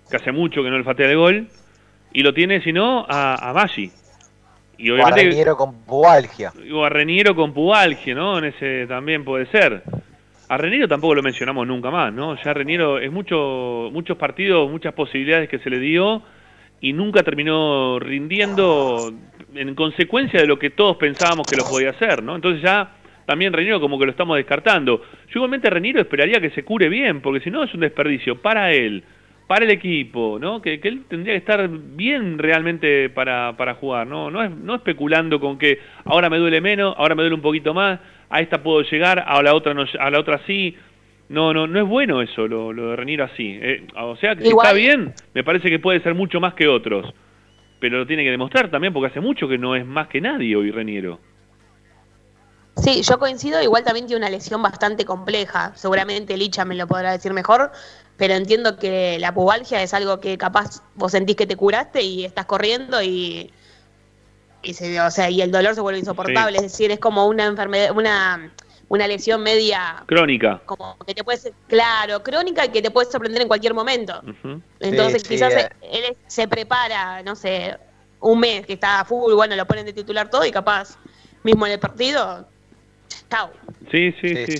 [0.09, 1.47] que hace mucho que no olfatea de gol.
[2.11, 3.91] Y lo tiene, si no, a, a Maggi.
[4.83, 5.21] Y obviamente.
[5.21, 6.51] Guaraniero con pubalgia.
[6.73, 8.37] O a Reniero con pubalgia, ¿no?
[8.37, 9.81] En ese también puede ser.
[10.49, 12.35] A Reniero tampoco lo mencionamos nunca más, ¿no?
[12.43, 16.21] Ya Reniero es mucho, muchos partidos, muchas posibilidades que se le dio
[16.81, 19.13] y nunca terminó rindiendo
[19.55, 22.35] en consecuencia de lo que todos pensábamos que lo podía hacer, ¿no?
[22.35, 22.91] Entonces ya
[23.25, 25.01] también Reniero como que lo estamos descartando.
[25.27, 28.41] Yo igualmente a Reniero esperaría que se cure bien, porque si no es un desperdicio
[28.41, 29.01] para él,
[29.47, 30.61] para el equipo, ¿no?
[30.61, 34.31] Que, que él tendría que estar bien realmente para, para jugar, ¿no?
[34.31, 37.73] No, es, no especulando con que ahora me duele menos, ahora me duele un poquito
[37.73, 40.75] más, a esta puedo llegar, a la otra no, a la otra sí.
[41.29, 43.57] No, no, no es bueno eso, lo, lo de Reniero así.
[43.59, 46.53] Eh, o sea, que si Igual- está bien, me parece que puede ser mucho más
[46.53, 47.11] que otros.
[47.79, 50.55] Pero lo tiene que demostrar también, porque hace mucho que no es más que nadie
[50.55, 51.19] hoy Reniero.
[52.75, 55.73] Sí, yo coincido, igual también tiene una lesión bastante compleja.
[55.75, 57.71] Seguramente Licha me lo podrá decir mejor,
[58.17, 62.25] pero entiendo que la pubalgia es algo que capaz vos sentís que te curaste y
[62.25, 63.51] estás corriendo y,
[64.61, 66.59] y se- o sea, y el dolor se vuelve insoportable.
[66.59, 66.65] Sí.
[66.65, 68.53] Es decir, es como una enfermedad, una,
[68.89, 70.61] una lesión media Crónica.
[70.65, 74.21] como que te puede ser, claro, crónica y que te puede sorprender en cualquier momento.
[74.79, 75.69] Entonces Sí, sí, quizás eh.
[75.81, 77.77] él se prepara, no sé,
[78.19, 80.97] un mes que está a full, bueno, lo ponen de titular todo y capaz
[81.43, 82.47] mismo en el partido,
[83.29, 83.51] chao.
[83.91, 84.59] Sí, sí, Sí, sí,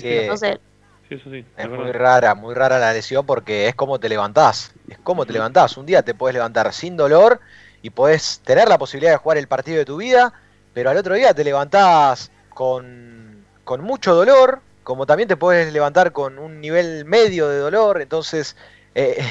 [1.18, 1.20] sí.
[1.20, 4.72] Eso sí, es Es muy rara, muy rara la lesión porque es como te levantás.
[4.88, 5.76] Es como te levantás.
[5.76, 7.40] Un día te puedes levantar sin dolor
[7.82, 10.32] y podés tener la posibilidad de jugar el partido de tu vida,
[10.72, 16.12] pero al otro día te levantás con, con mucho dolor, como también te puedes levantar
[16.12, 18.00] con un nivel medio de dolor.
[18.02, 18.56] Entonces,
[18.94, 19.22] eh,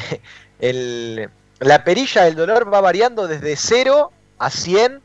[0.59, 1.29] el-
[1.59, 5.01] la perilla del dolor va variando desde 0 a 100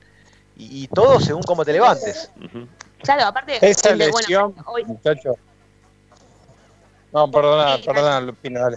[0.56, 2.30] y, y todo según cómo te levantes.
[3.02, 5.34] Claro, aparte, Esa de- bueno, lesión, hoy- muchacho.
[7.12, 8.76] No, perdona, Sí, perdona, Lupino, dale.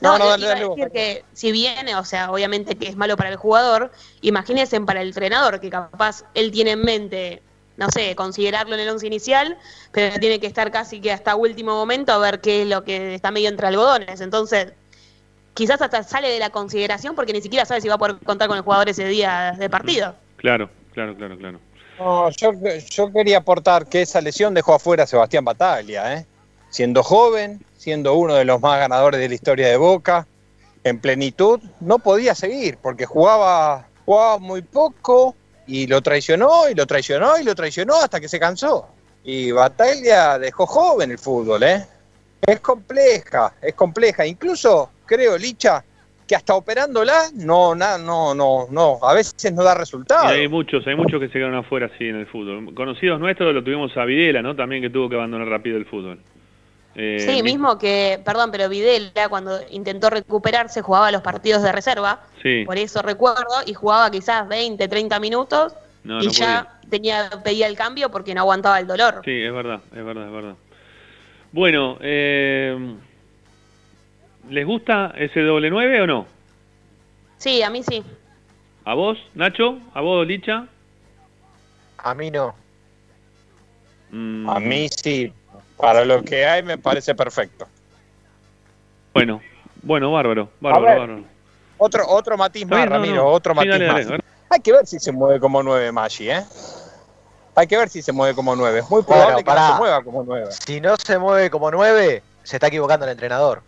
[0.00, 3.30] No, No, no, dale, decir que si bien, o sea, obviamente que es malo para
[3.30, 3.90] el jugador,
[4.20, 7.42] imagínense para el entrenador, que capaz él tiene en mente,
[7.76, 9.58] no sé, considerarlo en el once inicial,
[9.90, 13.14] pero tiene que estar casi que hasta último momento a ver qué es lo que
[13.14, 14.20] está medio entre algodones.
[14.20, 14.72] Entonces,
[15.54, 18.46] quizás hasta sale de la consideración porque ni siquiera sabe si va a poder contar
[18.46, 20.14] con el jugador ese día de partido.
[20.36, 21.60] Claro, claro, claro, claro.
[21.98, 22.52] No, yo,
[22.90, 26.26] yo quería aportar que esa lesión dejó afuera a Sebastián Bataglia, ¿eh?
[26.70, 30.26] Siendo joven, siendo uno de los más ganadores de la historia de Boca,
[30.84, 35.34] en plenitud, no podía seguir porque jugaba, jugaba muy poco
[35.66, 38.88] y lo traicionó y lo traicionó y lo traicionó hasta que se cansó.
[39.24, 41.84] Y Bataglia dejó joven el fútbol, ¿eh?
[42.46, 44.24] Es compleja, es compleja.
[44.24, 45.84] Incluso creo, Licha,
[46.26, 50.28] que hasta operándola no, na- no, no, no, a veces no da resultado.
[50.28, 52.72] hay muchos, hay muchos que se quedaron afuera así en el fútbol.
[52.74, 54.54] Conocidos nuestros lo tuvimos a Videla, ¿no?
[54.54, 56.20] También que tuvo que abandonar rápido el fútbol.
[57.00, 61.70] Eh, Sí, mi- mismo que, perdón, pero Videla cuando intentó recuperarse jugaba los partidos de
[61.70, 66.68] reserva, Sí, por eso recuerdo, y jugaba quizás 20, 30 minutos no, y no ya
[66.90, 69.22] tenía pedía el cambio porque no aguantaba el dolor.
[69.24, 70.54] Sí, es verdad, es verdad, es verdad.
[71.52, 72.96] Bueno, eh,
[74.50, 76.26] ¿les gusta ese doble nueve o no?
[77.36, 78.02] Sí, a mí sí.
[78.84, 79.78] ¿A vos, Nacho?
[79.94, 80.66] ¿A vos, Licha?
[81.98, 82.54] A mí no.
[84.10, 85.32] Mm, A mí sí,
[85.78, 87.66] para lo que hay me parece perfecto.
[89.14, 89.40] Bueno,
[89.82, 90.98] bueno, bárbaro, bárbaro, ver.
[90.98, 91.24] bárbaro.
[91.78, 93.26] Otro, otro matiz más, no, Ramiro, no.
[93.28, 94.20] otro Sí, matiz dale, dale, más.
[94.50, 96.44] Hay que ver si se mueve como nueve Maggi, ¿eh?
[97.54, 98.80] Hay que ver si se mueve como nueve.
[98.80, 100.46] Es muy probable Bueno, que no se mueva como nueve.
[100.66, 103.62] Si no se mueve como 9, se está equivocando el entrenador.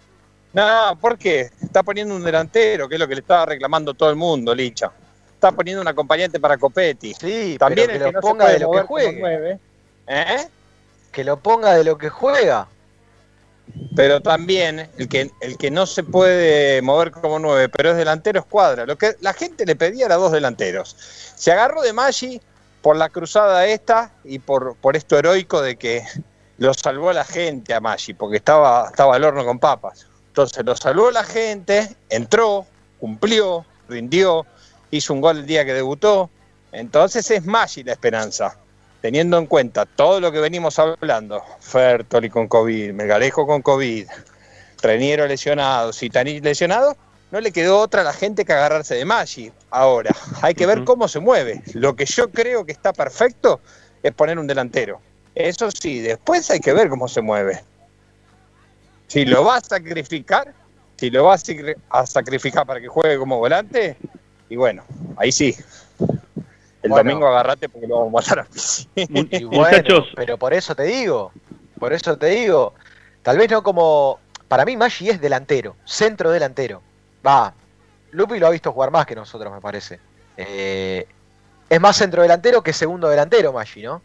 [0.52, 1.50] No, ¿por qué?
[1.60, 4.90] Está poniendo un delantero, que es lo que le estaba reclamando todo el mundo, Licha.
[5.34, 7.14] Está poniendo un acompañante para Copetti.
[7.14, 9.20] Sí, También pero el que lo no se ponga puede de lo que como juegue.
[9.20, 9.58] nueve.
[10.06, 10.48] ¿Eh?
[11.12, 12.68] Que lo ponga de lo que juega.
[13.94, 18.40] Pero también el que, el que no se puede mover como nueve, pero es delantero
[18.40, 18.86] es cuadra.
[18.86, 20.96] Lo que la gente le pedía era dos delanteros.
[21.36, 22.40] Se agarró de Maggi
[22.82, 26.04] por la cruzada esta y por, por esto heroico de que
[26.58, 30.06] lo salvó la gente a Maggi, porque estaba, estaba al horno con papas.
[30.28, 32.66] Entonces lo salvó la gente, entró,
[32.98, 34.46] cumplió, rindió,
[34.90, 36.30] hizo un gol el día que debutó.
[36.72, 38.56] Entonces es Maggi la esperanza,
[39.00, 41.42] teniendo en cuenta todo lo que venimos hablando.
[41.60, 44.06] Fertoli con COVID, Megalejo con COVID,
[44.82, 46.96] Reniero lesionado, Citani lesionado,
[47.30, 49.52] no le quedó otra a la gente que agarrarse de Maggi.
[49.70, 51.62] Ahora, hay que ver cómo se mueve.
[51.74, 53.60] Lo que yo creo que está perfecto
[54.02, 55.00] es poner un delantero.
[55.34, 57.62] Eso sí, después hay que ver cómo se mueve.
[59.06, 60.52] Si lo va a sacrificar,
[60.96, 61.36] si lo va
[61.90, 63.96] a sacrificar para que juegue como volante,
[64.48, 64.82] y bueno,
[65.16, 65.56] ahí sí.
[66.82, 67.10] El Bueno.
[67.10, 68.88] domingo agarrate porque lo vamos a matar a Pizzi.
[68.96, 69.04] Y
[69.44, 70.08] bueno, Muchachos.
[70.14, 71.32] pero por eso te digo,
[71.78, 72.74] por eso te digo,
[73.22, 74.18] tal vez no como,
[74.48, 76.82] para mí Maggi es delantero, centro delantero.
[77.26, 77.52] Va,
[78.12, 80.00] Lupi lo ha visto jugar más que nosotros, me parece.
[80.36, 81.06] Eh,
[81.68, 84.02] es más centro delantero que segundo delantero Maggi, ¿no?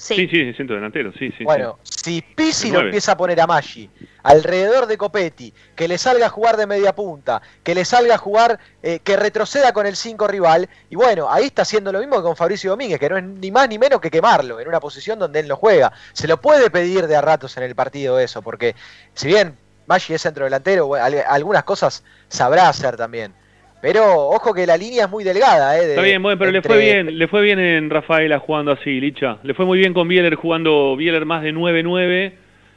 [0.00, 0.14] Sí.
[0.14, 1.44] Sí, sí, centro delantero, sí, sí.
[1.44, 3.90] bueno, si Pizzi lo empieza a poner a Maggi
[4.22, 8.18] alrededor de Copetti, que le salga a jugar de media punta, que le salga a
[8.18, 12.16] jugar, eh, que retroceda con el 5 rival, y bueno, ahí está haciendo lo mismo
[12.16, 14.80] que con Fabricio Domínguez, que no es ni más ni menos que quemarlo en una
[14.80, 15.92] posición donde él no juega.
[16.14, 18.74] Se lo puede pedir de a ratos en el partido eso, porque
[19.12, 23.34] si bien Maggi es centro delantero, algunas cosas sabrá hacer también.
[23.82, 25.82] Pero ojo que la línea es muy delgada, ¿eh?
[25.86, 29.00] de- Está bien, bueno, pero le fue bien, le fue bien en Rafaela jugando así,
[29.00, 29.38] Licha.
[29.42, 32.32] Le fue muy bien con Bieler jugando Bieler más de 9-9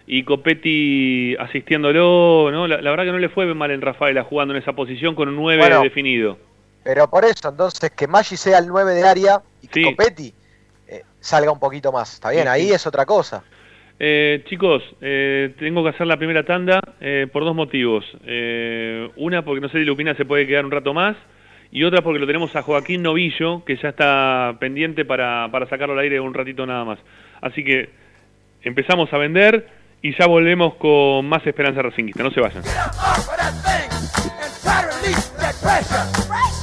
[0.08, 2.68] y Copetti asistiéndolo, ¿no?
[2.68, 5.28] La, la verdad que no le fue mal en Rafaela jugando en esa posición con
[5.30, 5.82] un 9 Bueno.
[5.82, 6.38] definido.
[6.84, 9.86] Pero por eso, entonces, que Maggi sea el 9 del área y que Sí.
[9.86, 10.34] Copetti
[10.88, 12.14] eh, salga un poquito más.
[12.14, 12.74] Está bien, Sí, ahí sí.
[12.74, 13.44] es otra cosa.
[14.06, 18.04] Eh, chicos, eh, tengo que hacer la primera tanda eh, por dos motivos.
[18.26, 21.16] Eh, una, porque no sé si Lupina se puede quedar un rato más.
[21.72, 25.94] Y otra, porque lo tenemos a Joaquín Novillo, que ya está pendiente para, para sacarlo
[25.94, 27.00] al aire un ratito nada más.
[27.40, 27.92] Así que
[28.64, 29.70] empezamos a vender
[30.02, 32.24] y ya volvemos con más Esperanza Racinguista.
[32.24, 32.62] No se vayan.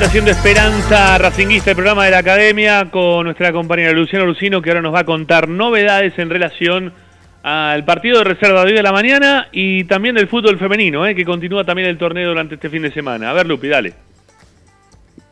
[0.00, 4.70] Adelante haciendo Esperanza Racinguista, el programa de la Academia, con nuestra compañera Luciano Lucino, que
[4.70, 6.94] ahora nos va a contar novedades en relación
[7.42, 11.14] al partido de reserva de hoy de la mañana y también del fútbol femenino, eh,
[11.14, 13.28] que continúa también el torneo durante este fin de semana.
[13.28, 13.92] A ver, Lupi, dale.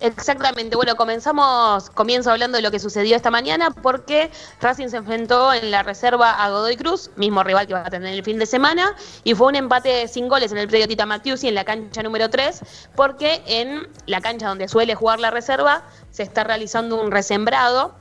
[0.00, 4.30] Exactamente, bueno, comenzamos, comienzo hablando de lo que sucedió esta mañana porque
[4.60, 8.14] Racing se enfrentó en la reserva a Godoy Cruz, mismo rival que va a tener
[8.14, 8.94] el fin de semana,
[9.24, 12.30] y fue un empate sin goles en el predio Tita Matiusi en la cancha número
[12.30, 12.60] 3,
[12.94, 15.82] porque en la cancha donde suele jugar la reserva
[16.12, 17.96] se está realizando un resembrado.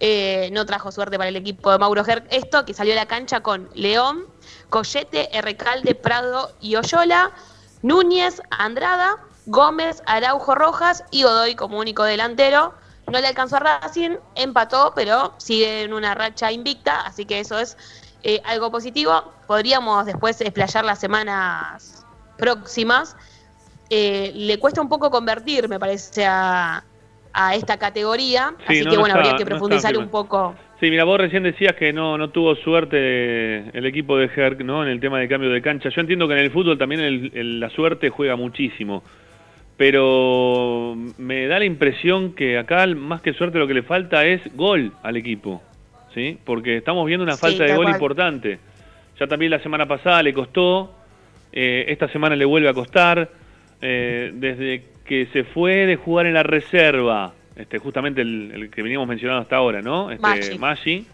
[0.00, 3.06] Eh, no trajo suerte para el equipo de Mauro Ger esto, que salió a la
[3.06, 4.24] cancha con León,
[4.70, 7.32] Collete, Recalde, Prado y Oyola,
[7.82, 12.74] Núñez, Andrada, Gómez, Araujo Rojas y Godoy como único delantero.
[13.12, 17.58] No le alcanzó a Racing, empató, pero sigue en una racha invicta, así que eso
[17.58, 17.76] es
[18.22, 19.32] eh, algo positivo.
[19.46, 22.06] Podríamos después explayar las semanas
[22.38, 23.16] próximas.
[23.90, 26.82] Eh, le cuesta un poco convertir, me parece, a,
[27.34, 30.54] a esta categoría, Sí, así no, que no bueno, está- habría que profundizar un poco.
[30.80, 34.82] Sí, mira, vos recién decías que no, no tuvo suerte el equipo de Herc, ¿no?
[34.82, 35.90] En el tema de cambio de cancha.
[35.90, 39.02] Yo entiendo que en el fútbol también el- el- la suerte juega muchísimo.
[39.76, 44.40] Pero me da la impresión que acá, más que suerte, lo que le falta es
[44.54, 45.62] gol al equipo.
[46.14, 46.38] ¿Sí?
[46.44, 47.94] Porque estamos viendo una Sí, falta de gol cual.
[47.94, 48.58] importante.
[49.18, 50.94] Ya también la semana pasada le costó.
[51.56, 53.28] eh, esta semana le vuelve a costar.
[53.86, 58.82] eh, desde que se fue de jugar en la reserva, este, justamente el, el que
[58.82, 60.10] veníamos mencionando hasta ahora, ¿no?
[60.10, 60.58] Este, Maggi.
[60.58, 61.06] Maggi,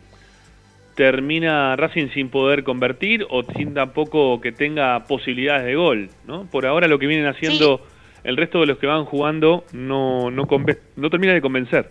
[0.95, 6.45] termina Racing sin poder convertir o sin tampoco que tenga posibilidades de gol, ¿no?
[6.51, 7.81] Por ahora lo que vienen haciendo
[8.25, 10.47] el resto de los que van jugando no, no,
[10.97, 11.91] no termina de convencer.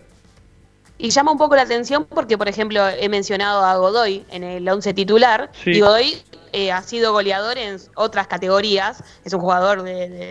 [0.98, 4.68] Y llama un poco la atención porque, por ejemplo, he mencionado a Godoy en el
[4.68, 5.48] 11 titular.
[5.52, 5.70] Sí.
[5.70, 6.12] Y Godoy
[6.52, 9.02] eh, ha sido goleador en otras categorías.
[9.24, 10.30] Es un jugador de,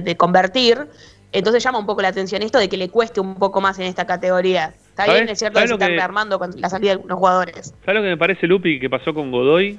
[0.00, 0.86] de- convertir.
[1.32, 3.86] Entonces llama un poco la atención esto de que le cueste un poco más en
[3.86, 4.74] esta categoría.
[4.90, 5.22] Está ¿Sabes?
[5.22, 7.18] bien, es cierto que ¿Sabes se lo están que- rearmando con la salida de algunos
[7.18, 7.74] jugadores.
[7.84, 9.78] ¿Sabes lo que me parece, Lupi, que pasó con Godoy?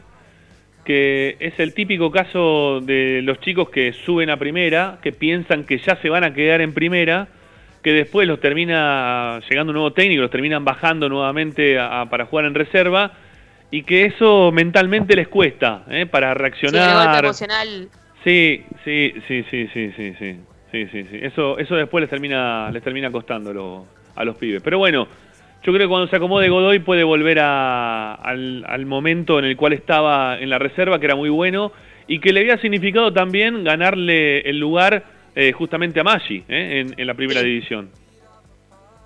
[0.86, 5.78] Que es el típico caso de los chicos que suben a primera, que piensan que
[5.78, 7.28] ya se van a quedar en primera,
[7.84, 12.26] que después los termina llegando un nuevo técnico, los terminan bajando nuevamente a- a- para
[12.26, 13.12] jugar en reserva,
[13.70, 16.06] y que eso mentalmente les cuesta, ¿eh?
[16.06, 17.24] para Sí, reaccionar.
[17.26, 17.88] emocional.
[18.24, 20.36] Sí, sí, sí, sí, sí, sí, sí,
[20.72, 21.18] sí, sí, sí.
[21.22, 24.62] Eso, eso después les termina, les termina costando lo- a los pibes.
[24.64, 25.08] Pero bueno,
[25.64, 29.56] yo creo que cuando se acomode Godoy puede volver a- al, al momento en el
[29.58, 31.72] cual estaba en la reserva, que era muy bueno,
[32.08, 35.04] y que le había significado también ganarle el lugar
[35.36, 36.82] eh, justamente a Maggi ¿eh?
[36.86, 37.46] en, en la primera Sí.
[37.48, 37.90] división.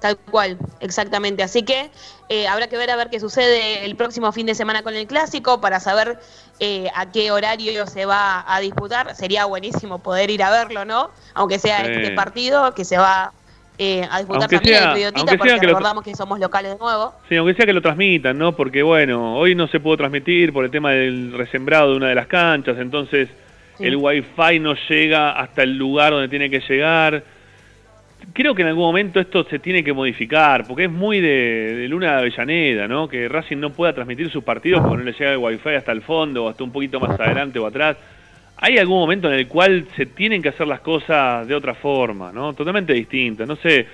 [0.02, 1.42] Tal cual, exactamente.
[1.42, 1.90] Así que
[2.30, 5.08] eh, habrá que ver a ver qué sucede el próximo fin de semana con el
[5.08, 6.20] clásico para saber
[6.60, 9.16] eh, a qué horario se va a disputar.
[9.16, 11.12] Sería buenísimo poder ir a verlo, ¿no?
[11.34, 11.92] Aunque sea Sí.
[11.92, 13.32] este partido que se va
[13.78, 16.04] eh, a disputar Aunque también sea- en el Idiotita, aunque porque sea que lo- recordamos
[16.04, 17.14] que somos locales de nuevo.
[17.28, 18.56] Sí, aunque sea que lo transmitan, ¿no?
[18.56, 22.16] Porque bueno, hoy no se pudo transmitir por el tema del resembrado de una de
[22.16, 23.30] las canchas, entonces
[23.78, 23.86] Sí.
[23.86, 27.24] el wifi no llega hasta el lugar donde tiene que llegar.
[28.34, 31.88] Creo que en algún momento esto se tiene que modificar, porque es muy de, de
[31.90, 33.08] Luna de Avellaneda, ¿no?
[33.08, 36.02] Que Racing no pueda transmitir sus partidos porque no le llega el wifi hasta el
[36.02, 37.98] fondo o hasta un poquito más adelante o atrás.
[38.58, 42.32] Hay algún momento en el cual se tienen que hacer las cosas de otra forma,
[42.32, 42.54] ¿no?
[42.54, 43.48] Totalmente distintas.
[43.48, 43.86] No sé,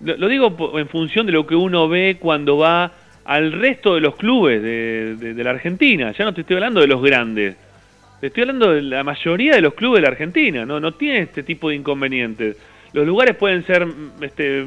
[0.00, 2.90] lo, digo en función de lo que uno ve cuando va
[3.24, 6.12] al resto de los clubes de, la Argentina.
[6.12, 7.56] Ya no te estoy hablando de los grandes.
[8.20, 11.42] Estoy hablando de la mayoría de los clubes de la Argentina, no, no tiene este
[11.42, 12.58] tipo de inconvenientes.
[12.92, 14.66] Los lugares pueden ser, mm, este,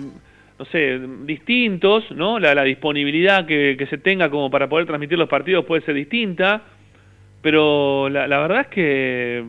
[0.58, 2.40] no sé, distintos, ¿no?
[2.40, 5.94] La, la disponibilidad que, que se tenga como para poder transmitir los partidos puede ser
[5.94, 6.64] distinta,
[7.44, 9.46] pero la, la verdad es que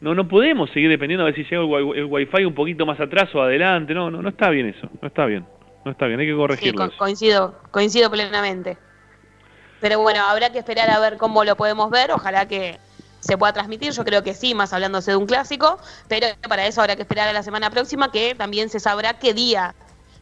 [0.00, 3.34] no no podemos seguir dependiendo de si llega el, el wifi un poquito más atrás
[3.34, 5.46] o adelante, no, no, no está bien eso, no está bien,
[5.84, 6.78] no está bien, hay que Sí, corregirlo.
[6.78, 6.96] co- eso.
[6.98, 8.76] coincido, coincido plenamente.
[9.80, 12.10] Pero bueno, habrá que esperar a ver cómo lo podemos ver.
[12.10, 12.78] Ojalá que
[13.20, 13.92] se pueda transmitir.
[13.92, 15.78] Yo creo que sí, más hablándose de un clásico.
[16.08, 19.34] Pero para eso habrá que esperar a la semana próxima, que también se sabrá qué
[19.34, 19.74] día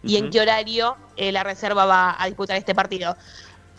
[0.03, 3.17] y en qué horario eh, la reserva va a disputar este partido.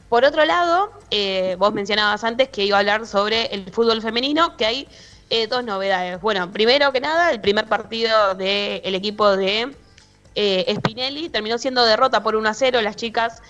[0.10, 4.56] Por otro lado, eh, vos mencionabas antes que iba a hablar sobre el fútbol femenino,
[4.56, 4.88] que hay
[5.30, 6.22] eh, dos novedades.
[6.22, 9.76] Bueno, primero que nada, el primer partido del equipo de
[10.36, 12.82] eh, Spinelli terminó siendo derrota por 1 a 0.
[12.82, 13.42] Las chicas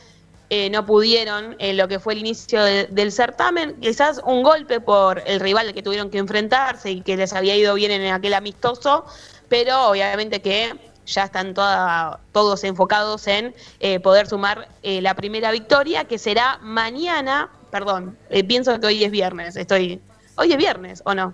[0.50, 3.80] eh, no pudieron en lo que fue el inicio de- del certamen.
[3.80, 7.56] Quizás un golpe por el rival al que tuvieron que enfrentarse y que les había
[7.56, 9.06] ido bien en aquel amistoso,
[9.50, 10.74] pero obviamente que
[11.08, 16.60] ya están toda- todos enfocados en eh, poder sumar eh, la primera victoria, que será
[16.62, 17.50] mañana.
[17.72, 19.56] Perdón, eh, pienso que hoy es viernes.
[19.56, 20.00] Estoy.
[20.36, 21.34] Hoy es viernes, ¿o no?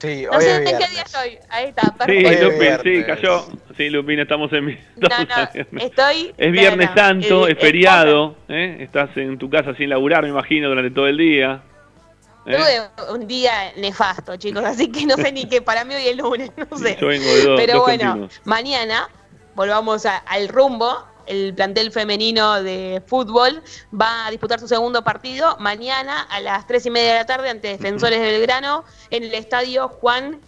[0.00, 0.90] Sí, No hoy sé es en qué viernes.
[0.90, 1.38] día estoy.
[1.50, 2.28] Ahí está, Sí, perfecto.
[2.28, 3.06] Hoy es Lupin, sí, viernes.
[3.06, 3.46] cayó.
[3.76, 4.64] Sí, Lupin, estamos en...
[4.96, 5.48] No, estamos
[5.82, 6.34] estoy.
[6.38, 8.78] Es Viernes no, no, Santo, es feriado, ¿eh?
[8.80, 11.62] estás en tu casa sin laburar, me imagino, durante todo el día.
[12.46, 12.56] ¿Eh?
[12.96, 15.62] Tuve un día nefasto, chicos, así que no sé ni qué.
[15.62, 16.96] Para mí hoy es lunes, no sé.
[17.00, 18.40] Yo vengo de dos, Pero dos bueno, continuos.
[18.44, 19.08] mañana
[19.54, 21.06] volvamos a- al rumbo.
[21.24, 23.62] El plantel femenino de fútbol
[23.98, 27.48] va a disputar su segundo partido mañana a las tres y media de la tarde
[27.48, 30.40] ante Defensores del Belgrano en el estadio Juan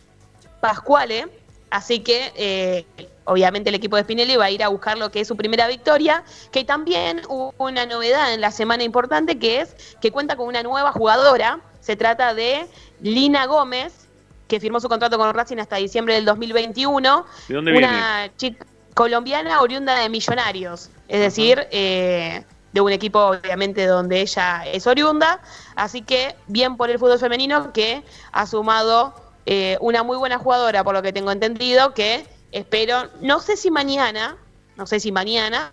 [0.60, 1.28] Pascuale.
[1.70, 2.86] Así que, eh,
[3.24, 5.66] obviamente, el equipo de Spinelli va a ir a buscar lo que es su primera
[5.68, 6.24] victoria.
[6.52, 10.62] Que también hubo una novedad en la semana importante, que es que cuenta con una
[10.64, 11.60] nueva jugadora.
[11.84, 12.66] Se trata de
[13.02, 14.08] Lina Gómez,
[14.48, 17.26] que firmó su contrato con Racing hasta diciembre del 2021.
[17.48, 18.64] ¿De dónde una chica
[18.94, 20.90] colombiana oriunda de Millonarios.
[21.08, 25.40] Es decir, eh, de un equipo, obviamente, donde ella es oriunda.
[25.76, 29.14] Así que, bien por el fútbol femenino, que ha sumado
[29.46, 33.70] eh, una muy buena jugadora, por lo que tengo entendido, que espero, no sé si
[33.70, 34.36] mañana,
[34.76, 35.72] no sé si mañana,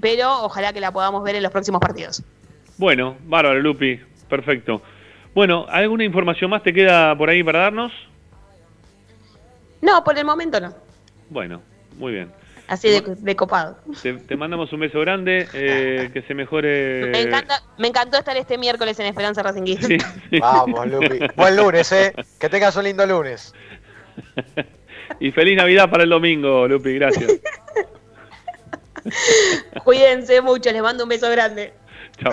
[0.00, 2.22] pero ojalá que la podamos ver en los próximos partidos.
[2.78, 4.82] Bueno, bárbaro, Lupi, perfecto.
[5.34, 7.92] Bueno, ¿alguna información más te queda por ahí para darnos?
[9.80, 10.74] No, por el momento no.
[11.28, 11.62] Bueno,
[11.96, 12.32] muy bien.
[12.68, 13.78] Así de, de copado.
[14.00, 17.10] Te, te mandamos un beso grande, eh, que se mejore...
[17.10, 19.88] Me, encanta, me encantó estar este miércoles en Esperanza Racinguista.
[19.88, 19.98] Sí,
[20.30, 20.38] sí.
[20.38, 21.18] Vamos, Lupi.
[21.34, 22.14] Buen lunes, ¿eh?
[22.38, 23.54] Que tengas un lindo lunes.
[25.18, 27.32] Y feliz Navidad para el domingo, Lupi, gracias.
[29.84, 31.74] Cuídense mucho, les mando un beso grande.
[32.18, 32.32] Chao.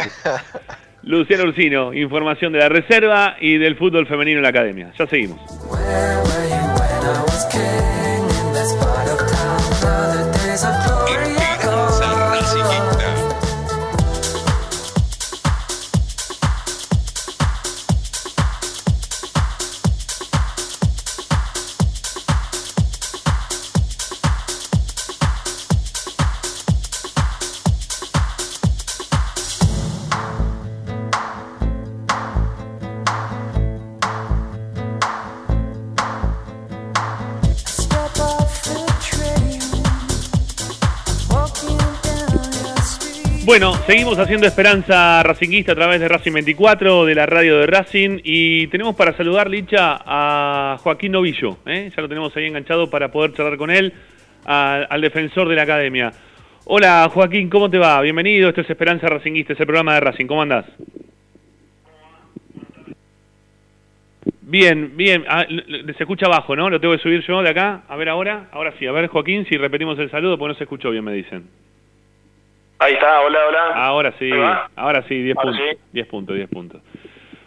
[1.08, 4.92] Luciano Ursino, información de la reserva y del fútbol femenino en la academia.
[5.00, 5.40] Ya seguimos.
[43.60, 48.20] Bueno, seguimos haciendo Esperanza Racinguista a través de Racing 24, de la radio de Racing,
[48.24, 51.90] y tenemos para saludar, Licha, a Joaquín Novillo, ¿eh?
[51.90, 53.94] ya lo tenemos ahí enganchado para poder charlar con él,
[54.46, 56.12] al defensor de la academia.
[56.66, 58.00] Hola Joaquín, ¿cómo te va?
[58.02, 60.66] Bienvenido, esto es Esperanza Racinguista, es el programa de Racing, ¿cómo andás?
[64.42, 66.70] Bien, bien, Ah, se escucha abajo, ¿no?
[66.70, 69.48] Lo tengo que subir yo de acá, a ver ahora, ahora sí, a ver Joaquín,
[69.50, 71.46] si repetimos el saludo, porque no se escuchó bien, me dicen.
[72.80, 73.64] Ahí está, hola, hola.
[73.76, 74.30] Ahora sí,
[74.76, 75.68] ahora sí, 10 Ahora puntos.
[75.72, 75.78] sí.
[75.94, 76.82] 10 puntos, 10 puntos.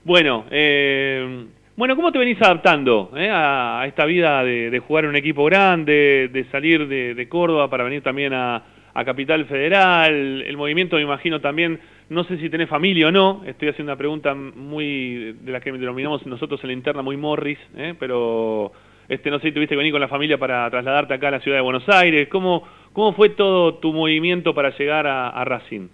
[0.03, 5.05] Bueno, eh, bueno, ¿cómo te venís adaptando eh, a, a esta vida de, de jugar
[5.05, 8.63] en un equipo grande, de salir de, de Córdoba para venir también a,
[8.93, 10.43] a Capital Federal?
[10.43, 11.79] El movimiento, me imagino también,
[12.09, 15.71] no sé si tenés familia o no, estoy haciendo una pregunta muy de la que
[15.71, 18.73] denominamos nosotros en la interna muy Morris, eh, pero
[19.09, 21.41] este no sé si tuviste que venir con la familia para trasladarte acá a la
[21.41, 22.29] ciudad de Buenos Aires.
[22.29, 25.89] ¿Cómo, cómo fue todo tu movimiento para llegar a, a Racing?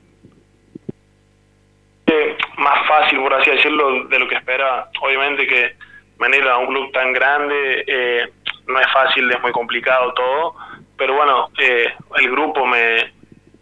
[2.07, 4.91] Eh, más fácil, por así decirlo, de lo que esperaba.
[5.03, 5.75] Obviamente que
[6.19, 8.29] venir a un club tan grande eh,
[8.67, 10.55] no es fácil, es muy complicado todo,
[10.97, 13.13] pero bueno, eh, el grupo me,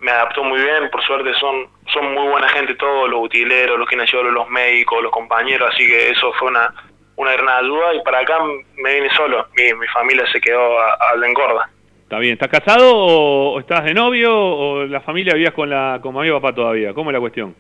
[0.01, 3.89] me adaptó muy bien, por suerte son son muy buena gente todos, los utileros, los
[3.89, 6.72] kinesiólogos, los médicos, los compañeros, así que eso fue una,
[7.16, 8.39] una gran ayuda y para acá
[8.76, 9.47] me vine solo.
[9.57, 11.68] Mi, mi familia se quedó a, a Engorda.
[12.05, 12.34] Está bien.
[12.34, 16.30] ¿Estás casado o, estás de novio o la familia vivías con la con mamá y
[16.30, 16.94] papá todavía?
[16.94, 17.55] ¿Cómo es la cuestión?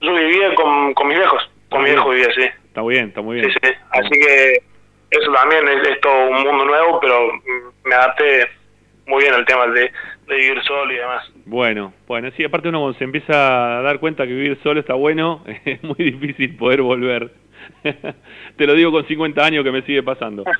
[0.00, 2.42] Yo vivía con, con mis viejos, con mi viejo vivía, sí.
[2.68, 3.50] Está bien, está muy bien.
[3.50, 3.72] Sí, sí.
[3.90, 4.62] Así que
[5.10, 7.30] eso también es, es todo un mundo nuevo, pero
[7.84, 8.48] me adapté
[9.06, 9.90] muy bien al tema de,
[10.28, 11.30] de vivir solo y demás.
[11.44, 15.42] Bueno, bueno, sí, aparte uno se empieza a dar cuenta que vivir solo está bueno,
[15.64, 17.30] es muy difícil poder volver.
[18.56, 20.44] Te lo digo con 50 años que me sigue pasando.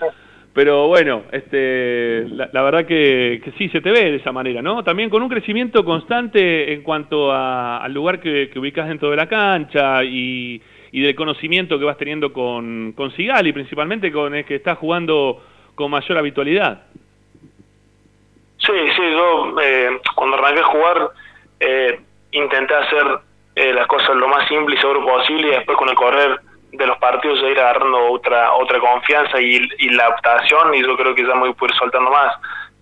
[0.56, 4.82] Pero bueno, este, la, verdad que, que sí, se te ve de esa manera, ¿no?
[4.82, 9.16] También con un crecimiento constante en cuanto a- al lugar que, que ubicas dentro de
[9.16, 14.46] la cancha y, y del conocimiento que vas teniendo con, con Sigali, principalmente con el
[14.46, 15.44] que estás jugando
[15.74, 16.84] con mayor habitualidad.
[18.56, 21.10] Sí, sí, yo eh, cuando arranqué a jugar
[21.60, 22.00] eh,
[22.32, 23.04] intenté hacer
[23.56, 26.40] eh, las cosas lo más simple y seguro posible y después con el correr
[26.76, 29.58] de los partidos ya ir agarrando otra otra confianza y,
[29.90, 32.34] la adaptación y yo creo que ya me voy a poder soltando más.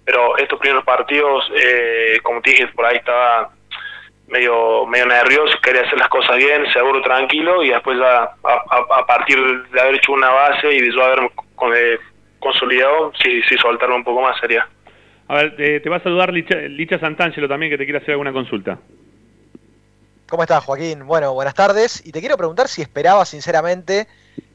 [0.05, 3.51] Pero estos primeros partidos, eh, como te dije, por ahí estaba
[4.29, 9.39] medio medio nervioso, quería hacer las cosas bien, seguro, tranquilo y después ya a, partir
[9.71, 11.99] de haber hecho una base y de yo haberme con- eh,
[12.39, 14.67] consolidado, sí, sí soltarme un poco más sería.
[15.29, 18.11] A ver, te, te va a saludar Licha, Licha Santangelo también que te quiere hacer
[18.13, 18.79] alguna consulta.
[20.35, 21.07] ¿Cómo estás, Joaquín?
[21.07, 22.05] Bueno, buenas tardes.
[22.05, 24.09] Y te quiero preguntar si esperabas sinceramente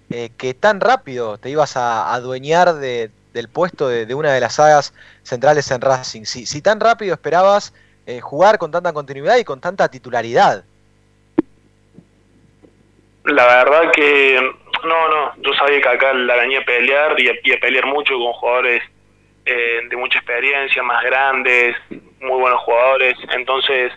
[0.09, 4.55] eh, que tan rápido te ibas a adueñar de- del puesto de, una de las
[4.55, 6.25] sagas centrales en Racing.
[6.25, 7.73] Si, tan rápido esperabas
[8.05, 10.65] eh, jugar con tanta continuidad y con tanta titularidad.
[13.23, 14.37] La verdad que
[14.83, 18.15] no, no, yo sabía que acá la venía a pelear y a, y pelear mucho
[18.15, 18.83] con jugadores
[19.45, 21.77] eh, de mucha experiencia, más grandes,
[22.19, 23.93] muy buenos jugadores, entonces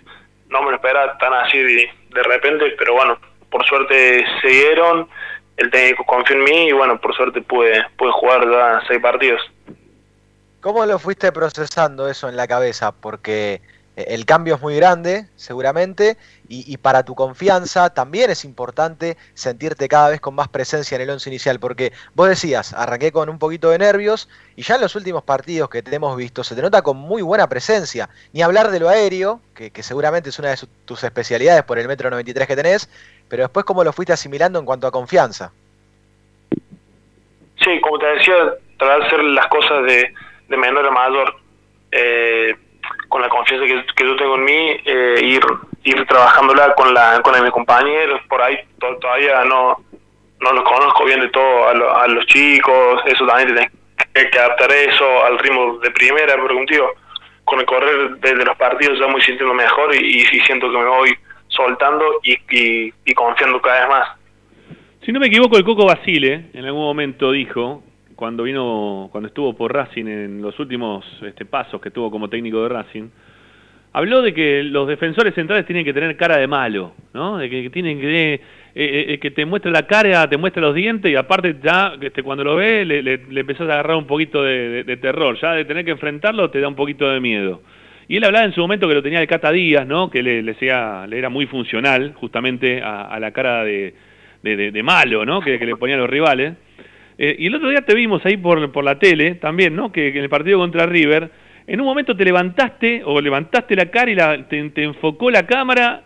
[0.52, 3.18] no me lo esperaba tan así de, repente, pero bueno,
[3.50, 5.08] por suerte se dieron,
[5.56, 9.40] el técnico confió en mí y bueno, por suerte pude, pude jugar ya seis partidos.
[10.60, 12.92] ¿Cómo lo fuiste procesando eso en la cabeza?
[12.92, 13.60] Porque
[13.96, 16.16] eh, el cambio es muy grande, seguramente,
[16.54, 21.10] y, para tu confianza también es importante sentirte cada vez con más presencia en el
[21.10, 24.94] once inicial, porque vos decías, arranqué con un poquito de nervios, y ya en los
[24.94, 28.10] últimos partidos que te hemos visto se te nota con muy buena presencia.
[28.34, 32.10] Ni hablar de lo aéreo, que, seguramente es una de tus especialidades por el metro
[32.10, 32.90] 93 que tenés,
[33.28, 35.52] pero después cómo lo fuiste asimilando en cuanto a confianza.
[37.64, 38.34] Sí, como te decía,
[38.76, 40.12] tratar de hacer las cosas de,
[40.48, 41.34] de menor a mayor,
[41.92, 42.54] eh,
[43.08, 45.42] con la confianza que, que yo tengo en mí, eh, ir
[45.84, 49.76] ir trabajándola con la con mis compañeros, por ahí to- todavía no
[50.40, 53.70] no los conozco bien de todo a, lo- a los chicos, eso también te tenés
[54.14, 56.90] que, que adaptar eso al ritmo de primera, pero contigo,
[57.44, 60.84] con el correr desde los partidos ya voy sintiendo mejor y, y siento que me
[60.84, 61.14] voy
[61.48, 64.08] soltando y, y, y confiando cada vez más.
[65.04, 67.82] Si no me equivoco, el Coco Basile en algún momento dijo,
[68.16, 72.62] cuando vino, cuando estuvo por Racing en los últimos este, pasos que tuvo como técnico
[72.62, 73.08] de Racing,
[73.92, 77.38] habló de que los defensores centrales tienen que tener cara de malo, ¿no?
[77.38, 78.40] De que, tienen que eh,
[78.74, 82.42] eh, que te muestra la cara, te muestra los dientes y aparte ya este, cuando
[82.44, 85.64] lo ve le, le, empezás a agarrar un poquito de, de- de terror, ya de
[85.66, 87.60] tener que enfrentarlo te da un poquito de miedo.
[88.08, 90.10] Y él hablaba en su momento que lo tenía el Cata Díaz, ¿no?
[90.10, 93.94] Que le, sea- le era muy funcional justamente a, a la cara de,
[94.42, 95.40] de, de- de malo, ¿no?
[95.40, 96.54] Que, que le ponían los rivales.
[97.18, 99.92] Eh, y el otro día te vimos ahí por, por la tele también, ¿no?
[99.92, 101.30] Que, que en el partido contra River,
[101.66, 106.02] en un momento te levantaste o levantaste la cara y la, te, enfocó la cámara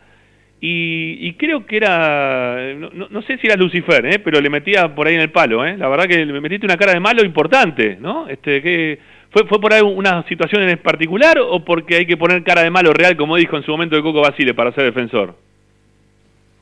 [0.61, 4.19] y, y creo que era, no, no- sé si era Lucifer, ¿eh?
[4.19, 5.77] Pero le metía por ahí en el palo, ¿eh?
[5.77, 8.29] La verdad que le metiste una cara de malo importante, ¿no?
[8.29, 8.99] Este, que
[9.31, 12.71] ¿Fue, ¿Fue por ahí una situación en particular o porque hay que poner cara de
[12.71, 15.35] malo real, como dijo en su momento el Coco Basile, para ser defensor?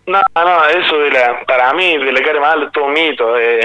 [0.07, 3.39] No, no, eso de la, para mí, de la cara mal, es todo un mito.
[3.39, 3.61] eh,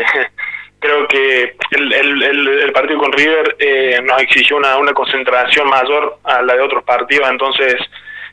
[0.79, 5.67] creo que el, el, el, el partido con River eh, nos exigió una, una concentración
[5.69, 7.75] mayor a la de otros partidos, entonces,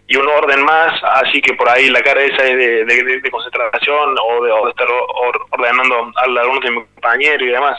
[0.09, 4.15] y un orden más, así que por ahí la cara esa es de, de, concentración
[4.25, 7.77] o de, o de estar or- ordenando a algunos de mis compañeros y demás.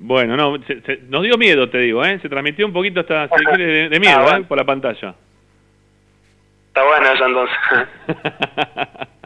[0.00, 2.18] Bueno, no, se- se- nos dio miedo, te digo, ¿eh?
[2.20, 4.44] Se transmitió un poquito hasta de, de miedo, Ah, ¿eh?
[4.46, 5.14] Por la pantalla.
[6.68, 7.56] Está bueno eso entonces.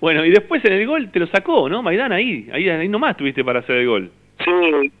[0.00, 1.82] bueno, y después en el gol te lo sacó, ¿no?
[1.82, 4.10] Maidana ahí, ahí, ahí nomás tuviste para hacer el gol.
[4.44, 4.92] Sí,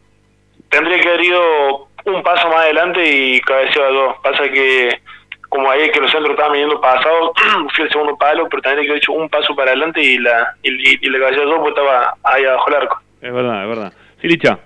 [0.68, 4.16] tendría que haber ido un paso más adelante y cabeceaba dos.
[4.22, 5.00] Pasa que,
[5.48, 7.30] como ahí que los centros estaban viniendo pasados,
[7.74, 10.54] fui al segundo palo, pero tendría que haber hecho un paso para adelante y la
[10.62, 13.02] y, y, y la cabeceaba dos porque estaba ahí abajo el arco.
[13.22, 13.92] Es verdad, es verdad.
[14.20, 14.58] Sí, Licha.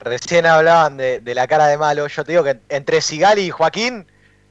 [0.00, 2.06] Recién hablaban de, de la cara de malo.
[2.06, 4.06] Yo te digo que entre Sigali y Joaquín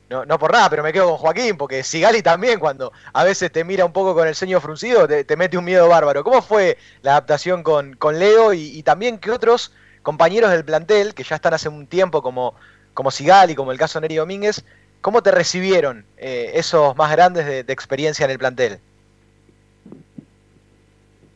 [0.09, 3.51] no, no por nada, pero me quedo con Joaquín, porque Sigali también cuando a veces
[3.51, 6.23] te mira un poco con el ceño fruncido, te, te mete un miedo bárbaro.
[6.23, 9.71] ¿Cómo fue la adaptación con, con Leo y, también que otros
[10.01, 12.55] compañeros del plantel, que ya están hace un tiempo como,
[12.95, 14.65] como Sigali, como el caso Neri Domínguez,
[15.01, 18.79] ¿cómo te recibieron eh, esos más grandes de, experiencia en el plantel?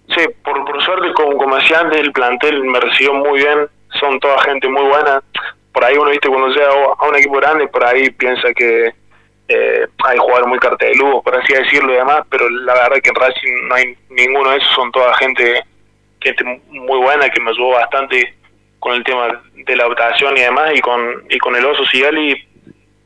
[0.07, 3.67] Sí, por, por suerte, como, antes, el plantel me recibió muy bien,
[3.99, 5.21] son toda gente muy buena.
[5.73, 8.93] Por ahí uno, viste, cuando llega a un equipo grande, por ahí piensa que
[9.47, 13.15] eh, hay jugadores muy carteludos, por así decirlo y demás, pero la verdad que en
[13.15, 15.63] Racing no hay ninguno de esos, son toda gente,
[16.21, 18.33] gente muy buena que me ayudó bastante
[18.79, 22.35] con el tema de la adaptación y demás, y con, y con el Oso Sigali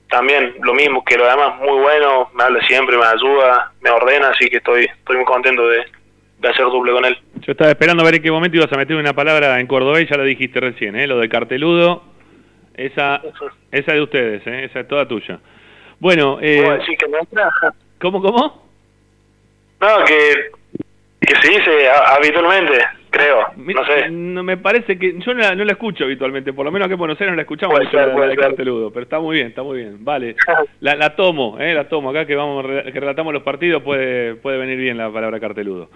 [0.10, 4.30] también lo mismo, que lo demás muy bueno, me habla siempre, me ayuda, me ordena,
[4.30, 5.86] así que estoy, estoy muy contento de,
[6.40, 7.18] de hacer doble con él.
[7.42, 10.10] Yo estaba esperando a ver en qué momento ibas a meter una palabra en cordobés,
[10.10, 11.08] ya lo dijiste recién, ¿eh?
[11.08, 12.04] lo de carteludo,
[12.78, 13.22] esa,
[13.72, 14.66] esa es de ustedes, ¿eh?
[14.66, 15.40] esa es toda tuya.
[16.00, 17.50] Bueno, eh, ¿Puedo decir que nuestra?
[18.00, 18.68] ¿cómo, cómo?
[19.82, 20.52] No, que,
[21.20, 22.80] que se dice habitualmente,
[23.10, 24.10] creo, no sé.
[24.10, 26.94] No, me parece que yo no la, no la escucho habitualmente, por lo menos que
[26.94, 29.20] en Buenos Aires no la escuchamos Puede mucho ser, la, la de carteludo, pero está
[29.20, 30.36] muy bien, está muy bien, vale.
[30.80, 34.60] La, la tomo, eh, la tomo, acá que vamos que relatamos los partidos puede, puede
[34.60, 35.90] venir bien la palabra carteludo.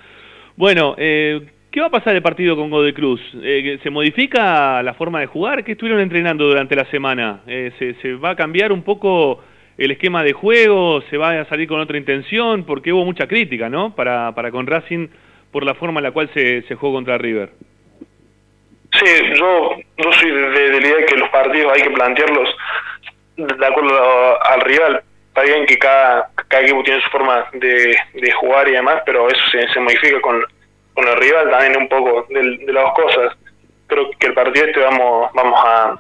[0.57, 1.41] Bueno, eh,
[1.72, 3.22] ¿qué va a pasar el partido con Godoy Cruz?
[3.41, 5.64] Eh, ¿Se modifica la forma de jugar?
[5.64, 7.41] ¿Qué estuvieron entrenando durante la semana?
[7.48, 9.41] Eh, ¿se, ¿Se va a cambiar un poco
[9.77, 11.02] el esquema de juego?
[11.10, 12.65] ¿Se va a salir con otra intención?
[12.65, 13.95] Porque hubo mucha crítica, ¿no?
[13.95, 15.07] Para, para con Racing
[15.52, 17.52] por la forma en la cual se, se jugó contra River.
[18.93, 19.06] Sí,
[19.38, 22.49] yo, yo soy de, la idea de que los partidos hay que plantearlos
[23.38, 25.02] de acuerdo al rival.
[25.30, 29.30] Está bien que cada, cada equipo tiene su forma de, de jugar y demás, pero
[29.30, 30.43] eso se, se modifica con,
[30.93, 33.38] con el rival también un poco de, de las dos cosas.
[33.88, 35.99] Creo que el partido este vamos, vamos a,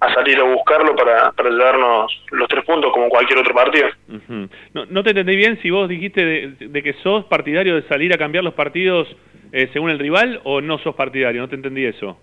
[0.00, 3.88] a salir a buscarlo para, para llevarnos los tres puntos como cualquier otro partido.
[4.08, 4.48] Ujú.
[4.74, 8.12] no, no te entendí bien si vos dijiste de, de que sos partidario de salir
[8.12, 9.08] a cambiar los partidos
[9.52, 12.18] eh, según el rival o no sos partidario, no te entendí eso.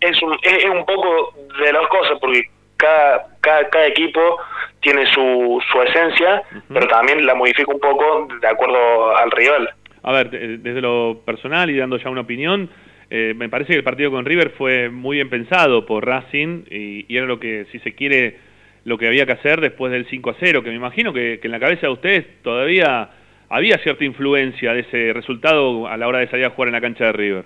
[0.00, 1.34] es un, es, es un poco
[1.64, 2.42] de las cosas, porque
[2.76, 4.38] cada, cada, cada equipo
[4.80, 6.42] tiene su, su esencia,
[6.72, 9.68] pero también la modifica un poco de acuerdo al rival.
[10.02, 12.70] A ver, de- desde lo personal y dando ya una opinión,
[13.10, 17.06] eh, me parece que el partido con River fue muy bien pensado por Racing y,
[17.16, 18.36] era lo que, si se quiere,
[18.84, 21.50] lo que había que hacer después del 5 a 0, que me imagino que, en
[21.50, 23.10] la cabeza de ustedes todavía
[23.48, 26.80] había cierta influencia de ese resultado a la hora de salir a jugar en la
[26.82, 27.44] cancha de River.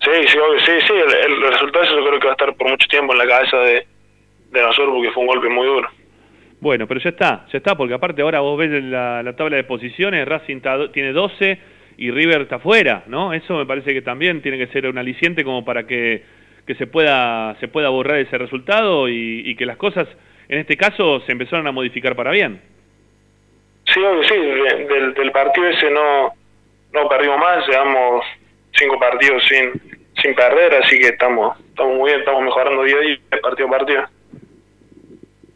[0.00, 2.68] Sí, sí, obvio, sí, sí, el, el resultado yo creo que va a estar por
[2.68, 3.86] mucho tiempo en la cabeza de,
[4.52, 5.88] de nosotros porque fue un golpe muy duro.
[6.64, 9.64] Bueno, pero ya está, ya está, porque aparte ahora vos ves la, la tabla de
[9.64, 11.58] posiciones, Racing do- tiene 12
[11.98, 13.34] y River está fuera, ¿no?
[13.34, 16.24] Eso me parece que también tiene que ser un aliciente como para que,
[16.66, 20.08] que se pueda se pueda borrar ese resultado y, que las cosas,
[20.48, 22.62] en este caso, se empezaron a modificar para bien.
[23.84, 26.32] Sí, sí, de- del, del partido ese no,
[26.94, 28.24] no perdimos más, llevamos
[28.72, 29.70] cinco partidos sin,
[30.22, 33.70] sin perder, así que estamos, estamos muy bien, estamos mejorando día a día, partido a
[33.70, 34.02] partido.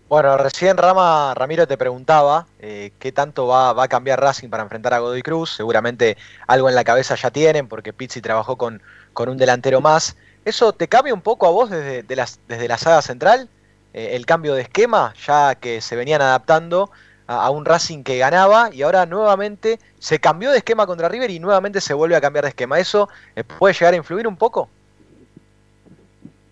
[0.09, 4.63] Bueno, recién Rama, Ramiro te preguntaba eh, qué tanto va, va a cambiar Racing para
[4.63, 5.51] enfrentar a Godoy Cruz.
[5.51, 6.17] Seguramente
[6.47, 8.81] algo en la cabeza ya tienen, porque Pizzi trabajó con,
[9.13, 10.17] con un delantero más.
[10.47, 13.51] ¿Eso te cambia un poco a vos desde, de las, desde la saga central?
[13.93, 16.91] Eh, el cambio de esquema, ya que se venían adaptando
[17.27, 21.39] a, un Racing que ganaba y ahora nuevamente se cambió de esquema contra River y
[21.39, 22.79] nuevamente se vuelve a cambiar de esquema.
[22.79, 24.71] ¿Eso eh, puede llegar a influir un poco?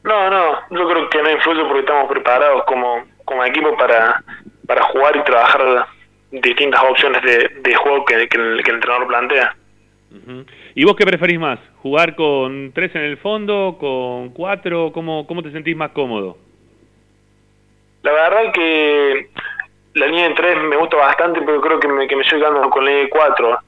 [0.05, 4.25] No, no, yo creo que no influye porque estamos preparados como, como equipo para,
[4.67, 5.87] para jugar y trabajar
[6.31, 9.55] distintas opciones de, de juego que, que el, que el entrenador plantea.
[10.75, 11.59] ¿Y vos qué preferís más?
[11.83, 14.93] ¿Jugar con tres en el fondo, con cuatro?
[14.93, 16.39] ¿Cómo, cómo te sentís más cómodo?
[18.03, 19.29] La verdad que
[19.95, 22.71] la línea de 3 me gusta bastante, pero creo que me, que me estoy quedando
[22.71, 23.59] con la línea de 4.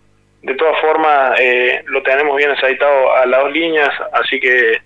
[0.42, 4.80] De todas formas, eh, lo tenemos bien aceitado a las dos líneas, así que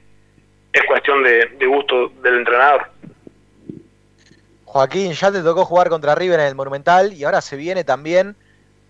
[0.72, 2.86] es cuestión de, de gusto del entrenador.
[4.72, 8.34] Joaquín, ya te tocó jugar contra River en el Monumental y ahora se viene también,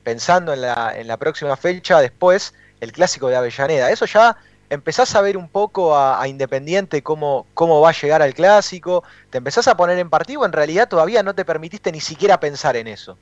[0.04, 3.90] pensando en la, en la próxima fecha, después, el clásico de Avellaneda.
[3.90, 4.36] ¿Eso ya
[4.70, 9.02] empezás a ver un poco a, a Independiente cómo, cómo va a llegar al clásico?
[9.28, 10.46] ¿Te empezás a poner en partido?
[10.46, 13.18] En realidad todavía no te permitiste ni siquiera pensar en eso.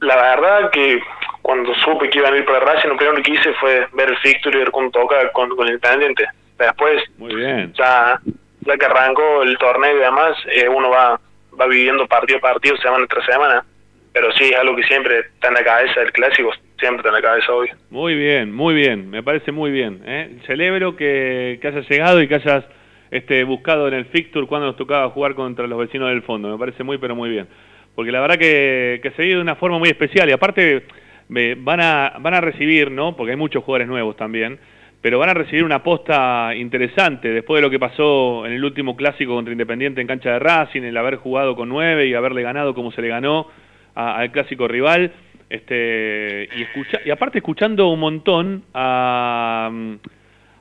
[0.00, 1.00] La verdad que
[1.42, 4.18] cuando supe que iban a ir para Racing, lo primero que hice fue ver el
[4.18, 6.26] fixture y ver cómo toca con, con el Independiente.
[6.58, 7.72] Después, Muy bien.
[7.74, 8.20] ya,
[8.66, 11.20] ya que arrancó el torneo y demás, eh, uno va,
[11.58, 13.64] va viviendo partido a partido, semana tras semana.
[14.12, 17.14] Pero sí, es algo que siempre está en la cabeza del clásico, siempre está en
[17.14, 17.68] la cabeza hoy.
[17.90, 20.00] Muy bien, muy bien, me parece muy bien.
[20.06, 20.38] ¿eh?
[20.46, 22.64] Celebro que, que hayas llegado y que hayas
[23.10, 26.48] este, buscado en el fixture cuando nos tocaba jugar contra los vecinos del fondo.
[26.48, 27.46] Me parece muy, pero muy bien.
[27.94, 30.84] Porque la verdad que, que se vive de una forma muy especial y aparte
[31.28, 33.16] me- van, a, van a recibir, ¿no?
[33.16, 34.58] Porque hay muchos jugadores nuevos también,
[35.00, 38.96] pero van a recibir una aposta interesante después de lo que pasó en el último
[38.96, 42.74] clásico contra Independiente en cancha de Racing, el haber jugado con nueve y haberle ganado
[42.74, 43.48] como se le ganó
[43.94, 45.12] al clásico rival.
[45.48, 49.70] Este, y, escucha, y aparte escuchando un montón a,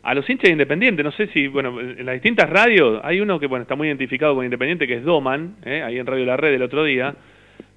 [0.04, 3.40] a los hinchas de Independiente, no sé si, bueno, en las distintas radios, hay uno
[3.40, 5.82] que bueno está muy identificado con Independiente, que es Doman, ¿eh?
[5.82, 7.16] ahí en Radio La Red el otro día,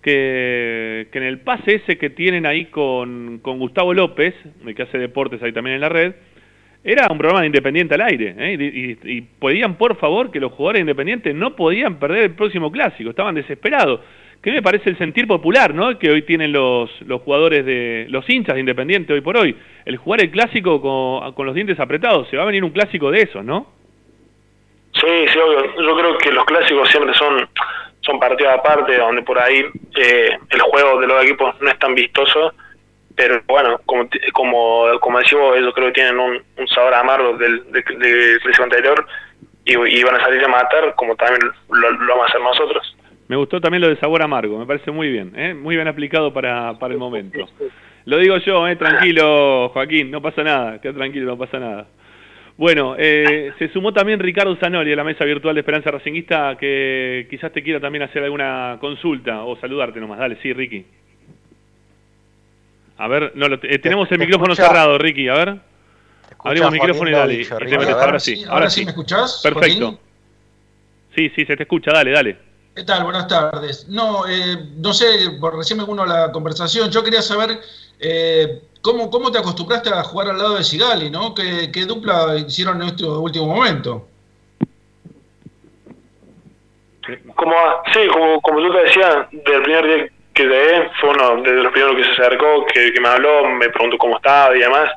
[0.03, 4.35] que, que en el pase ese que tienen ahí con, con Gustavo López,
[4.77, 6.15] que hace deportes ahí también en la red,
[6.85, 8.97] era un programa de Independiente al aire, ¿eh?
[9.05, 13.11] y, podían, por favor, que los jugadores de Independiente no podían perder el próximo clásico,
[13.11, 14.01] estaban desesperados.
[14.43, 15.99] Que me parece el sentir popular, ¿no?
[15.99, 19.57] Que hoy tienen los, los jugadores de los hinchas de Independiente hoy por hoy.
[19.85, 23.11] El jugar el clásico con, con los dientes apretados, se va a venir un clásico
[23.11, 23.67] de esos, ¿no?
[24.93, 25.83] Sí, sí, obvio.
[25.83, 27.49] Yo creo que los clásicos siempre son
[28.09, 29.65] son partidos aparte, donde por ahí
[29.97, 32.55] eh, el juego de los equipos no es tan vistoso,
[33.19, 37.37] pero bueno, como como, como decís vos, ellos creo que tienen un, un sabor amargo
[37.37, 39.05] del, del, del anterior
[39.65, 42.97] y, y van a salir a matar, como también lo, lo vamos a hacer nosotros.
[43.27, 45.53] Me gustó también lo de sabor amargo, me parece muy bien, ¿eh?
[45.53, 47.45] muy bien aplicado para, para el momento.
[48.05, 48.77] Lo digo yo, ¿eh?
[48.77, 51.89] tranquilo Joaquín, no pasa nada, queda tranquilo, no pasa nada.
[52.57, 57.27] Bueno, eh, se sumó también Ricardo Zanoli a la mesa virtual de Esperanza Racinguista, que
[57.29, 60.21] quizás te quiera también hacer alguna consulta o saludarte nomás.
[60.21, 60.87] Dale, sí, Ricky.
[62.99, 65.57] A ver, no, lo- eh, tenemos el te micrófono escucha- cerrado, Ricky, a ver.
[66.45, 67.33] Abrimos el micrófono y dale.
[67.35, 67.89] Dovich, y te Ricky, metes.
[67.95, 68.05] a ver.
[68.07, 68.85] ahora sí, ahora sí.
[68.85, 69.41] me escuchás?
[69.43, 69.87] Perfecto.
[69.87, 69.99] Joaquín?
[71.17, 72.39] Sí, sí, se te escucha, dale, dale.
[72.75, 73.03] ¿Qué tal?
[73.03, 73.89] Buenas tardes.
[73.89, 75.07] No, eh, no sé,
[75.41, 76.91] por recién me uno la conversación.
[76.91, 77.59] Yo quería saber
[77.99, 81.35] eh, ¿cómo, cómo te acostumbraste a jugar al lado de Sigali, ¿no?
[81.35, 84.07] ¿Qué, qué dupla hicieron en este último momento?
[87.35, 87.55] Como,
[87.93, 90.09] sí, como, como yo te decía, del primer día
[90.39, 93.69] que llegué, fue uno de los primeros que se acercó, que, que me habló, me
[93.69, 94.91] preguntó cómo estaba y demás.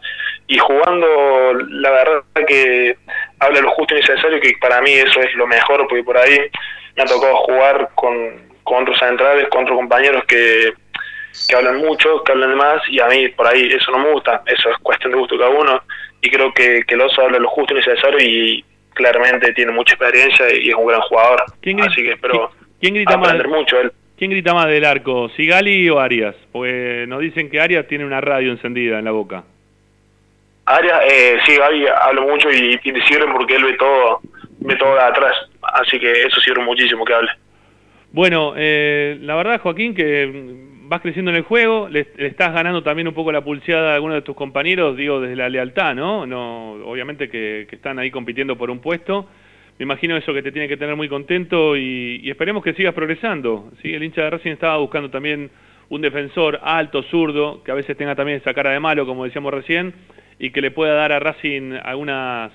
[0.47, 2.95] Y jugando, la verdad que
[3.39, 6.38] habla lo justo y necesario, que para mí eso es lo mejor, porque por ahí
[6.95, 8.13] me ha tocado jugar con,
[8.63, 10.73] con otros centrales, con otros compañeros que,
[11.47, 14.11] que hablan mucho, que hablan de más, y a mí por ahí eso no me
[14.11, 15.81] gusta, eso es cuestión de gusto de cada uno.
[16.22, 19.93] Y creo que, que el oso habla lo justo y necesario y claramente tiene mucha
[19.95, 21.43] experiencia y es un gran jugador.
[21.61, 23.30] ¿Quién grita- Así que espero ¿Quién grita más?
[23.30, 23.91] aprender mucho él.
[24.22, 26.35] ¿Quién grita más del arco, Sigali o Arias?
[26.52, 29.43] Porque nos dicen que Arias tiene una radio encendida en la boca.
[30.64, 34.22] Arias, eh, sí, Gaby habla mucho y, y sirve porque él ve todo,
[34.60, 35.35] ve todo de atrás.
[35.73, 37.31] Así que eso sirve muchísimo que hable.
[38.11, 40.30] Bueno, eh, la verdad, Joaquín, que
[40.84, 43.95] vas creciendo en el juego, le, le estás ganando también un poco la pulseada a
[43.95, 46.27] algunos de tus compañeros, digo, desde la lealtad, ¿no?
[46.27, 49.27] no obviamente que, que están ahí compitiendo por un puesto.
[49.81, 53.71] Me imagino eso que te tiene que tener muy contento y, esperemos que sigas progresando.
[53.81, 53.91] ¿sí?
[53.91, 55.49] El hincha de Racing estaba buscando también
[55.89, 59.51] un defensor alto, zurdo, que a veces tenga también esa cara de malo, como decíamos
[59.51, 59.91] recién,
[60.37, 62.51] y que le pueda dar a Racing algunas,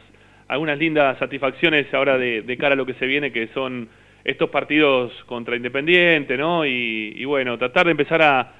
[0.46, 3.88] algunas lindas satisfacciones ahora de, de cara a lo que se viene, que son
[4.22, 6.64] estos partidos contra Independiente, ¿no?
[6.64, 8.52] Y, y bueno, tratar de empezar a,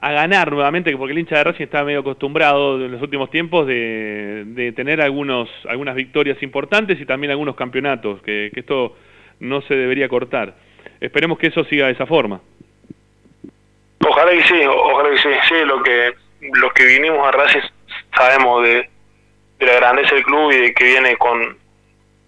[0.00, 3.66] a ganar nuevamente, porque el hincha de Racing está medio acostumbrado en los últimos tiempos
[3.66, 8.96] de, de tener algunos, algunas victorias importantes y también algunos campeonatos, que, que esto
[9.40, 10.54] no se debería cortar.
[11.00, 12.40] Esperemos que eso siga de esa forma.
[14.06, 15.28] Ojalá que sí, ojalá que sí.
[15.48, 17.60] Sí, lo que, los que vinimos a Racing
[18.16, 18.88] sabemos de,
[19.58, 21.56] de la grandeza del club y de que viene con,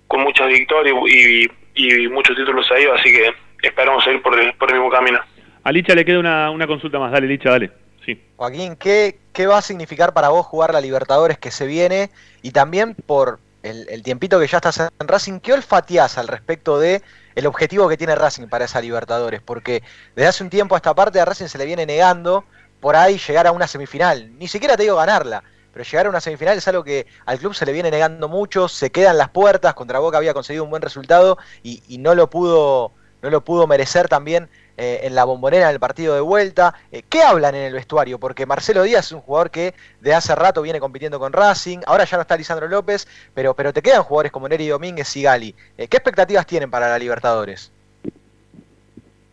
[0.09, 3.33] con muchas victorias y, y muchos títulos ahí, así que
[3.63, 5.21] esperamos seguir por el, por el mismo camino.
[5.65, 7.13] A Licha le queda una, una consulta más.
[7.13, 7.73] Dale, Licha, dale.
[8.05, 8.23] Sí.
[8.37, 12.11] Joaquín, ¿qué, ¿qué va a significar para vos jugar la Libertadores que se viene?
[12.43, 16.79] Y también por el, el tiempito que ya estás en Racing, ¿qué olfateás al respecto
[16.79, 17.03] de
[17.35, 19.43] el objetivo que tiene Racing para esa Libertadores?
[19.43, 19.83] Porque
[20.17, 22.45] desde hace un tiempo a esta parte a Racing se le viene negando
[22.81, 24.31] por ahí llegar a una semifinal.
[24.39, 27.55] Ni siquiera te digo ganarla, pero llegar a una semifinal es algo que al club
[27.55, 30.83] se le viene negando mucho, se quedan las puertas, contra Boca había conseguido un buen
[30.83, 34.49] resultado y, y no lo pudo, no lo pudo merecer también
[34.83, 36.73] eh, en la bombonera en el partido de vuelta.
[36.91, 38.19] Eh, ¿Qué hablan en el vestuario?
[38.19, 42.05] Porque Marcelo Díaz es un jugador que de hace rato viene compitiendo con Racing, ahora
[42.05, 45.55] ya no está Lisandro López, pero, pero te quedan jugadores como Neri Domínguez y Gali.
[45.77, 47.71] Eh, ¿Qué expectativas tienen para la Libertadores?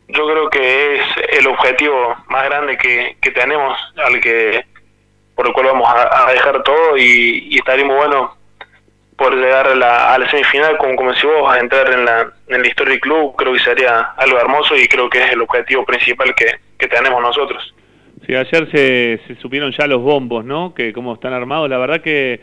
[0.09, 1.05] Yo creo que es
[1.39, 4.65] el objetivo más grande que, que tenemos, al que
[5.33, 8.36] por el cual vamos a, dejar todo y, y estaría muy bueno
[9.18, 12.31] por llegar a la, a la semifinal, como, como si vos, a entrar en la,
[12.48, 15.41] en la historia del club, creo que sería algo hermoso y creo que es el
[15.41, 16.45] objetivo principal que,
[16.77, 17.73] que tenemos nosotros.
[18.26, 20.73] Sí, ayer se, se supieron ya los bombos, ¿no?
[20.73, 21.69] Que cómo están armados.
[21.69, 22.41] La verdad que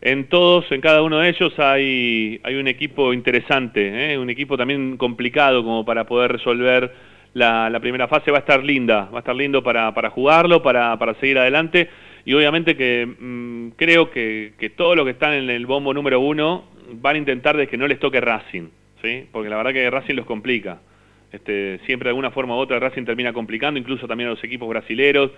[0.00, 4.18] en todos, en cada uno de ellos hay, hay un equipo interesante, ¿eh?
[4.18, 6.92] un equipo también complicado como para poder resolver
[7.34, 8.30] la, la, primera fase.
[8.30, 11.88] Va a estar linda, va a estar lindo para, para jugarlo, para, para seguir adelante.
[12.26, 16.20] Y obviamente que mm, creo que, que todos los que están en el bombo número
[16.20, 18.68] uno van a intentar de que no les toque Racing,
[19.00, 19.26] ¿sí?
[19.30, 20.80] porque la verdad que Racing los complica.
[21.30, 24.68] Este, siempre de alguna forma u otra Racing termina complicando, incluso también a los equipos
[24.68, 25.30] brasileros.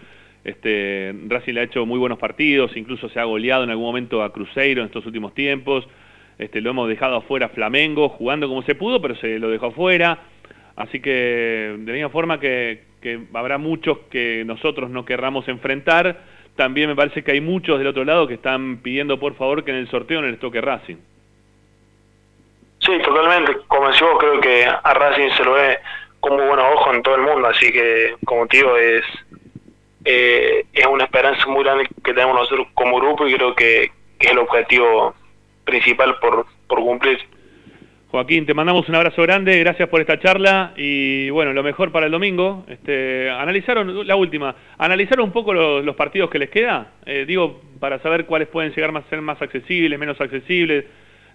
[0.45, 4.23] Este, Racing le ha hecho muy buenos partidos, incluso se ha goleado en algún momento
[4.23, 5.87] a Cruzeiro en estos últimos tiempos.
[6.39, 10.21] Este, lo hemos dejado afuera Flamengo, jugando como se pudo, pero se lo dejó afuera.
[10.75, 16.38] Así que de la misma forma que, que habrá muchos que nosotros no querramos enfrentar,
[16.59, 19.71] también me parece que hay muchos del otro lado que están pidiendo por favor que
[19.71, 20.97] en el sorteo no les toque Racing.
[22.81, 23.59] Sí, totalmente.
[23.69, 25.79] Como decís creo que a Racing se lo ve
[26.19, 29.05] con muy buenos ojos en todo el mundo, así que, como digo, es,
[30.05, 34.27] eh, es una esperanza muy grande que tenemos nosotros como grupo y creo que, que
[34.27, 35.15] es el objetivo
[35.65, 37.21] principal por, por cumplir.
[38.11, 42.07] Joaquín, te mandamos un abrazo grande, gracias por esta charla y bueno, lo mejor para
[42.07, 42.65] el domingo.
[42.67, 47.99] Este, analizaron, la última, analizaron un poco los, partidos que les queda, eh, digo, para
[47.99, 50.87] saber cuáles pueden llegar a ser más accesibles, menos accesibles.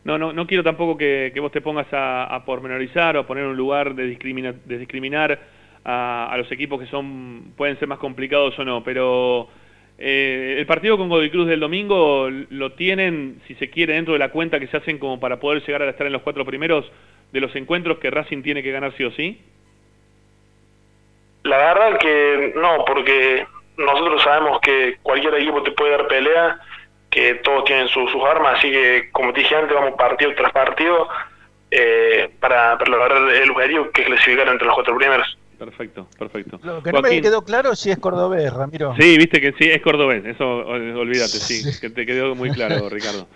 [0.04, 3.46] No, no, no quiero tampoco que, que vos te pongas a, pormenorizar o a poner
[3.46, 5.40] un lugar de, discrimina, de discriminar
[5.86, 9.48] a, a, los equipos que son pueden ser más complicados o no, pero
[9.98, 14.20] eh, el partido con Godoy Cruz del domingo lo tienen, si se quiere, dentro de
[14.20, 16.92] la cuenta que se hacen como para poder llegar a estar en los cuatro primeros
[17.32, 19.42] de los encuentros que Racing tiene que ganar sí o sí.
[21.44, 23.46] La verdad que no, porque
[23.78, 26.60] nosotros sabemos que cualquier equipo te puede dar pelea
[27.10, 31.08] que todos tienen sus armas, así que como te dije antes, vamos partido tras partido
[31.70, 35.38] eh, para, para, lograr el objetivo que es clasificar entre los cuatro primeros.
[35.64, 36.60] Perfecto, perfecto.
[36.62, 37.10] Lo que Joaquín.
[37.10, 38.94] no me quedó claro si es cordobés, Ramiro.
[39.00, 43.28] Sí, viste que sí, es cordobés, eso olvídate, sí, que te quedó muy claro, Ricardo.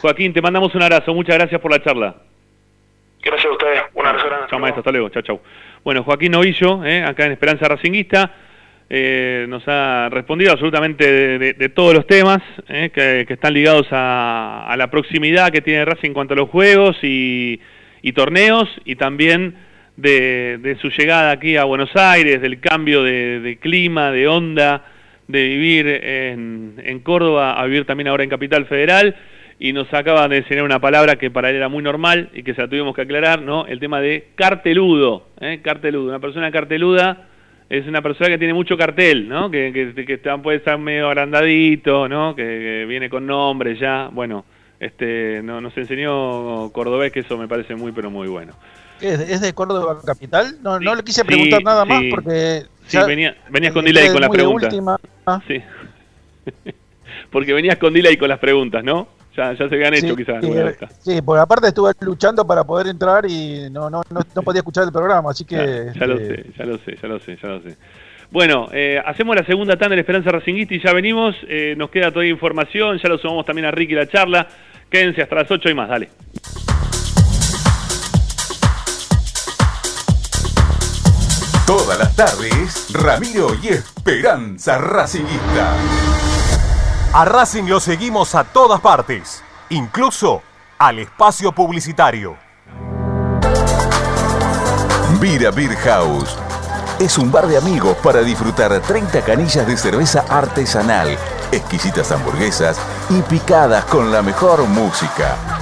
[0.00, 2.16] Joaquín, te mandamos un abrazo, muchas gracias por la charla.
[3.20, 4.46] Gracias a ustedes, un abrazo grande.
[4.48, 5.40] Chao, maestro, hasta luego, chao, chao.
[5.82, 8.32] Bueno, Joaquín Novillo, eh, acá en Esperanza Racinguista.
[8.88, 13.54] Eh, nos ha respondido absolutamente de, de, de todos los temas eh, que, que, están
[13.54, 17.58] ligados a, a, la proximidad que tiene Racing en cuanto a los juegos y,
[18.02, 19.56] y torneos y también
[19.96, 24.84] de, su llegada aquí a Buenos Aires, del cambio de, de clima, de onda,
[25.28, 29.16] de vivir en, Córdoba a vivir también ahora en Capital Federal
[29.58, 32.54] y nos acaba de enseñar una palabra que para él era muy normal y que
[32.54, 33.66] se la tuvimos que aclarar, ¿no?
[33.66, 35.60] El tema de carteludo, ¿eh?
[35.62, 37.28] carteludo, una persona carteluda
[37.68, 39.50] es una persona que tiene mucho cartel, ¿no?
[39.50, 42.34] Que, que, puede estar medio agrandadito, ¿no?
[42.36, 44.10] Que, que, viene con nombre ya.
[44.12, 44.44] Bueno,
[44.78, 48.52] este, no, nos enseñó Cordobés que eso me parece muy, pero muy bueno.
[49.02, 50.56] ¿Es, es de Córdoba Capital?
[50.62, 52.64] No, sí, no le quise preguntar sí, nada más porque...
[52.86, 54.72] Sí, venía, venías con delay con las preguntas.
[54.72, 54.98] Última.
[55.46, 55.62] Sí.
[57.30, 59.08] porque venías con delay con las preguntas, ¿no?
[59.36, 60.44] Ya, ya se habían hecho quizás.
[60.44, 64.60] Sí, sí, porque aparte estuve luchando para poder entrar y no, no, no, no podía
[64.60, 65.56] escuchar el programa, así que...
[65.56, 67.76] Ya, ya, lo sé, ya lo sé, ya lo sé, ya lo sé.
[68.30, 71.36] Bueno, eh, hacemos la segunda tanda de Esperanza Racinguista y ya venimos.
[71.48, 74.48] Eh, nos queda toda información, ya lo sumamos también a Ricky la charla.
[74.88, 76.08] Quédense hasta las 8 y más, dale.
[81.74, 85.72] Todas las tardes, Ramiro y Esperanza Racinguista.
[87.14, 90.42] A Racing lo seguimos a todas partes, incluso
[90.78, 92.36] al espacio publicitario.
[95.18, 96.36] Vira Beer House
[97.00, 101.16] es un bar de amigos para disfrutar 30 canillas de cerveza artesanal,
[101.52, 102.78] exquisitas hamburguesas
[103.08, 105.61] y picadas con la mejor música.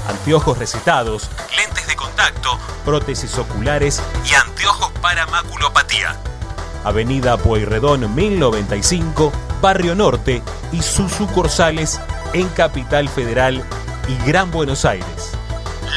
[0.09, 6.17] Anteojos recetados, lentes de contacto, prótesis oculares y anteojos para maculopatía.
[6.83, 10.41] Avenida Pueyrredón 1095, Barrio Norte
[10.71, 12.01] y sus sucursales
[12.33, 13.63] en Capital Federal
[14.09, 15.37] y Gran Buenos Aires.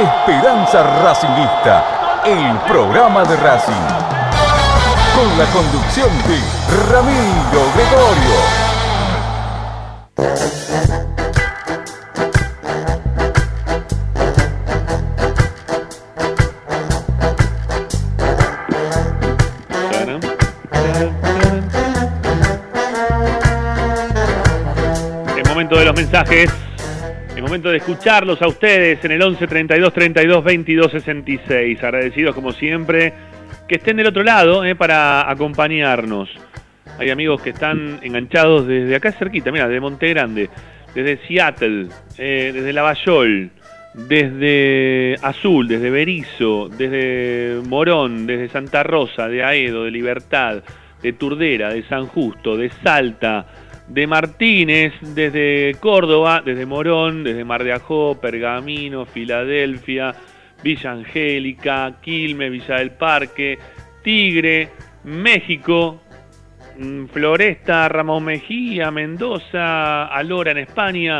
[0.00, 3.74] Esperanza Racingista, el programa de Racing.
[5.14, 6.40] Con la conducción de
[6.90, 8.70] Ramiro Gregorio.
[25.70, 26.59] De los mensajes.
[27.50, 31.82] Momento de escucharlos a ustedes en el 11 32 32 22 66.
[31.82, 33.12] Agradecidos como siempre
[33.66, 36.30] que estén del otro lado eh, para acompañarnos.
[36.96, 40.48] Hay amigos que están enganchados desde acá cerquita, mira, de Monte Grande,
[40.94, 43.50] desde Seattle, eh, desde Lavallol,
[43.94, 50.62] desde Azul, desde Berizo, desde Morón, desde Santa Rosa, de Aedo, de Libertad,
[51.02, 53.44] de Turdera, de San Justo, de Salta,
[53.90, 60.14] de Martínez, desde Córdoba, desde Morón, desde Mar de Ajó, Pergamino, Filadelfia,
[60.62, 63.58] Villa Angélica, Quilmes, Villa del Parque,
[64.04, 64.68] Tigre,
[65.02, 66.00] México,
[66.78, 71.18] mm, Floresta, Ramón Mejía, Mendoza, Alora en España,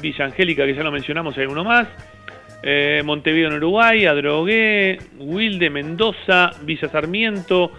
[0.00, 1.86] Villa Angélica, que ya lo mencionamos, hay uno más,
[2.62, 7.72] eh, Montevideo en Uruguay, Adrogué, Wilde, Mendoza, Villa Sarmiento,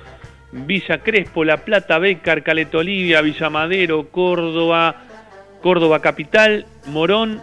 [0.52, 5.04] Villa Crespo, La Plata, Bécar, Caleta Olivia, Villa Madero, Córdoba,
[5.62, 7.42] Córdoba Capital, Morón,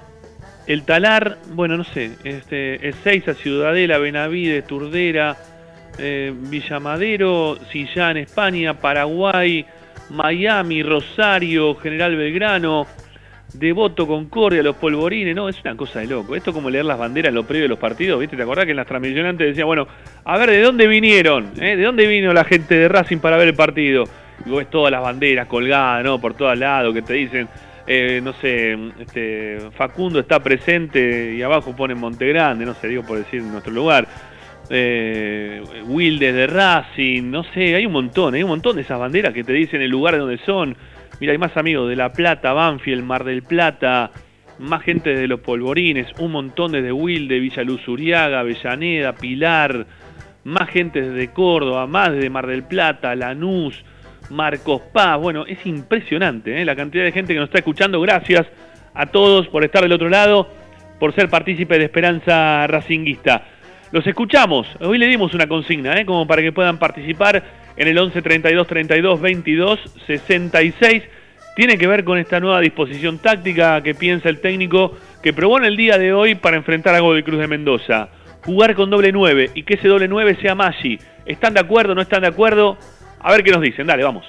[0.67, 5.37] El Talar, bueno, no sé, este, Ezeiza, Ciudadela, Benavides, Turdera,
[5.99, 9.65] eh, Villa Madero, Sillán, España, Paraguay,
[10.11, 12.87] Miami, Rosario, General Belgrano,
[13.55, 16.37] Devoto, Concordia, Los Polvorines, no, es una cosa de loco.
[16.37, 18.37] Esto es como leer las banderas en lo previo de los partidos, ¿viste?
[18.37, 19.89] ¿Te acordás que en las transmisiones antes decía, bueno,
[20.25, 21.53] a ver, ¿de dónde vinieron?
[21.59, 21.77] eh?
[21.77, 24.05] ¿De dónde vino la gente de Racing para ver el partido?
[24.45, 26.21] Y vos ves todas las banderas colgadas, ¿no?
[26.21, 27.49] Por todos lados que te dicen,
[27.87, 33.17] eh, no sé, este, Facundo está presente y abajo ponen Montegrande, no sé, digo por
[33.17, 34.07] decir nuestro lugar.
[34.69, 39.33] Eh, Wildes de Racing, no sé, hay un montón, hay un montón de esas banderas
[39.33, 40.77] que te dicen el lugar de donde son.
[41.21, 44.13] Mira, hay más amigos de La Plata, Banfield, Mar del Plata,
[44.59, 49.87] más gente desde los polvorines, un montón desde Wilde, Villa Luz Uriaga, Avellaneda, Pilar,
[50.45, 53.85] más gente desde Córdoba, más desde Mar del Plata, Lanús,
[54.31, 55.21] Marcos Paz.
[55.21, 56.65] Bueno, es impresionante ¿eh?
[56.65, 58.01] la cantidad de gente que nos está escuchando.
[58.01, 58.47] Gracias
[58.95, 60.49] a todos por estar del otro lado,
[61.01, 63.43] por ser partícipe de Esperanza Racinguista.
[63.91, 64.69] Los escuchamos.
[64.81, 66.07] Hoy le dimos una consigna, ¿eh?
[66.07, 67.43] como para que puedan participar
[67.79, 71.03] en el 11 32 32 22 66.
[71.55, 75.65] Tiene que ver con esta nueva disposición táctica que piensa el técnico que probó en
[75.65, 78.09] el día de hoy para enfrentar a Godoy Cruz de Mendoza.
[78.45, 80.99] Jugar con doble 9 y que ese doble 9 sea Maggi.
[81.25, 81.95] ¿Están de acuerdo?
[81.95, 82.77] ¿No están de acuerdo?
[83.21, 83.87] A ver qué nos dicen.
[83.87, 84.27] Dale, vamos.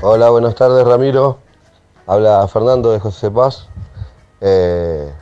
[0.00, 1.41] Hola, buenas tardes Ramiro.
[2.06, 3.68] Habla Fernando de José Paz.
[4.40, 5.12] Eh,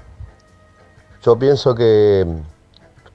[1.23, 2.27] yo pienso que,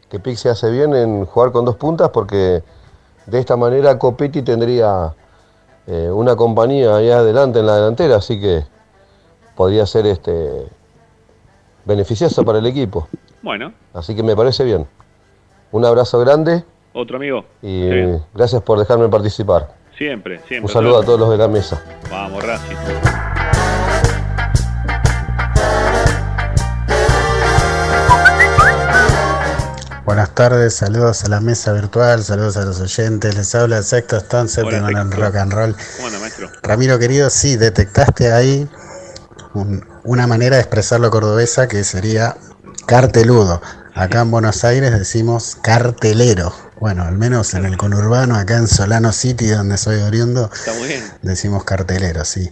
[0.09, 2.63] que Pixie hace bien en jugar con dos puntas porque
[3.25, 5.13] de esta manera Copetti tendría
[5.87, 8.63] eh, una compañía ahí adelante en la delantera, así que
[9.55, 10.67] podría ser este
[11.85, 13.07] beneficioso para el equipo.
[13.41, 14.87] Bueno, Así que me parece bien.
[15.71, 16.63] Un abrazo grande
[16.93, 17.45] otro amigo.
[17.61, 17.89] y
[18.33, 19.73] gracias por dejarme participar.
[19.97, 20.61] Siempre, siempre.
[20.61, 21.81] Un saludo a todos los de la mesa.
[22.09, 23.34] Vamos, Racing.
[30.05, 33.35] Buenas tardes, saludos a la mesa virtual, saludos a los oyentes.
[33.35, 35.75] Les habla el sexto Stone, séptimo en el rock and roll.
[35.95, 36.49] ¿Cómo anda, maestro?
[36.61, 38.69] Ramiro querido, sí, detectaste ahí
[39.55, 42.37] un- una manera de expresarlo cordobesa que sería
[42.85, 43.61] carteludo.
[43.95, 46.53] Acá en Buenos Aires decimos cartelero.
[46.79, 50.87] Bueno, al menos en el conurbano, acá en Solano City, donde soy oriundo, Está muy
[50.87, 51.03] bien.
[51.23, 52.51] decimos cartelero, sí.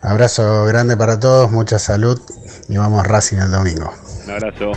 [0.00, 2.20] Abrazo grande para todos, mucha salud
[2.68, 3.92] y vamos Racing el domingo.
[4.24, 4.72] Un abrazo.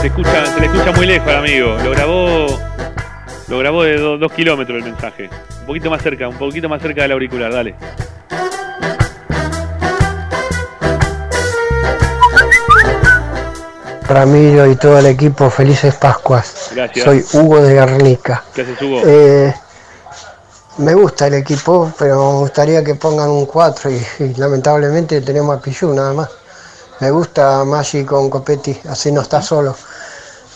[0.00, 1.76] Se escucha, se le escucha muy lejos al amigo.
[1.84, 2.46] Lo grabó,
[3.48, 5.30] lo grabó de do- dos kilómetros el mensaje.
[5.60, 7.74] Un poquito más cerca, un poquito más cerca del auricular, dale.
[14.08, 16.70] Ramiro y todo el equipo, felices Pascuas.
[16.74, 17.04] Gracias.
[17.04, 18.44] Soy Hugo de Guernica.
[18.54, 19.02] ¿Qué haces, Hugo?
[19.06, 19.54] Eh,
[20.78, 25.56] me gusta el equipo, pero me gustaría que pongan un 4 y, y lamentablemente tenemos
[25.56, 26.28] a Pichu nada más.
[27.00, 29.74] Me gusta Maggi con Copetti, así no está solo.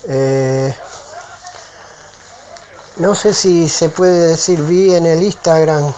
[0.08, 0.72] Eh,
[2.96, 5.92] no sé si se puede decir, vi en el Instagram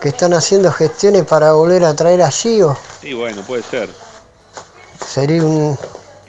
[0.00, 2.76] que están haciendo gestiones para volver a traer a Gio.
[3.00, 3.88] Sí, bueno, puede ser.
[5.06, 5.78] Sería un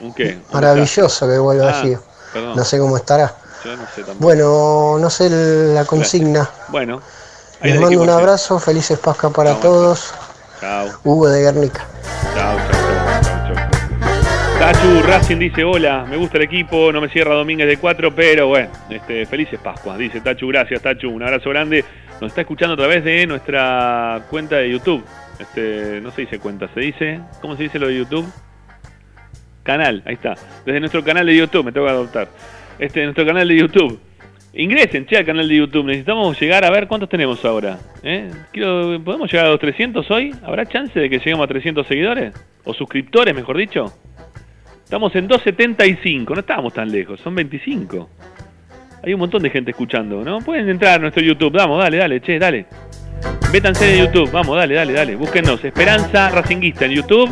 [0.00, 0.34] ¿Un qué?
[0.36, 2.02] ¿Un maravilloso que vuelva Ah, Gio.
[2.32, 2.56] perdón.
[2.56, 3.34] No sé cómo estará.
[3.64, 4.18] Yo no sé tampoco.
[4.18, 6.48] Bueno, no sé la consigna.
[6.68, 7.00] Bueno.
[7.62, 10.12] Les mando un abrazo, felices Pascua para todos.
[10.60, 10.88] Chao.
[11.02, 11.86] Hugo de Guernica.
[12.34, 14.58] Chao, chao, chao, chao, chao.
[14.58, 18.48] Tachu Racing dice, hola, me gusta el equipo, no me cierra Domínguez de 4, pero
[18.48, 21.84] bueno, este, felices Pascuas, dice Tachu, gracias Tachu, un abrazo grande.
[22.20, 25.04] Nos está escuchando a través de nuestra cuenta de YouTube.
[25.38, 28.30] Este, no se dice cuenta, se dice, ¿cómo se dice lo de YouTube?
[29.62, 30.34] Canal, ahí está.
[30.64, 32.28] Desde nuestro canal de YouTube, me tengo que adoptar.
[32.78, 33.98] Este, nuestro canal de YouTube.
[34.56, 35.84] Ingresen, che, al canal de YouTube.
[35.86, 37.78] Necesitamos llegar a ver cuántos tenemos ahora.
[38.02, 38.30] ¿eh?
[38.52, 40.34] Quiero- ¿Podemos llegar a los 300 hoy?
[40.44, 42.32] ¿Habrá chance de que lleguemos a 300 seguidores?
[42.64, 43.92] ¿O suscriptores, mejor dicho?
[44.84, 48.08] Estamos en 275, no estábamos tan lejos, son 25.
[49.02, 50.38] Hay un montón de gente escuchando, ¿no?
[50.38, 52.66] Pueden entrar a nuestro YouTube, vamos, dale, dale, che, dale.
[53.52, 55.16] Métanse en YouTube, vamos, dale, dale, dale.
[55.16, 57.30] Búsquennos, Esperanza Racinguista en YouTube.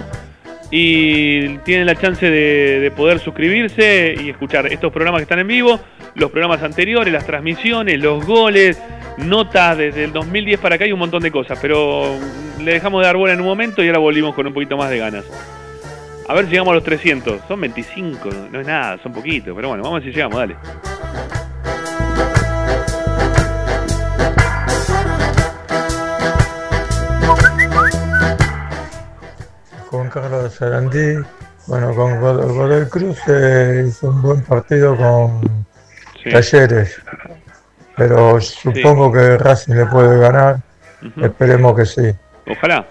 [0.75, 5.47] Y tienen la chance de, de poder suscribirse y escuchar estos programas que están en
[5.47, 5.79] vivo,
[6.15, 8.81] los programas anteriores, las transmisiones, los goles,
[9.19, 11.59] notas desde el 2010 para acá y un montón de cosas.
[11.61, 12.19] Pero
[12.59, 14.89] le dejamos de dar bola en un momento y ahora volvimos con un poquito más
[14.89, 15.25] de ganas.
[16.27, 17.43] A ver si llegamos a los 300.
[17.47, 19.55] Son 25, no es nada, son poquitos.
[19.55, 20.57] Pero bueno, vamos a ver si llegamos, dale.
[29.93, 31.19] Juan Carlos Sarandí.
[31.67, 35.67] Bueno, con Godoy Cruz eh, hizo un buen partido con
[36.25, 36.99] Talleres.
[37.95, 40.61] Pero supongo que Racing le puede ganar.
[41.21, 42.11] Esperemos que sí.
[42.51, 42.87] Ojalá.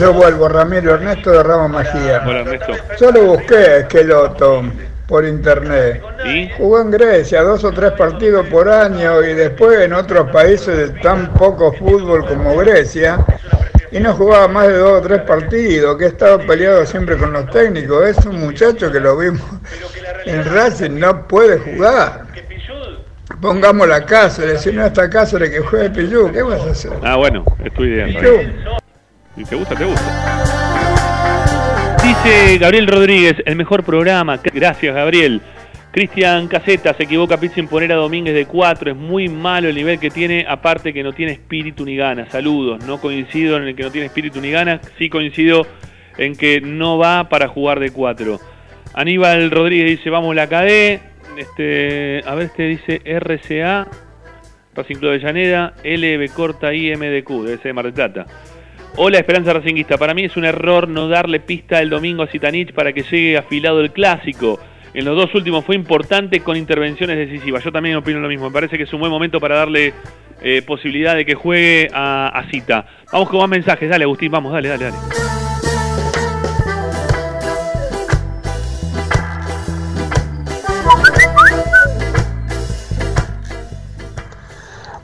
[0.00, 2.20] Yo vuelvo, Ramiro Ernesto de Rama Magía.
[2.26, 2.72] Hola Ernesto.
[2.98, 4.64] Yo lo busqué, Esqueloto.
[5.06, 6.02] Por internet.
[6.24, 6.50] ¿Y?
[6.56, 11.00] Jugó en Grecia dos o tres partidos por año y después en otros países de
[11.00, 13.24] tan poco fútbol como Grecia.
[13.92, 17.32] Y no jugaba más de dos o tres partidos, que ha estado peleado siempre con
[17.32, 18.06] los técnicos.
[18.08, 19.42] Es un muchacho que lo vimos
[20.26, 22.26] en Racing, no puede jugar.
[23.40, 26.92] Pongamos la Cáceres, si no está Cáceres que juegue Pillú, ¿qué vas a hacer?
[27.02, 28.06] Ah, bueno, es tu idea.
[28.06, 28.52] Pillú.
[29.36, 30.35] Si te gusta, te gusta.
[32.06, 34.36] Dice Gabriel Rodríguez, el mejor programa.
[34.36, 35.40] Gracias, Gabriel.
[35.90, 38.92] Cristian Caseta se equivoca Pizza en poner a Domínguez de 4.
[38.92, 42.30] Es muy malo el nivel que tiene, aparte que no tiene espíritu ni ganas.
[42.30, 42.86] Saludos.
[42.86, 44.82] No coincido en el que no tiene espíritu ni ganas.
[44.98, 45.66] Sí coincido
[46.16, 48.38] en que no va para jugar de 4.
[48.94, 51.00] Aníbal Rodríguez dice, vamos la KD.
[51.36, 53.88] Este, a ver, este dice RCA,
[54.76, 58.26] Racing Club de Llaneda, LB corta IMDQ, debe ser de Mar del Plata.
[58.98, 62.72] Hola Esperanza Racinguista, para mí es un error no darle pista el domingo a Zitanich
[62.72, 64.58] para que llegue afilado el clásico.
[64.94, 67.62] En los dos últimos fue importante con intervenciones decisivas.
[67.62, 68.46] Yo también opino lo mismo.
[68.46, 69.92] Me parece que es un buen momento para darle
[70.40, 72.86] eh, posibilidad de que juegue a, a Cita.
[73.12, 73.86] Vamos con más mensajes.
[73.86, 74.96] Dale, Agustín, vamos, dale, dale, dale.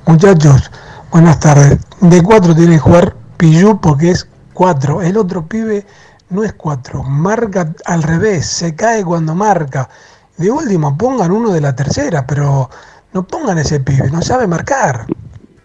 [0.07, 0.71] Muchachos,
[1.11, 1.79] buenas tardes.
[2.01, 5.03] De cuatro tiene que jugar Pillú porque es cuatro.
[5.03, 5.85] El otro pibe
[6.31, 7.03] no es cuatro.
[7.03, 8.47] Marca al revés.
[8.47, 9.89] Se cae cuando marca.
[10.37, 12.71] De último, pongan uno de la tercera, pero
[13.13, 14.13] no pongan ese pibe.
[14.13, 15.07] No sabe marcar.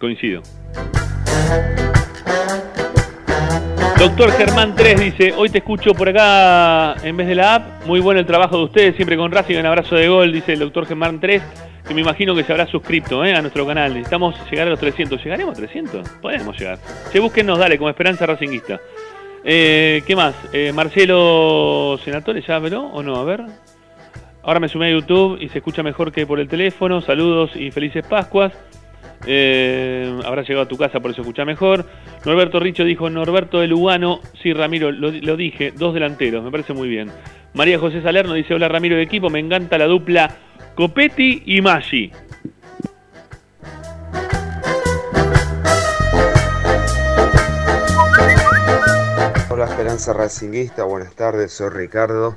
[0.00, 0.42] Coincido.
[3.96, 7.86] Doctor Germán 3 dice, hoy te escucho por acá en vez de la app.
[7.86, 10.58] Muy bueno el trabajo de ustedes, siempre con Racing, un abrazo de gol, dice el
[10.58, 11.42] doctor Germán 3,
[11.86, 13.34] que me imagino que se habrá suscrito ¿eh?
[13.34, 13.94] a nuestro canal.
[13.94, 15.22] Necesitamos llegar a los 300.
[15.22, 16.08] ¿Llegaremos a 300?
[16.20, 16.78] Podemos llegar.
[17.10, 18.80] Che, búsquenos, dale, como Esperanza Racinguista.
[19.44, 20.34] Eh, ¿Qué más?
[20.52, 23.16] Eh, Marcelo Senatore, ¿ya habló o no?
[23.16, 23.44] A ver.
[24.42, 27.00] Ahora me sumé a YouTube y se escucha mejor que por el teléfono.
[27.00, 28.52] Saludos y felices Pascuas.
[29.20, 31.84] Habrá llegado a tu casa, por eso escucha mejor.
[32.24, 34.20] Norberto Richo dijo Norberto de Lugano.
[34.42, 37.10] Sí, Ramiro, lo, lo dije, dos delanteros, me parece muy bien.
[37.54, 40.36] María José Salerno dice: Hola Ramiro de equipo, me encanta la dupla
[40.78, 42.12] Copetti y Maggi.
[49.48, 52.36] Hola Esperanza Racinguista, buenas tardes, soy Ricardo.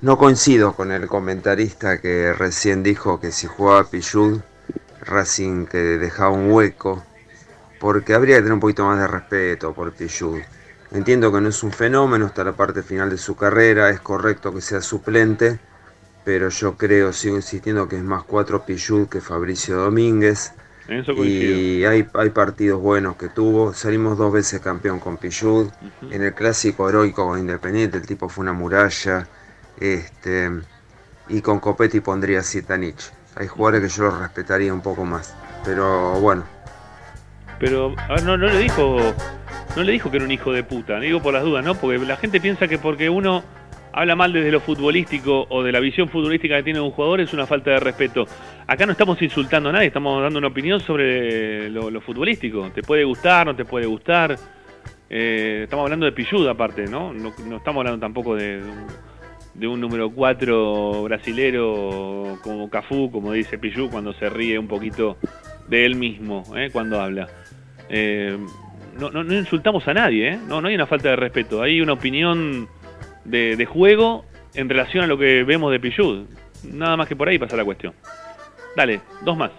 [0.00, 4.40] No coincido con el comentarista que recién dijo que si jugaba Pichud,
[5.02, 7.04] Racing que dejaba un hueco,
[7.78, 10.40] porque habría que tener un poquito más de respeto por Pichud.
[10.92, 14.54] Entiendo que no es un fenómeno, está la parte final de su carrera, es correcto
[14.54, 15.58] que sea suplente,
[16.26, 20.54] pero yo creo, sigo insistiendo que es más cuatro Pichud que Fabricio Domínguez.
[20.88, 21.12] Eso.
[21.12, 23.72] Y hay, hay partidos buenos que tuvo.
[23.72, 25.68] Salimos dos veces campeón con Pichud.
[26.10, 29.28] En el clásico heroico con Independiente, el tipo fue una muralla.
[29.78, 30.50] Este,
[31.28, 33.12] y con Copetti pondría Zitanich.
[33.36, 35.32] Hay jugadores que yo los respetaría un poco más.
[35.64, 36.42] Pero bueno,
[37.60, 39.14] Pero, a ver, no, no le dijo.
[39.76, 41.76] No le dijo que era un hijo de puta, digo por las dudas, ¿no?
[41.76, 43.44] Porque la gente piensa que porque uno
[43.96, 47.32] habla mal desde lo futbolístico o de la visión futbolística que tiene un jugador es
[47.32, 48.26] una falta de respeto.
[48.66, 52.70] Acá no estamos insultando a nadie, estamos dando una opinión sobre lo, futbolístico.
[52.74, 54.36] Te puede gustar, no te puede gustar.
[55.08, 57.12] Eh, estamos hablando de Pilluda aparte, ¿no?
[57.12, 57.28] ¿no?
[57.56, 58.86] estamos hablando tampoco de, de un-
[59.54, 65.16] de un número 4 brasilero como Cafú, como dice Pillú cuando se ríe un poquito
[65.68, 66.68] de él mismo, ¿eh?
[66.70, 67.26] cuando habla.
[67.88, 68.36] Eh,
[69.00, 70.38] no, no, no insultamos a nadie, ¿eh?
[70.46, 72.68] no, no hay una falta de respeto, hay una opinión
[73.26, 74.24] de, de juego
[74.54, 76.26] en relación a lo que vemos de Pillud.
[76.72, 77.92] Nada más que por ahí pasa la cuestión.
[78.76, 79.50] Dale, dos más.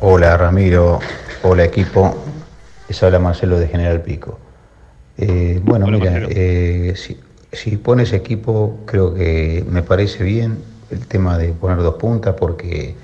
[0.00, 1.00] Hola Ramiro,
[1.42, 2.16] hola equipo,
[2.88, 4.38] les habla Marcelo de General Pico.
[5.16, 7.18] Eh, bueno, mira, eh, si,
[7.52, 10.58] si pones equipo, creo que me parece bien
[10.90, 12.94] el tema de poner dos puntas porque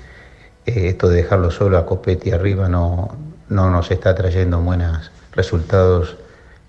[0.65, 3.15] eh, esto de dejarlo solo a Copetti arriba no,
[3.49, 6.17] no nos está trayendo buenos resultados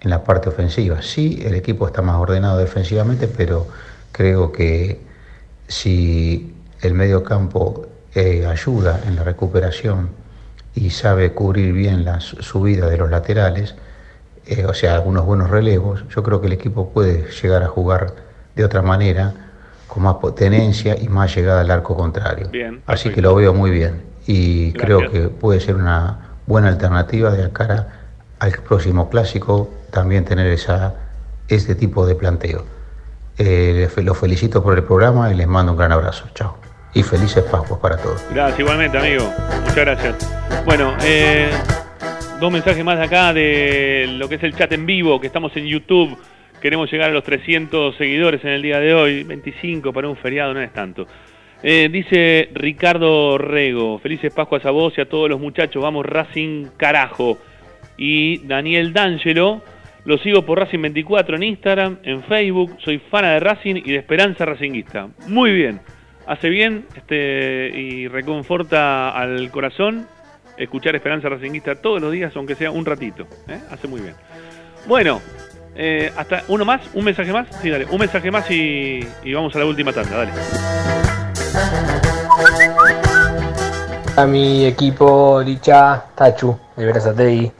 [0.00, 1.02] en la parte ofensiva.
[1.02, 3.66] Sí, el equipo está más ordenado defensivamente, pero
[4.12, 5.00] creo que
[5.68, 10.10] si el medio campo eh, ayuda en la recuperación
[10.74, 13.74] y sabe cubrir bien la su- subida de los laterales,
[14.46, 18.12] eh, o sea, algunos buenos relevos, yo creo que el equipo puede llegar a jugar
[18.54, 19.45] de otra manera,
[19.86, 22.48] con más potencia y más llegada al arco contrario.
[22.50, 24.84] Bien, Así que lo veo muy bien y Gracias.
[24.84, 27.88] creo que puede ser una buena alternativa de cara
[28.38, 30.94] al próximo clásico también tener esa,
[31.48, 32.64] este tipo de planteo.
[33.38, 36.26] Eh, los felicito por el programa y les mando un gran abrazo.
[36.34, 36.56] Chao.
[36.94, 38.22] Y felices Pascuas para todos.
[38.32, 39.30] Gracias, igualmente, amigo.
[39.60, 40.16] Muchas gracias.
[40.64, 41.50] Bueno, eh,
[42.40, 45.54] dos mensajes más de acá de lo que es el chat en vivo, que estamos
[45.56, 46.16] en YouTube.
[46.60, 49.22] Queremos llegar a los 300 seguidores en el día de hoy.
[49.24, 51.06] 25 para un feriado no es tanto.
[51.62, 56.66] Eh, dice Ricardo Rego, felices Pascuas a vos y a todos los muchachos, vamos Racing
[56.76, 57.38] carajo.
[57.96, 59.62] Y Daniel D'Angelo,
[60.04, 63.96] lo sigo por Racing 24 en Instagram, en Facebook, soy fana de Racing y de
[63.96, 65.08] Esperanza Racinguista.
[65.28, 65.80] Muy bien,
[66.26, 70.06] hace bien este, y reconforta al corazón
[70.58, 73.26] escuchar Esperanza Racinguista todos los días, aunque sea un ratito.
[73.48, 73.58] ¿eh?
[73.70, 74.14] Hace muy bien.
[74.86, 75.20] Bueno,
[75.78, 77.48] eh, hasta uno más, un mensaje más.
[77.60, 80.32] Sí, dale, un mensaje más y, y vamos a la última tanda, dale.
[84.16, 87.52] A mi equipo Licha Tachu de Berazategui.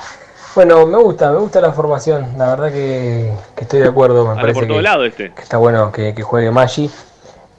[0.54, 2.38] Bueno, me gusta, me gusta la formación.
[2.38, 4.26] La verdad que, que estoy de acuerdo.
[4.26, 5.32] Me parece por todo que, lado este.
[5.34, 6.90] que está bueno que, que juegue Maggi.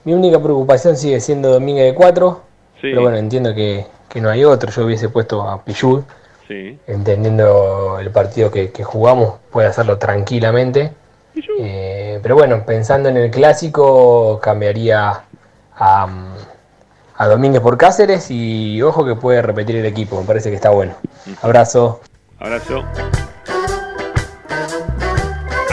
[0.04, 2.42] Mi única preocupación sigue siendo Domínguez de 4.
[2.74, 2.80] Sí.
[2.82, 4.72] Pero bueno, entiendo que, que no hay otro.
[4.72, 6.02] Yo hubiese puesto a Pichud.
[6.48, 6.78] Sí.
[6.88, 10.92] Entendiendo el partido que, que jugamos, puede hacerlo tranquilamente.
[11.60, 15.24] Eh, pero bueno, pensando en el clásico, cambiaría
[15.76, 16.08] a,
[17.16, 20.20] a Domínguez por Cáceres y ojo que puede repetir el equipo.
[20.20, 20.96] Me parece que está bueno.
[21.42, 22.02] Abrazo.
[22.40, 22.84] Abrazo.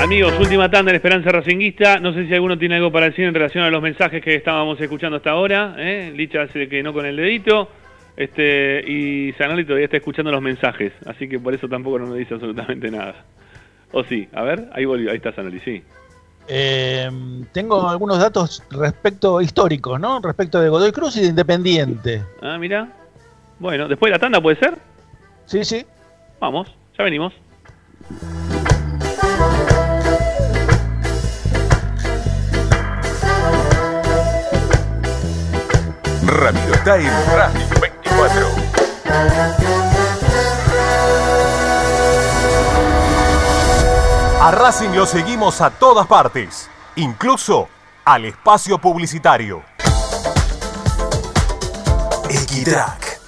[0.02, 1.98] Amigos, última tanda en Esperanza Racinguista.
[1.98, 4.78] No sé si alguno tiene algo para decir en relación a los mensajes que estábamos
[4.80, 5.76] escuchando hasta ahora.
[5.78, 6.12] ¿eh?
[6.14, 7.68] Licha hace que no con el dedito.
[8.16, 10.92] Este, y Zanoli todavía está escuchando los mensajes.
[11.06, 13.14] Así que por eso tampoco no me dice absolutamente nada.
[13.92, 15.82] O sí, a ver, ahí volvió, ahí está Zanoli, sí.
[16.46, 17.10] Eh,
[17.52, 20.20] tengo algunos datos respecto históricos, ¿no?
[20.20, 22.22] Respecto de Godoy Cruz y de Independiente.
[22.42, 22.88] Ah, mira.
[23.58, 24.74] Bueno, después de la tanda puede ser.
[25.46, 25.86] Sí, sí.
[26.40, 27.32] Vamos, ya venimos.
[36.20, 37.63] En Racing 24.
[44.40, 47.68] A Racing lo seguimos a todas partes, incluso
[48.04, 49.62] al espacio publicitario.
[52.30, 53.20] Equitrack,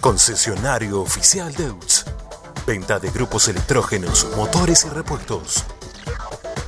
[0.00, 2.04] concesionario oficial Deutz.
[2.66, 5.64] Venta de grupos electrógenos, motores y repuestos.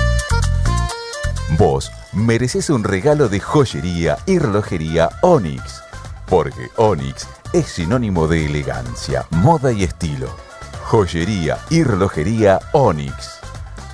[1.57, 5.81] Vos mereces un regalo de joyería y relojería Onyx,
[6.27, 10.27] porque Onyx es sinónimo de elegancia, moda y estilo.
[10.83, 13.36] Joyería y relojería Onyx.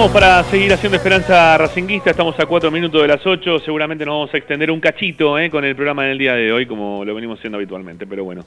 [0.00, 2.10] Bueno, ¿qué estamos para seguir haciendo Esperanza Racinguista?
[2.10, 3.58] Estamos a cuatro minutos de las 8.
[3.58, 6.64] Seguramente nos vamos a extender un cachito eh, con el programa del día de hoy,
[6.64, 8.06] como lo venimos haciendo habitualmente.
[8.06, 8.46] Pero bueno,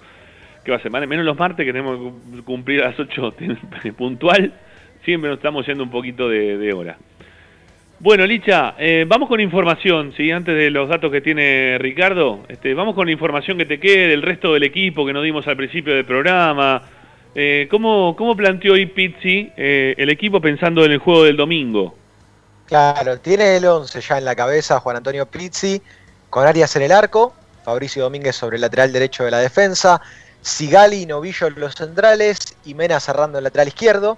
[0.66, 0.90] ¿qué va a ser?
[0.92, 3.36] Menos los martes que tenemos que cumplir a las 8
[3.98, 4.52] puntual.
[5.06, 6.98] Siempre nos estamos yendo un poquito de, hora.
[8.00, 10.32] Bueno, Licha, eh, vamos con información, ¿sí?
[10.32, 14.08] Antes de los datos que tiene Ricardo, este, vamos con la información que te quede
[14.08, 16.82] del resto del equipo que nos dimos al principio del programa
[17.36, 21.96] eh, ¿cómo, ¿Cómo planteó hoy Pizzi eh, el equipo pensando en el juego del domingo?
[22.66, 25.82] Claro, tiene el 11 ya en la cabeza Juan Antonio Pizzi,
[26.30, 27.34] con Arias en el arco,
[27.64, 30.02] Fabricio Domínguez sobre el lateral derecho de la defensa,
[30.42, 34.18] Sigali y Novillo en los centrales y Mena cerrando el lateral izquierdo.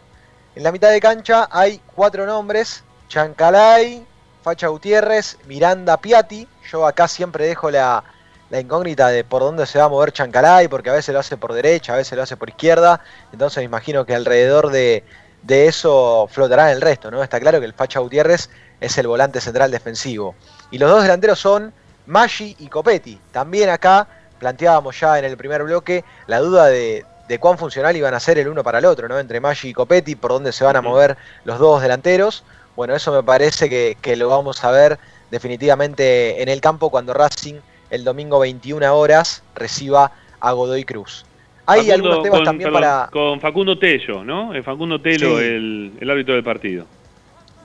[0.55, 4.03] En la mitad de cancha hay cuatro nombres, Chancalay,
[4.43, 6.47] Facha Gutiérrez, Miranda Piatti.
[6.71, 8.03] Yo acá siempre dejo la,
[8.49, 11.37] la incógnita de por dónde se va a mover Chancalay, porque a veces lo hace
[11.37, 13.01] por derecha, a veces lo hace por izquierda,
[13.31, 15.03] entonces me imagino que alrededor de,
[15.47, 17.21] eso flotará el resto, ¿no?
[17.21, 18.49] Está claro que el Facha Gutiérrez
[18.81, 20.35] es el volante central defensivo.
[20.71, 21.71] Y los dos delanteros son
[22.07, 23.19] Maggi y Copetti.
[23.31, 24.07] También acá
[24.39, 27.05] planteábamos ya en el primer bloque la duda de,
[27.39, 29.19] cuán funcional iban a ser el uno para el otro, ¿no?
[29.19, 32.43] Entre Maggi y Copetti, por dónde se van a mover los dos delanteros.
[32.75, 34.99] Bueno, eso me parece que, que lo vamos a ver
[35.29, 37.59] definitivamente en el campo cuando Racing
[37.95, 41.25] el domingo 21 horas reciba a Godoy Cruz.
[41.65, 43.09] Hay algunos temas también para.
[43.11, 44.53] Con Facundo Tello, ¿no?
[44.53, 46.85] Eh, Facundo Tello, el, el árbitro del partido.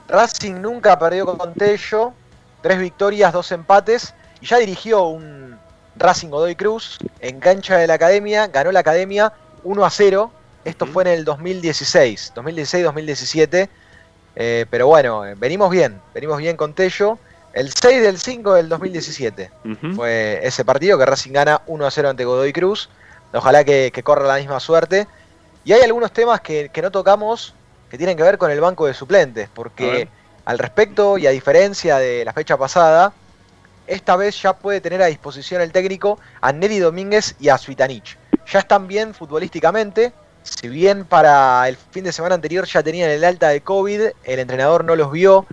[0.07, 2.13] Racing nunca perdió con Tello,
[2.61, 5.55] tres victorias, dos empates, y ya dirigió un
[5.95, 9.33] Racing Godoy Cruz en cancha de la academia, ganó la academia
[9.63, 10.31] 1 a 0.
[10.65, 13.69] Esto fue en el 2016, 2016-2017.
[14.35, 17.17] Eh, pero bueno, venimos bien, venimos bien con Tello.
[17.53, 19.51] El 6 del 5 del 2017
[19.95, 22.89] fue ese partido que Racing gana 1 a 0 ante Godoy Cruz.
[23.33, 25.07] Ojalá que, corra la misma suerte.
[25.65, 27.53] Y hay algunos temas que, no tocamos
[27.89, 30.07] que tienen que ver con el banco de suplentes, porque
[30.45, 33.11] al respecto y a diferencia de la fecha pasada,
[33.85, 38.17] esta vez ya puede tener a disposición el técnico a Nelly Domínguez y a Suitanich.
[38.49, 40.13] Ya están bien futbolísticamente,
[40.43, 44.39] si bien para el fin de semana anterior ya tenían el alta de COVID, el
[44.39, 45.45] entrenador no los vio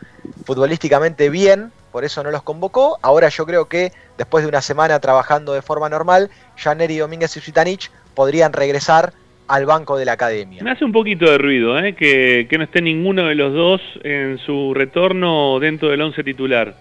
[0.46, 2.98] futbolísticamente bien, por eso no los convocó.
[3.02, 7.36] Ahora yo creo que después de una semana trabajando de forma normal, ya Neri Domínguez
[7.36, 9.12] y Sutanich podrían regresar
[9.48, 10.62] al banco de la academia.
[10.62, 11.94] Me hace un poquito de ruido ¿eh?
[11.94, 16.74] que, no esté ninguno de los dos en su retorno dentro del once titular.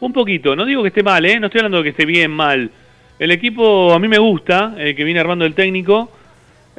[0.00, 1.38] Un poquito, no digo que esté mal, ¿eh?
[1.38, 2.70] no estoy hablando de que esté bien, mal.
[3.18, 6.10] El equipo a mí me gusta, el que viene armando el técnico,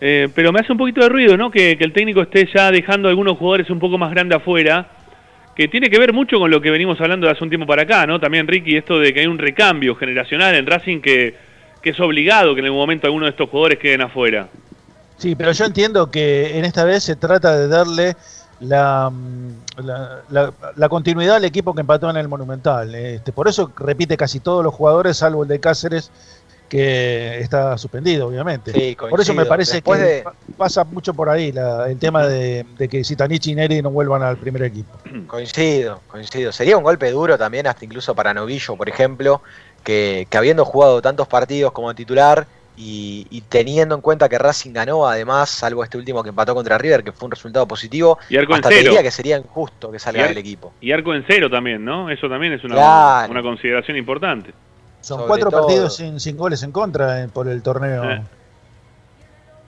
[0.01, 1.51] eh, pero me hace un poquito de ruido ¿no?
[1.51, 5.02] que, que el técnico esté ya dejando a algunos jugadores un poco más grandes afuera
[5.55, 7.84] que tiene que ver mucho con lo que venimos hablando de hace un tiempo para
[7.84, 8.19] acá, ¿no?
[8.19, 11.35] También, Ricky, esto de que hay un recambio generacional en Racing que,
[11.84, 14.47] es obligado que en algún momento alguno de estos jugadores queden afuera.
[15.17, 18.15] Sí, pero yo entiendo que en esta vez se trata de darle
[18.59, 19.11] la,
[20.30, 22.95] la, continuidad al equipo que empató en el Monumental.
[22.95, 26.11] Este, por eso repite casi todos los jugadores, salvo el de Cáceres,
[26.73, 28.97] que está suspendido, obviamente.
[28.97, 30.23] por eso me parece que
[30.57, 31.53] pasa mucho por ahí
[31.87, 34.97] el tema de, que Zitanich y Neri no vuelvan al primer equipo.
[35.27, 36.51] Coincido, coincido.
[36.51, 39.43] Sería un golpe duro también, hasta incluso para Novillo, por ejemplo,
[39.83, 45.51] que, habiendo jugado tantos partidos como titular y, teniendo en cuenta que Racing ganó, además,
[45.51, 48.69] salvo este último que empató contra River, que fue un resultado positivo, y arco hasta
[48.69, 48.89] en cero.
[48.89, 50.73] diría que sería injusto que salga del equipo.
[50.81, 52.09] Y arco en cero también, ¿no?
[52.09, 54.55] Eso también es una, una consideración importante.
[55.03, 58.09] Son cuatro partidos sin, sin, goles en contra eh, por el torneo.
[58.09, 58.21] Eh.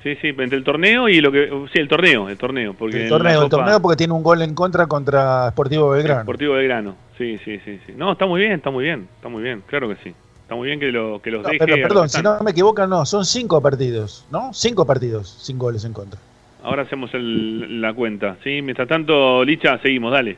[0.01, 1.49] Sí, sí, entre el torneo y lo que.
[1.73, 2.73] Sí, el torneo, el torneo.
[2.73, 6.21] Porque el torneo, el torneo porque tiene un gol en contra contra Sportivo Belgrano.
[6.21, 7.93] Sportivo Belgrano, sí, sí, sí, sí.
[7.97, 10.15] No, está muy bien, está muy bien, está muy bien, claro que sí.
[10.43, 13.05] Está muy bien que, lo, que los no, Pero perdón, si no me equivoco, no,
[13.05, 14.53] son cinco partidos, ¿no?
[14.53, 16.19] Cinco partidos sin goles en contra.
[16.63, 18.61] Ahora hacemos el, la cuenta, ¿sí?
[18.61, 20.37] Mientras tanto, Licha, seguimos, dale.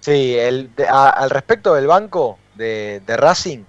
[0.00, 3.64] Sí, el, al respecto del banco de, de Racing,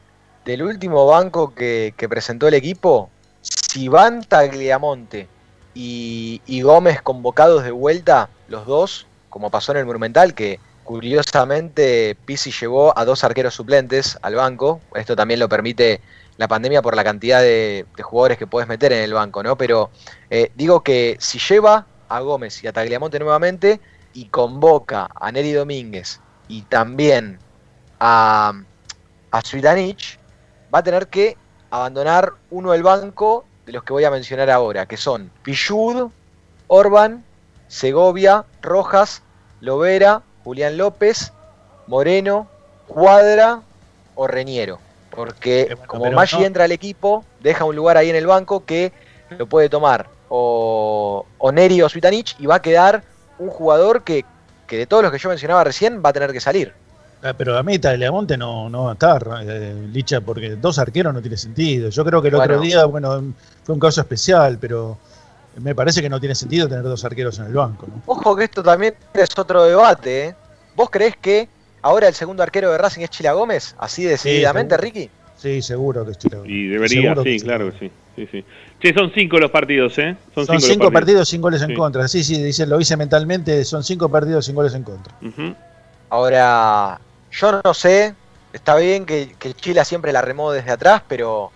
[0.46, 3.10] del último banco que, presentó el equipo,
[3.42, 5.28] si van Tagliamonte
[5.74, 12.52] y, Gómez convocados de vuelta, los dos, como pasó en el Monumental, que curiosamente Pisi
[12.52, 16.00] llevó a dos arqueros suplentes al banco, esto también lo permite
[16.38, 19.58] la pandemia por la cantidad de, jugadores que puedes meter en el banco, ¿no?
[19.58, 19.90] Pero
[20.30, 23.80] eh, digo que si lleva a Gómez y a Tagliamonte nuevamente
[24.14, 27.40] y convoca a Neri Domínguez y también
[28.00, 28.54] a,
[29.32, 29.42] a
[30.76, 31.38] va a tener que
[31.72, 36.10] abandonar uno del banco de los que voy a mencionar ahora, que son Pichud,
[36.68, 37.24] Orban,
[37.70, 39.22] Segovia, Rojas,
[39.62, 41.32] Lovera, Julián López,
[41.88, 42.48] Moreno,
[42.88, 43.62] Cuadra
[44.16, 44.80] o Reñero.
[45.12, 48.92] Porque como Maggi no- entra al equipo, deja un lugar ahí en el banco que
[49.30, 53.04] lo puede tomar o, o Neri o Suitanich y va a quedar
[53.40, 54.26] un jugador que,
[54.68, 56.74] que de todos los que yo mencionaba recién va a tener que salir.
[57.26, 61.12] Ah, Pero a mí Tagliamonte no, no va a estar, eh, Licha, porque dos arqueros
[61.12, 61.90] no tiene sentido.
[61.90, 63.34] Yo creo que el otro día, bueno,
[63.64, 65.00] fue un caso especial, pero
[65.60, 67.88] me parece que no tiene sentido tener dos arqueros en el banco.
[67.88, 68.04] ¿no?
[68.06, 70.26] Ojo que esto también es otro debate.
[70.26, 70.36] ¿eh?
[70.76, 71.48] ¿Vos creés que
[71.82, 73.76] ahora el segundo arquero de Racing es Chila Gómez?
[73.80, 74.78] Así decididamente.
[74.78, 75.10] Ricky.
[75.36, 76.38] Sí, seguro que es Chile.
[76.46, 77.46] Y debería, Seguro sí, que sí.
[77.46, 77.92] claro que sí.
[78.16, 78.46] sí, sí.
[78.80, 80.16] Che, son cinco los partidos, ¿eh?
[80.36, 82.08] Son, cinco partidos sin goles en contra.
[82.08, 85.16] Sí, sí, dice, lo hice mentalmente, son cinco partidos sin goles en contra.
[86.10, 87.00] Ahora,
[87.36, 88.16] yo no sé,
[88.54, 91.52] está bien que, Chila siempre la remó desde atrás, pero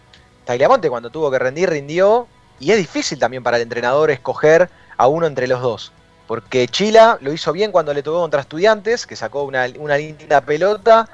[0.46, 2.28] Tagliamonte cuando tuvo que rendir, rindió.
[2.60, 5.94] Y es difícil también para el entrenador escoger a uno entre los dos.
[6.28, 11.08] Porque Chila lo hizo bien cuando le tocó contra estudiantes, que sacó una, linda pelota.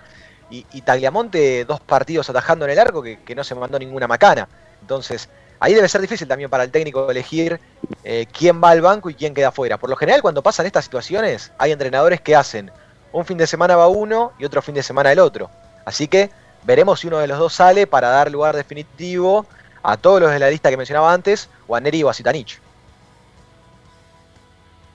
[0.49, 4.47] Y, Tagliamonte dos partidos atajando en el arco que, no se mandó ninguna macana.
[4.81, 5.29] Entonces,
[5.59, 7.59] ahí debe ser difícil también para el técnico elegir
[8.03, 9.77] eh, quién va al banco y quién queda fuera.
[9.77, 12.71] Por lo general, cuando pasan estas situaciones, hay entrenadores que hacen
[13.15, 15.49] un fin de semana va uno y otro fin de semana el otro.
[15.85, 16.29] Así que
[16.63, 19.45] veremos si uno de los dos sale para dar lugar definitivo
[19.81, 22.59] a todos los de la lista que mencionaba antes, o a Neri o a Zitanich.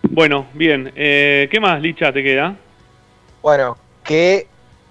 [0.02, 0.92] Bueno, bien.
[0.96, 2.56] Eh, ¿Qué más, Licha, te queda?
[3.40, 4.48] Bueno, que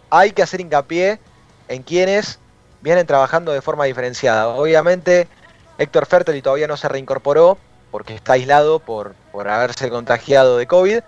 [0.10, 1.20] hay que hacer hincapié
[1.68, 2.40] en quienes
[2.82, 4.48] vienen trabajando de forma diferenciada.
[4.48, 5.28] Obviamente,
[5.78, 7.60] Héctor Fertoli todavía no se reincorporó
[7.92, 11.02] porque está aislado por, por haberse contagiado de COVID.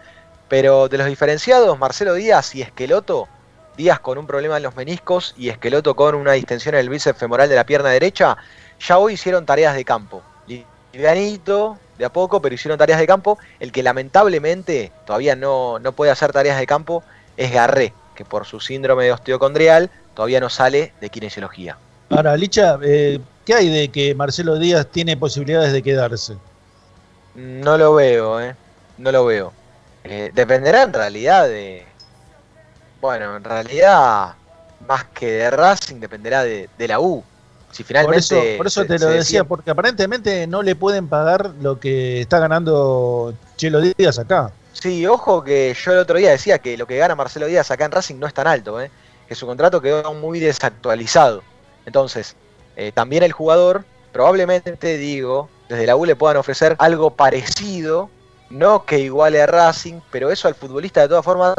[0.51, 3.29] Pero de los diferenciados, Marcelo Díaz y Esqueloto,
[3.77, 7.17] Díaz con un problema en los meniscos y Esqueloto con una distensión en el bíceps
[7.17, 8.35] femoral de la pierna derecha,
[8.85, 10.21] ya hoy hicieron tareas de campo.
[10.91, 13.39] Livianito, de a poco, pero hicieron tareas de campo.
[13.61, 17.01] El que lamentablemente todavía no, no puede hacer tareas de campo
[17.37, 21.77] es Garré, que por su síndrome de osteocondrial todavía no sale de kinesiología.
[22.09, 26.35] Ahora, Licha, eh, ¿qué hay de que Marcelo Díaz tiene posibilidades de quedarse?
[27.35, 28.53] No lo veo, ¿eh?
[28.97, 29.60] No lo veo.
[30.03, 31.85] Eh, dependerá en realidad de...
[32.99, 34.33] Bueno, en realidad,
[34.87, 37.23] más que de Racing, dependerá de, de la U.
[37.71, 38.19] Si Por finalmente...
[38.19, 42.21] eso, por eso se- te lo decía, porque aparentemente no le pueden pagar lo que
[42.21, 44.51] está ganando Chelo Díaz acá.
[44.73, 47.85] Sí, ojo que yo el otro día decía que lo que gana Marcelo Díaz acá
[47.85, 48.89] en Racing no es tan alto, ¿eh?
[49.27, 51.43] que su contrato quedó muy desactualizado.
[51.85, 52.35] Entonces,
[52.75, 58.09] eh, también el jugador, probablemente digo, desde la U le puedan ofrecer algo parecido,
[58.51, 61.55] no que iguale a Racing, pero eso al futbolista de todas formas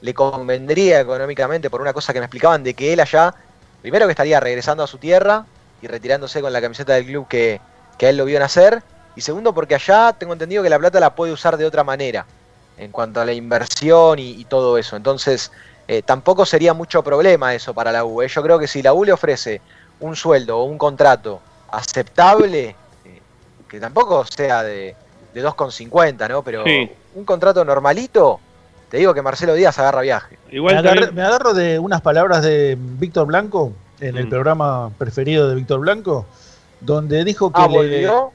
[0.00, 3.34] le convendría económicamente por una cosa que me explicaban de que él allá,
[3.80, 5.46] primero que estaría regresando a su tierra
[5.80, 7.60] y retirándose con la camiseta del club que,
[7.98, 8.82] que a él lo vio nacer,
[9.16, 12.26] y segundo porque allá tengo entendido que la plata la puede usar de otra manera
[12.76, 14.96] en cuanto a la inversión y, todo eso.
[14.96, 15.52] Entonces,
[15.86, 18.22] eh, tampoco sería mucho problema eso para la U.
[18.22, 18.28] ¿eh?
[18.28, 19.60] Yo creo que si la U le ofrece
[20.00, 21.40] un sueldo o un contrato
[21.70, 23.20] aceptable, eh,
[23.68, 24.96] que tampoco sea de,
[25.34, 26.42] de 2,50, ¿no?
[26.42, 26.88] Pero Sí.
[27.14, 28.40] un contrato normalito,
[28.88, 30.38] te digo que Marcelo Díaz agarra viaje.
[30.50, 34.30] Igual me, agarré- también- me agarro de unas palabras de Víctor Blanco, en el Mm.
[34.30, 36.26] programa preferido de Víctor Blanco,
[36.80, 38.30] donde dijo que Ah, le- volvió.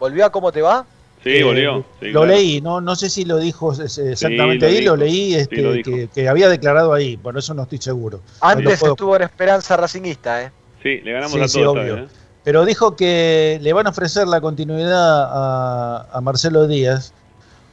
[0.00, 0.84] ¿Volvió a cómo te va?
[1.24, 1.84] Sí, eh, volvió.
[1.98, 2.26] sí, lo claro.
[2.36, 5.72] leí, no, no sé si lo dijo exactamente lo ahí, lo leí sí, este, lo
[5.82, 8.18] que, que había declarado ahí, por eso no estoy seguro.
[8.40, 10.52] No Antes puedo- estuvo en Esperanza Racinguista, ¿eh?
[10.82, 11.76] Sí, le ganamos Sí, a sí, todos.
[11.76, 11.96] obvio.
[11.98, 12.06] ¿eh?
[12.48, 17.12] Pero dijo que le van a ofrecer la continuidad a, a Marcelo Díaz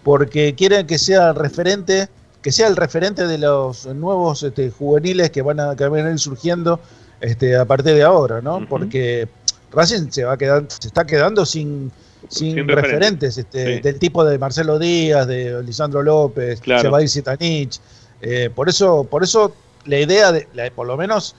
[0.03, 2.09] porque quieren que sea el referente,
[2.41, 6.11] que sea el referente de los nuevos este, juveniles que van a, que van a
[6.11, 6.81] ir surgiendo
[7.21, 8.67] este, a partir de ahora, ¿no?
[8.67, 9.29] Porque
[9.71, 11.89] Racing se va a quedar, se está quedando sin,
[12.27, 13.81] sin, Sin referentes, referentes, este, sí.
[13.81, 16.81] del tipo de Marcelo Díaz, de Lisandro López, Claro.
[16.81, 17.79] se va a ir Zitanich.
[18.19, 21.33] Eh, por eso, por eso la idea de, la- por lo menos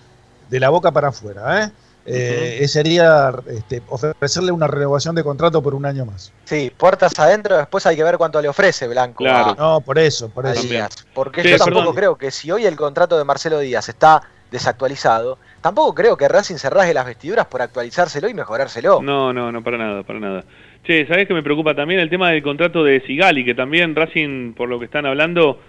[0.48, 1.70] de la boca para afuera, ¿eh?
[2.08, 6.32] Eh, eh, sería este, ofrecerle una renovación de contrato por un año más.
[6.44, 9.24] Sí, puertas adentro, después hay que ver cuánto le ofrece Blanco.
[9.24, 9.50] Claro.
[9.50, 10.62] a- No, por eso, por eso.
[10.68, 11.04] Díaz.
[11.12, 11.94] Porque Sí, yo tampoco perdón.
[11.96, 14.22] creo que si hoy el contrato de Marcelo Díaz está
[14.52, 19.02] desactualizado, tampoco creo que Racing se rasgue las vestiduras por actualizárselo y mejorárselo.
[19.02, 20.44] No, no, no, para nada, para nada.
[20.84, 24.54] Che, ¿sabés que me preocupa también el tema del contrato de Sigali, que también Racing,
[24.54, 25.60] por lo que están hablando,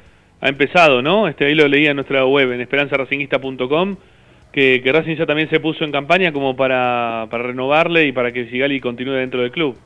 [0.41, 1.27] ha empezado, ¿no?
[1.27, 3.97] Este, ahí lo leí en nuestra web, en esperanzaracinguista.com,
[4.57, 8.49] que, Racing ya también se puso en campaña como para, para renovarle y para que
[8.49, 9.77] Sigali continúe dentro del club.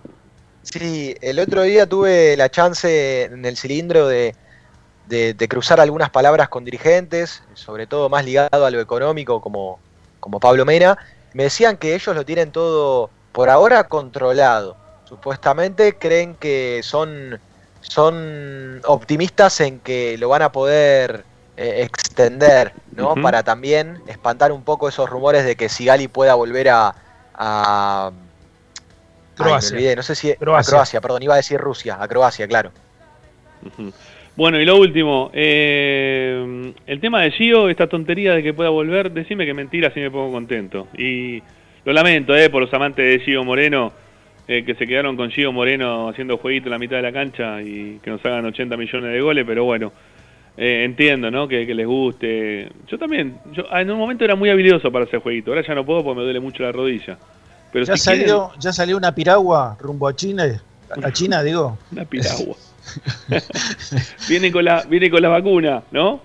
[0.63, 4.33] Sí, el otro día tuve la chance en el cilindro de,
[5.09, 9.79] de- de cruzar algunas palabras con dirigentes, sobre todo más ligado a lo económico como,
[10.21, 10.97] como Pablo Mena.
[11.33, 14.77] Me decían que ellos lo tienen todo por ahora controlado.
[15.03, 17.41] Supuestamente creen que son,
[17.81, 21.25] son optimistas en que lo van a poder
[21.57, 23.15] eh, extender, ¿no?
[23.15, 26.95] Para también espantar un poco esos rumores de que Sigali pueda volver a.
[27.33, 28.13] a Ay,
[29.37, 29.75] me Croacia.
[29.77, 30.33] olvidé, no sé si.
[30.35, 30.69] Croacia.
[30.69, 32.71] A Croacia, perdón, iba a decir Rusia, a Croacia, claro.
[34.35, 39.11] Bueno, y lo último, eh, el tema de Gio, esta tontería de que pueda volver,
[39.11, 40.87] decime que mentira, así me pongo contento.
[40.97, 41.43] Y
[41.83, 43.91] lo lamento, eh, por los amantes de Gio Moreno,
[44.47, 47.61] eh, que se quedaron con Gio Moreno haciendo jueguito en la mitad de la cancha
[47.61, 49.91] y que nos hagan 80 millones de goles, pero bueno,
[50.57, 51.47] eh, entiendo, ¿no?
[51.47, 52.69] Que, que les guste.
[52.87, 55.75] Yo también, yo ah, en un momento era muy habilidoso para hacer jueguito, ahora ya
[55.75, 57.17] no puedo porque me duele mucho la rodilla.
[57.71, 60.43] Pero ya, si quieren- salió, ya salió una piragua rumbo a China,
[61.01, 61.77] a China digo.
[61.91, 62.55] Una piragua.
[64.29, 66.19] viene con la viene con la vacuna, ¿no?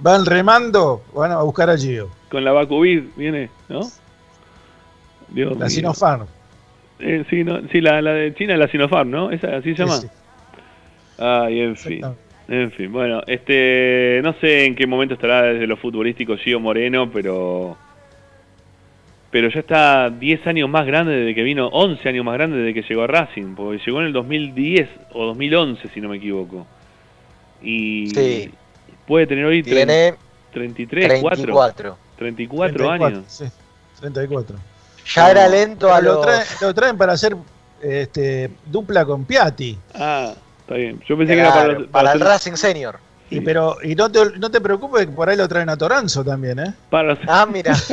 [0.00, 2.10] Van remando, van a buscar a Gio.
[2.30, 3.80] Con la Vacuvid viene, ¿no?
[5.28, 5.70] Dios La mío.
[5.70, 6.26] Sinopharm.
[6.98, 9.30] Eh, sí, no, sí, la, la de China es la Sinopharm, ¿no?
[9.30, 10.00] ¿Esa, ¿Así se llama?
[11.18, 12.04] Ay, en fin.
[12.50, 17.08] En fin, bueno, este, no sé en qué momento estará desde lo futbolístico Gio Moreno,
[17.12, 17.78] pero
[19.30, 22.74] pero ya está 10 años más grande desde que vino, 11 años más grande desde
[22.74, 26.66] que llegó a Racing, porque llegó en el 2010 o 2011, si no me equivoco.
[27.62, 28.50] Y Sí.
[29.06, 30.14] puede tener hoy Tiene
[30.52, 31.96] 33, 4, 34.
[32.18, 33.22] 34 años.
[33.28, 33.44] Sí,
[34.00, 34.58] 34.
[35.14, 36.26] Ya era lento a lo, los.
[36.26, 37.36] traen, lo traen para hacer
[37.80, 39.78] este, dupla con Piatti.
[39.94, 40.34] Ah,
[40.70, 41.00] está bien.
[41.08, 42.98] Yo pensé que era para, los- para el Racing Senior.
[43.32, 46.24] Y, pero, y no te, no te preocupes que por ahí lo traen a Toranzo
[46.24, 46.74] también, ¿eh?
[46.90, 47.74] para los, Ah, mira.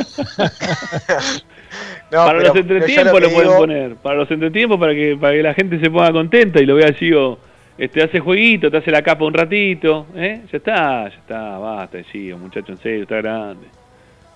[2.10, 3.96] No, para pero- los entretiempos lo lo, pueden digo- poner.
[3.96, 6.92] Para los entretiempos, para que, para que la gente se ponga contenta y lo vea
[6.92, 7.38] Gio.
[7.76, 10.06] Este, hace jueguito, te hace la capa un ratito.
[10.16, 10.42] ¿eh?
[10.50, 13.66] Ya está, ya está, basta, Gio, muchacho, en serio, está grande.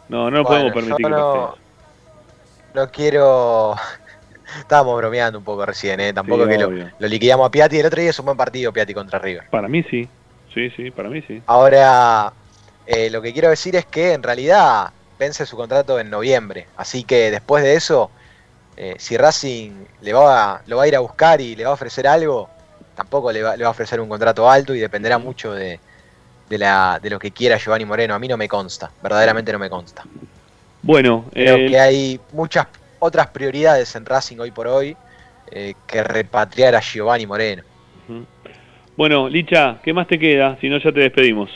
[0.08, 1.60] No, no lo Bueno, podemos permitir yo que no, pase.
[2.74, 3.74] no quiero.
[4.58, 6.12] Estábamos bromeando un poco recién, ¿eh?
[6.12, 7.78] Tampoco Sí, que lo, liquidamos a Piatti.
[7.78, 9.44] El otro día es un buen partido, Piatti contra River.
[9.50, 10.08] Para mí sí.
[10.52, 11.42] Sí, sí, para mí sí.
[11.46, 12.32] Ahora,
[12.86, 16.66] eh, lo que quiero decir es que en realidad vence su contrato en noviembre.
[16.76, 18.10] Así que después de eso,
[18.76, 19.70] eh, si Racing
[20.02, 22.48] le va a- lo va a ir a buscar y le va a ofrecer algo,
[22.94, 25.80] tampoco le va, le va a ofrecer un contrato alto y dependerá mucho de,
[26.48, 28.14] de, la, de lo que quiera Giovanni Moreno.
[28.14, 30.04] A mí no me consta, verdaderamente no me consta.
[30.82, 32.66] Bueno, Creo eh, que hay muchas
[33.02, 34.96] otras prioridades en Racing hoy por hoy
[35.50, 37.62] eh, que repatriar a Giovanni Moreno.
[38.96, 40.56] bueno, Licha, ¿qué más te queda?
[40.60, 41.50] Si no, ya te despedimos.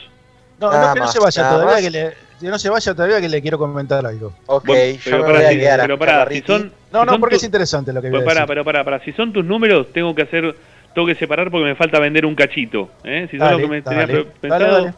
[0.59, 1.83] No, Nada no, que no se vaya todavía, más.
[1.83, 4.33] que, le, que no se vaya todavía que le quiero comentar algo.
[4.47, 7.07] Ok, Bueno, yo pero me pará, voy a si- quedar pero si son, No, si
[7.07, 8.49] no, son porque tu- es interesante lo que voy a Pero pará, decir.
[8.49, 9.05] pero pará, pará.
[9.05, 10.57] Si son tus números, tengo que hacer,
[10.95, 12.91] tengo que separar porque me falta vender un cachito.
[13.05, 13.29] ¿eh?
[13.31, 14.85] Si son Dale, lo que me dale, tenía dale, pensado.
[14.85, 14.95] dale.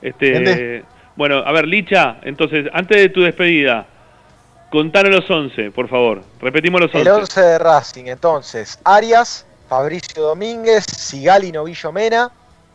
[0.00, 0.84] Este, Vende.
[1.14, 3.86] bueno, a ver, Licha, entonces, antes de tu despedida,
[4.72, 6.22] contanos los 11, por favor.
[6.40, 7.00] Repetimos los 11.
[7.02, 12.30] El 11 de Racing, entonces, Arias, Fabricio Domínguez, Sigali Novillo Mena,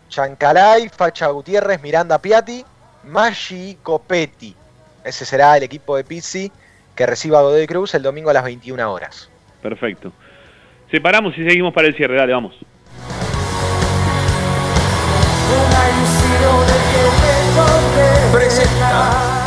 [0.08, 2.64] Chancalay, Facha Gutiérrez, Miranda Piatti,
[3.06, 4.56] Maggi Copetti.
[5.04, 6.52] Ese será el equipo de Pizzi
[6.96, 9.30] que reciba a Godoy Cruz el domingo a las 21 horas.
[9.62, 10.12] Perfecto.
[10.92, 12.16] Separamos y seguimos para el cierre.
[12.16, 12.54] Dale, vamos.
[18.32, 19.47] Presenta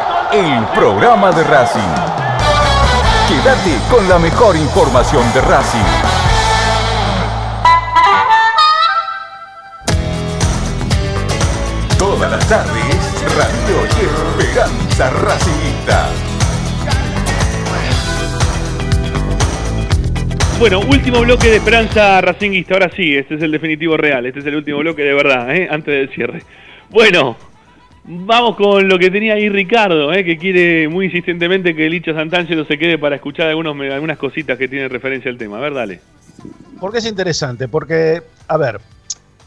[0.33, 1.81] el programa de Racing.
[3.27, 5.79] Quédate con la mejor información de Racing.
[11.97, 13.85] Todas las tardes, Radio
[14.39, 16.09] Esperanza Racingista.
[20.59, 22.75] Bueno, último bloque de Esperanza Racinguista.
[22.75, 24.25] Ahora sí, este es el definitivo real.
[24.25, 25.67] Este es el último bloque de verdad, ¿eh?
[25.69, 26.43] antes del cierre.
[26.89, 27.35] Bueno,
[28.03, 30.23] vamos con lo que tenía ahí Ricardo, ¿eh?
[30.23, 34.89] que quiere muy insistentemente que Licha Santangelo se quede para escuchar algunas cositas que tienen
[34.89, 35.57] referencia al tema.
[35.57, 36.01] A ver, dale.
[36.79, 37.67] ¿Por qué es interesante?
[37.67, 38.81] Porque, a ver,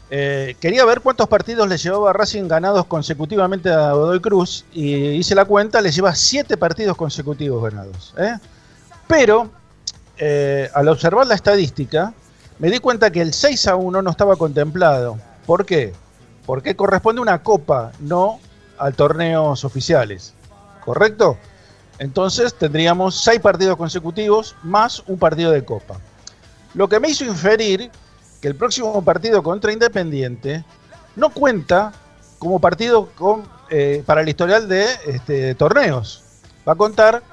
[0.09, 5.35] eh, quería ver cuántos partidos le llevaba Racing ganados consecutivamente a Godoy Cruz y hice
[5.35, 8.13] la cuenta, le lleva siete partidos consecutivos ganados.
[8.17, 8.35] ¿eh?
[9.07, 9.49] Pero,
[10.73, 12.13] al observar la estadística,
[12.59, 15.17] me di cuenta que el 6 a 1 no estaba contemplado.
[15.45, 15.93] ¿Por qué?
[16.45, 18.39] Porque corresponde una copa, no
[18.77, 20.33] a torneos oficiales.
[20.83, 21.37] ¿Correcto?
[21.97, 25.99] Entonces tendríamos seis partidos consecutivos más un partido de copa.
[26.73, 27.89] Lo que me hizo inferir
[28.41, 30.63] que el próximo partido contra Independiente
[31.15, 31.93] no cuenta
[32.37, 33.09] como partido
[33.69, 36.23] eh, para el historial de este, torneos.
[36.67, 37.23] Va a contar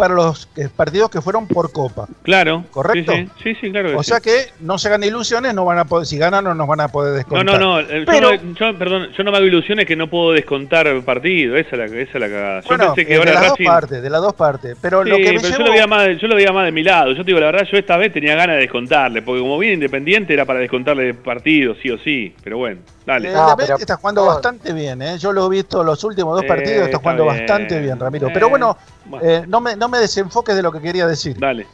[0.00, 2.06] para los eh, partidos que fueron por Copa.
[2.22, 2.64] Claro.
[2.70, 3.12] ¿Correcto?
[3.12, 3.90] Sí, sí, sí, claro.
[3.90, 4.10] que O sí.
[4.10, 6.80] sea que no se hagan ilusiones, no van a poder, si ganan no nos van
[6.80, 7.44] a poder No, descontar.
[7.44, 7.80] no, no.
[7.80, 10.88] eh, Pero- yo, no- yo- perdón, yo no me hago ilusiones que no puedo descontar
[11.04, 11.56] partido.
[11.56, 12.60] Esa es la, esa es la cagada.
[12.62, 13.64] Yo Bueno, pensé que eh, ahora de las Racing.
[13.64, 14.76] dos partes, de las dos partes.
[14.80, 16.72] Pero Sí, lo que me pero yo, lo veía más, yo lo veía más de
[16.72, 17.10] mi lado.
[17.12, 19.22] Yo te digo, la verdad, yo esta vez tenía ganas de descontarle.
[19.22, 22.34] Porque como bien independiente era para descontarle partido, sí o sí.
[22.42, 23.28] Pero bueno, dale.
[23.28, 25.18] Eh, Independiente está jugando bastante bien, ¿eh?
[25.18, 28.28] yo lo he visto los últimos dos partidos, está está jugando bastante bien, Ramiro.
[28.28, 29.26] Eh, Pero bueno, bueno.
[29.26, 31.38] eh, no, me, no me desenfoques de lo que quería decir.
[31.38, 31.66] Dale.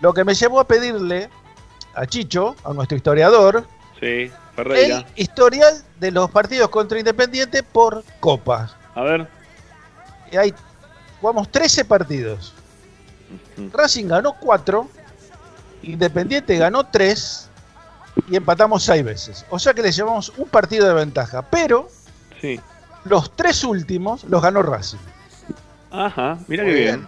[0.00, 1.28] Lo que me llevó a pedirle
[1.94, 3.66] a Chicho, a nuestro historiador,
[4.00, 8.74] Sí, el historial de los partidos contra Independiente por copas.
[8.94, 9.28] A ver.
[10.32, 10.54] Y hay,
[11.20, 12.54] jugamos 13 partidos.
[13.72, 14.88] Racing ganó 4,
[15.82, 17.48] Independiente ganó 3
[18.28, 19.44] y empatamos 6 veces.
[19.50, 21.42] O sea que le llevamos un partido de ventaja.
[21.42, 21.88] Pero
[22.40, 22.58] Sí.
[23.04, 24.98] los tres últimos los ganó Racing.
[25.90, 26.84] Ajá, mira qué bien.
[26.96, 27.06] bien.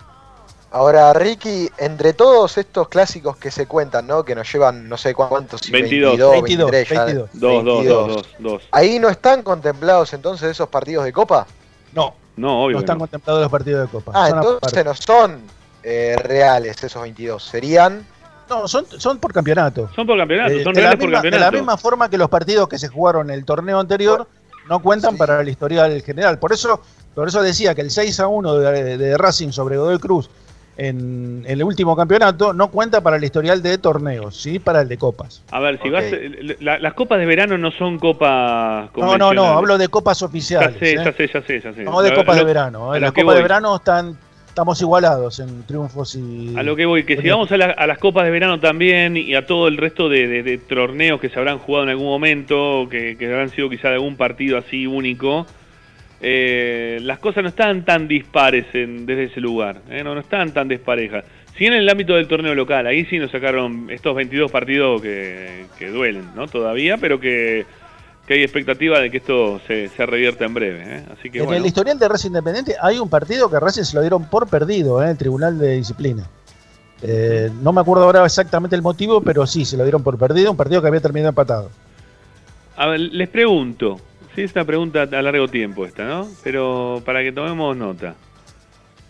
[0.74, 4.24] Ahora, Ricky, entre todos estos clásicos que se cuentan, ¿no?
[4.24, 6.16] Que nos llevan no sé cuántos, si 22.
[6.18, 7.30] 22, 23, ya, 22.
[7.34, 7.86] Dos, dos, 22.
[7.86, 8.62] dos, dos, dos.
[8.70, 11.46] ¿Ahí no están contemplados entonces esos partidos de Copa?
[11.92, 12.14] No.
[12.36, 12.76] No, obvio.
[12.76, 13.00] No están no.
[13.00, 14.12] contemplados los partidos de Copa.
[14.14, 15.42] Ah, Son entonces no son
[15.82, 17.42] eh, reales esos 22.
[17.44, 18.06] Serían.
[18.48, 19.90] No, son, son por campeonato.
[19.94, 21.52] Son por campeonato, Eh, son de, la reales por misma, de campeonato.
[21.52, 24.26] la misma forma que los partidos que se jugaron en el torneo anterior
[24.70, 26.38] no cuentan para el historial general.
[26.38, 26.80] Por eso,
[27.14, 30.30] por eso decía que el 6 a 1 de, de Racing sobre Godoy Cruz
[30.78, 34.88] en, en el último campeonato no cuenta para el historial de torneos, sí para el
[34.88, 35.42] de copas.
[35.50, 36.04] A ver, si vas.
[36.60, 38.88] la- las copas de verano no son copas.
[38.96, 40.78] No, no, no, hablo de copas Ya oficiales.
[40.78, 40.96] sé, ¿eh?
[41.04, 41.82] ya sé, ya sé, ya sé.
[41.84, 42.94] No de A- copas de verano.
[42.94, 43.00] ¿eh?
[43.00, 44.16] Las copas de verano están,
[44.48, 46.54] estamos igualados en triunfos y.
[46.56, 49.18] A lo que voy, que si vamos a, la- a las copas de verano también
[49.18, 52.06] y a todo el resto de, de- de torneos que se habrán jugado en algún
[52.06, 55.46] momento, que, que habrán sido quizá de algún partido así único,
[56.22, 60.52] eh, las cosas no están tan dispares en- desde ese lugar, eh, no, no están
[60.52, 61.24] tan desparejas.
[61.58, 65.66] Si en el ámbito del torneo local, ahí sí nos sacaron estos 22 partidos que,
[65.78, 66.46] que duelen, ¿no?
[66.48, 67.66] Todavía, pero que,
[68.26, 70.82] que hay expectativa de que esto se, se revierta en breve.
[70.86, 71.04] ¿eh?
[71.12, 71.60] Así que en bueno.
[71.60, 75.02] el historial de Racing Independiente hay un partido que Racing se lo dieron por perdido
[75.02, 76.24] en el Tribunal de Disciplina.
[77.02, 80.52] Eh, no me acuerdo ahora exactamente el motivo, pero sí, se lo dieron por perdido,
[80.52, 81.68] un partido que había terminado empatado.
[82.76, 84.00] A ver, les pregunto,
[84.34, 86.28] sí, es una pregunta a largo tiempo esta, ¿no?
[86.44, 88.14] Pero para que tomemos nota.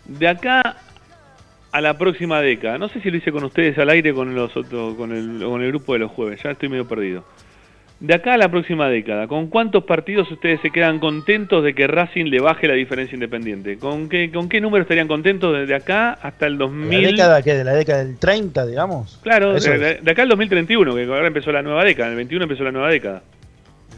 [0.05, 0.77] De acá
[1.71, 4.55] a la próxima década, no sé si lo hice con ustedes al aire con los
[4.55, 7.23] otros, con el, con el grupo de los jueves, ya estoy medio perdido.
[7.99, 11.87] De acá a la próxima década, ¿con cuántos partidos ustedes se quedan contentos de que
[11.87, 13.77] Racing le baje la diferencia independiente?
[13.77, 17.11] ¿Con qué, con qué número estarían contentos desde acá hasta el ¿La 2000?
[17.11, 19.19] década que de la década del 30, digamos?
[19.23, 22.17] Claro, de, de- de acá al 2031, que ahora empezó la nueva década, en el
[22.17, 23.23] 21 empezó la nueva década.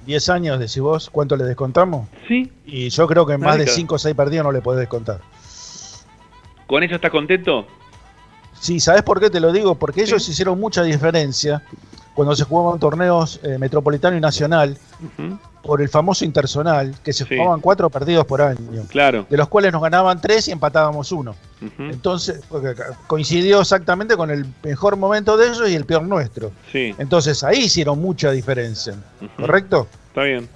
[0.05, 2.07] 10 años, decís vos, ¿cuánto le descontamos?
[2.27, 2.51] Sí.
[2.65, 3.75] Y yo creo que en más de década.
[3.75, 5.21] 5 o 6 partidos no le podés descontar.
[6.67, 7.65] ¿Con eso estás contento?
[8.59, 9.75] Sí, ¿sabes por qué te lo digo?
[9.75, 11.61] Porque ellos hicieron mucha diferencia
[12.15, 14.77] cuando se jugaban torneos eh, metropolitano y nacional
[15.61, 18.83] por el famoso interzonal, que se jugaban cuatro partidos por año.
[18.87, 19.25] Claro.
[19.29, 21.35] De los cuales nos ganaban tres y empatábamos uno.
[21.77, 22.41] Entonces,
[23.07, 26.51] coincidió exactamente con el mejor momento de ellos y el peor nuestro.
[26.71, 26.95] Sí.
[26.97, 28.95] Entonces ahí hicieron mucha diferencia.
[29.37, 29.87] ¿Correcto?
[30.09, 30.47] Está bien.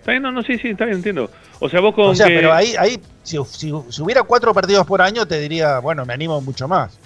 [0.00, 1.30] Está bien, no, no, sí, sí, está bien, entiendo.
[1.58, 4.52] O sea, vos con O sea, que- pero ahí, ahí si, si- si hubiera cuatro
[4.54, 6.98] partidos por año, te diría, bueno, me animo mucho más.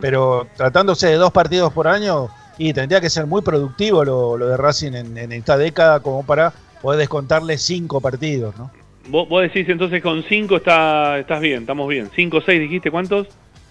[0.00, 2.28] Pero tratándose de dos partidos por año,
[2.58, 6.24] y tendría que ser muy productivo lo, lo de Racing en, en esta década como
[6.24, 6.52] para
[6.82, 8.70] poder descontarle cinco partidos, ¿no?
[9.08, 12.10] Vos, vos decís entonces con 5 está, estás bien, estamos bien.
[12.14, 13.28] 5 6 dijiste cuántos?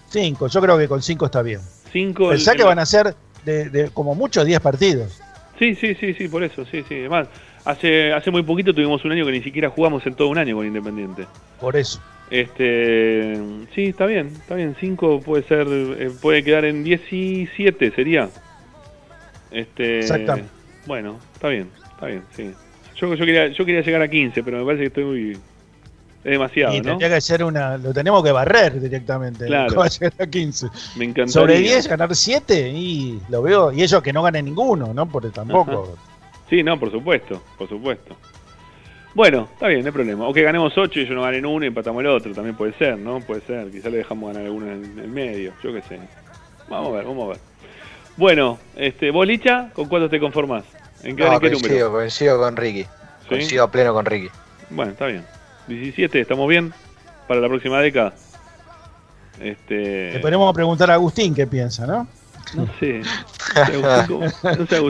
[0.08, 1.60] Cinco, yo creo que con cinco está bien.
[1.92, 5.20] 5 Pensá que van a ser de, de como mucho 10 partidos.
[5.58, 6.96] Sí, sí, sí, sí, por eso, sí, sí.
[6.96, 7.28] Además,
[7.64, 10.56] hace, hace muy poquito tuvimos un año que ni siquiera jugamos en todo un año
[10.56, 11.26] con Independiente.
[11.60, 12.00] Por eso.
[12.30, 13.38] Este,
[13.74, 14.76] sí, está bien, está bien.
[14.78, 18.28] 5 puede ser, eh, puede quedar en 17 sería.
[19.50, 20.50] Este, Exactamente.
[20.86, 22.52] Bueno, está bien, está bien, sí.
[22.96, 25.38] Yo, yo quería, yo quería llegar a 15, pero me parece que estoy muy,
[26.24, 26.98] es demasiado, y ¿no?
[26.98, 27.78] que ser una.
[27.78, 29.46] Lo tenemos que barrer directamente.
[29.46, 29.68] Claro.
[29.68, 30.66] ¿Cómo va a llegar a 15?
[30.96, 31.32] Me encantaría.
[31.32, 33.72] Sobre 10, ganar 7 y lo veo.
[33.72, 35.08] Y ellos que no ganen ninguno, ¿no?
[35.08, 35.96] Porque tampoco.
[36.50, 38.16] Sí, no, por supuesto, por supuesto.
[39.14, 40.28] Bueno, está bien, no hay problema.
[40.28, 42.72] O que ganemos 8 y ellos no ganen uno y empatamos el otro, también puede
[42.74, 43.20] ser, ¿no?
[43.20, 45.98] Puede ser, quizá le dejamos ganar alguno en el medio, yo qué sé.
[46.68, 47.47] Vamos a ver, vamos a ver.
[48.18, 50.64] Bueno, este, vos Licha, ¿con cuántos te conformás?
[51.04, 51.92] ¿En qué, No, en qué coincido, número?
[51.92, 52.84] coincido con Ricky.
[53.28, 54.28] Coincido a pleno con Ricky.
[54.70, 55.24] Bueno, está bien.
[55.68, 56.74] 17, ¿estamos bien?
[57.28, 58.12] Para la próxima década.
[59.40, 60.14] Este...
[60.14, 62.08] Le podemos preguntar a Agustín qué piensa, ¿no?
[62.54, 63.02] No sé.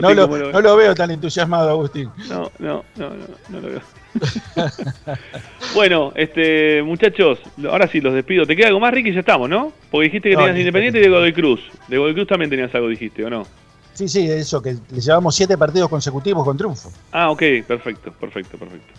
[0.01, 2.11] No, lo, no lo veo tan entusiasmado, Agustín.
[2.27, 3.81] No, no, no, no, no lo veo.
[5.75, 8.45] bueno, este, muchachos, ahora sí los despido.
[8.45, 9.11] ¿Te queda algo más, Ricky?
[9.11, 9.71] Ya estamos, ¿no?
[9.91, 11.61] Porque dijiste que No, tenías Independiente y de Godoy Cruz.
[11.87, 13.45] De Godoy Cruz también tenías algo, dijiste, ¿o no?
[13.93, 16.91] Sí, sí, eso, que le llevamos siete partidos consecutivos con triunfo.
[17.11, 18.93] Ah, ok, perfecto, perfecto, perfecto.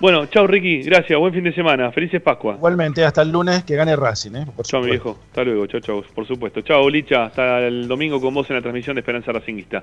[0.00, 2.54] Bueno, chao Ricky, gracias, buen fin de semana, felices Pascua.
[2.54, 4.46] Igualmente, hasta el lunes que gane Racing, ¿eh?
[4.54, 6.60] Por Chao, mi viejo, hasta luego, chao, chao, por supuesto.
[6.60, 9.80] Chao, Licha, hasta el domingo con vos en la transmisión de Esperanza Racinguista.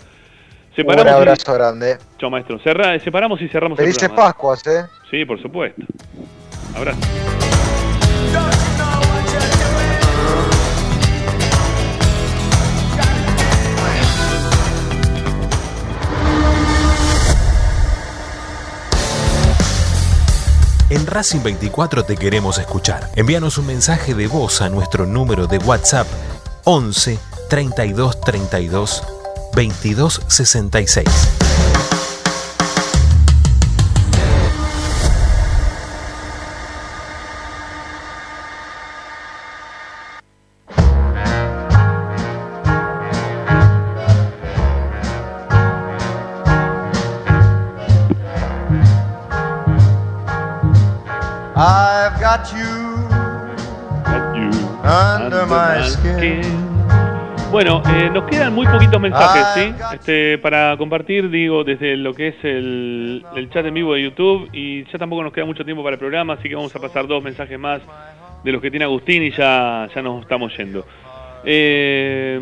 [0.78, 1.98] Un Separamos y- abrazo grande.
[2.20, 2.60] Chao, maestro.
[2.60, 4.34] Cerra- separamos y cerramos Felices el programa.
[4.34, 4.86] Pascuas, ¿eh?
[5.10, 5.82] Sí, por supuesto.
[6.76, 7.00] Abrazo.
[20.90, 23.10] En Racing 24 te queremos escuchar.
[23.16, 26.08] Envíanos un mensaje de voz a nuestro número de WhatsApp
[26.64, 27.18] 11
[27.50, 29.04] 32 32
[29.56, 31.08] 2266.
[51.58, 52.66] I've got you,
[54.04, 54.52] got you
[54.84, 56.44] under, under my, my skin.
[56.44, 56.55] skin.
[57.56, 59.74] Bueno, eh, nos quedan muy poquitos mensajes, ¿sí?
[59.94, 64.50] Este, para compartir, digo, desde lo que es el, el chat en vivo de YouTube
[64.52, 67.08] y ya tampoco nos queda mucho tiempo para el programa, así que vamos a pasar
[67.08, 67.82] dos mensajes más
[68.44, 70.86] de los que tiene Agustín y ya, ya nos estamos yendo.
[71.46, 72.42] Eh,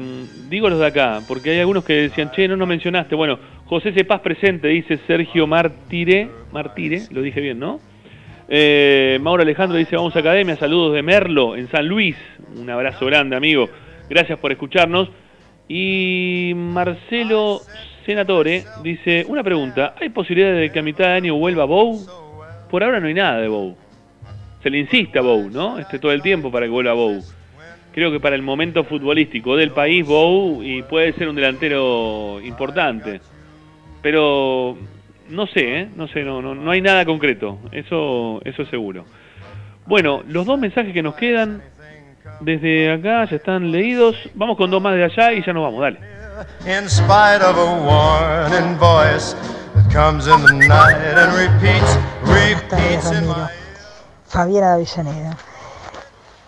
[0.50, 3.14] digo los de acá, porque hay algunos que decían, che, no nos mencionaste.
[3.14, 7.80] Bueno, José Cepaz presente, dice Sergio Martire, Martire, lo dije bien, ¿no?
[8.50, 12.16] Eh, Mauro Alejandro dice, vamos a Academia, saludos de Merlo, en San Luis.
[12.60, 13.70] Un abrazo grande, amigo.
[14.10, 15.10] Gracias por escucharnos.
[15.68, 17.62] Y Marcelo
[18.06, 22.06] Senatore dice, una pregunta, ¿hay posibilidad de que a mitad de año vuelva Bow?
[22.70, 23.78] Por ahora no hay nada de Bow.
[24.62, 25.80] Se le insiste a Bow, ¿no?
[25.80, 27.22] Este todo el tiempo para que vuelva Bow.
[27.94, 33.22] Creo que para el momento futbolístico del país, Bow y puede ser un delantero importante.
[34.02, 34.78] Pero
[35.30, 35.90] no sé, ¿eh?
[35.96, 37.60] No sé, no, no, no hay nada concreto.
[37.72, 39.06] Eso, eso es seguro.
[39.86, 41.62] Bueno, los dos mensajes que nos quedan
[42.42, 44.16] desde acá ya están leídos.
[44.36, 46.00] Vamos con dos más de allá y ya nos vamos, dale.
[46.66, 49.36] In spite of a warning voice
[49.76, 53.48] that comes in the night and repeats, repeats in my
[54.28, 55.38] Fabiana de Avellaneda.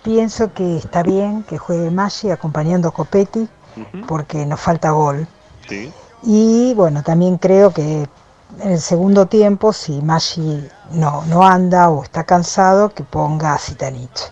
[0.03, 3.47] Pienso que está bien que juegue Maggi acompañando a Copetti
[4.07, 5.27] porque nos falta gol.
[5.67, 5.93] Sí.
[6.23, 8.07] Y bueno, también creo que
[8.59, 13.59] en el segundo tiempo, si Maggi no, no anda o está cansado, que ponga a
[13.59, 14.31] Zitanich.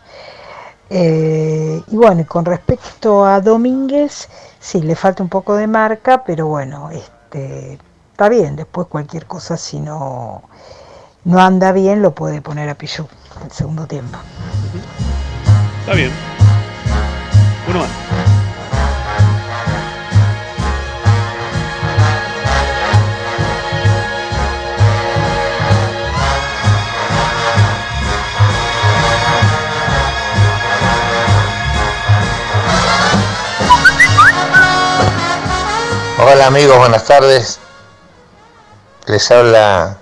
[0.96, 4.30] Eh, y bueno, con respecto a Domínguez,
[4.60, 7.80] sí, le falta un poco de marca, pero bueno, este,
[8.12, 8.56] está bien.
[8.56, 10.44] Después cualquier cosa, si no,
[11.24, 13.08] no anda bien, lo puede poner a Pichu
[13.44, 14.20] el segundo tiempo.
[15.80, 16.12] Está bien.
[17.68, 18.43] Uno más.
[36.26, 37.60] Hola amigos, buenas tardes.
[39.08, 39.98] Les habla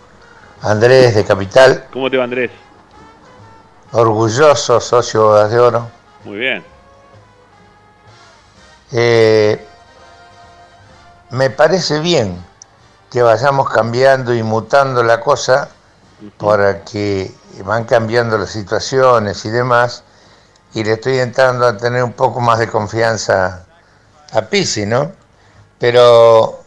[0.61, 2.51] Andrés de Capital, ¿Cómo te va, Andrés?
[3.91, 5.89] orgulloso socio Bodas de Oro.
[6.23, 6.63] Muy bien.
[8.91, 9.65] Eh,
[11.31, 12.45] me parece bien
[13.09, 15.69] que vayamos cambiando y mutando la cosa
[16.37, 17.33] para que
[17.65, 20.03] van cambiando las situaciones y demás,
[20.75, 23.65] y le estoy entrando a tener un poco más de confianza
[24.31, 25.19] a Pizzi, ¿no?
[25.81, 26.59] Pero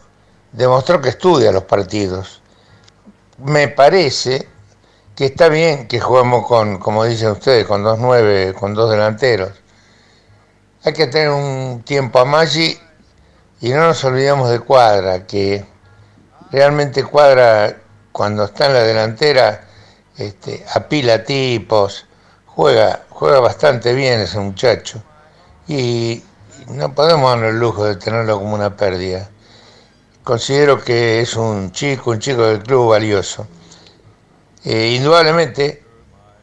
[0.51, 2.41] demostró que estudia los partidos.
[3.37, 4.45] Me parece
[5.15, 9.51] que está bien que juguemos con, como dicen ustedes, con dos nueve, con dos delanteros.
[10.83, 12.77] Hay que tener un tiempo a Maggi
[13.61, 15.65] y no nos olvidemos de Cuadra, que
[16.51, 17.77] realmente Cuadra
[18.11, 19.65] cuando está en la delantera
[20.17, 22.05] este, apila tipos,
[22.47, 25.01] juega, juega bastante bien ese muchacho.
[25.69, 26.21] Y
[26.67, 29.29] no podemos darnos el lujo de tenerlo como una pérdida.
[30.23, 33.47] Considero que es un chico, un chico del club valioso.
[34.63, 35.83] Eh, indudablemente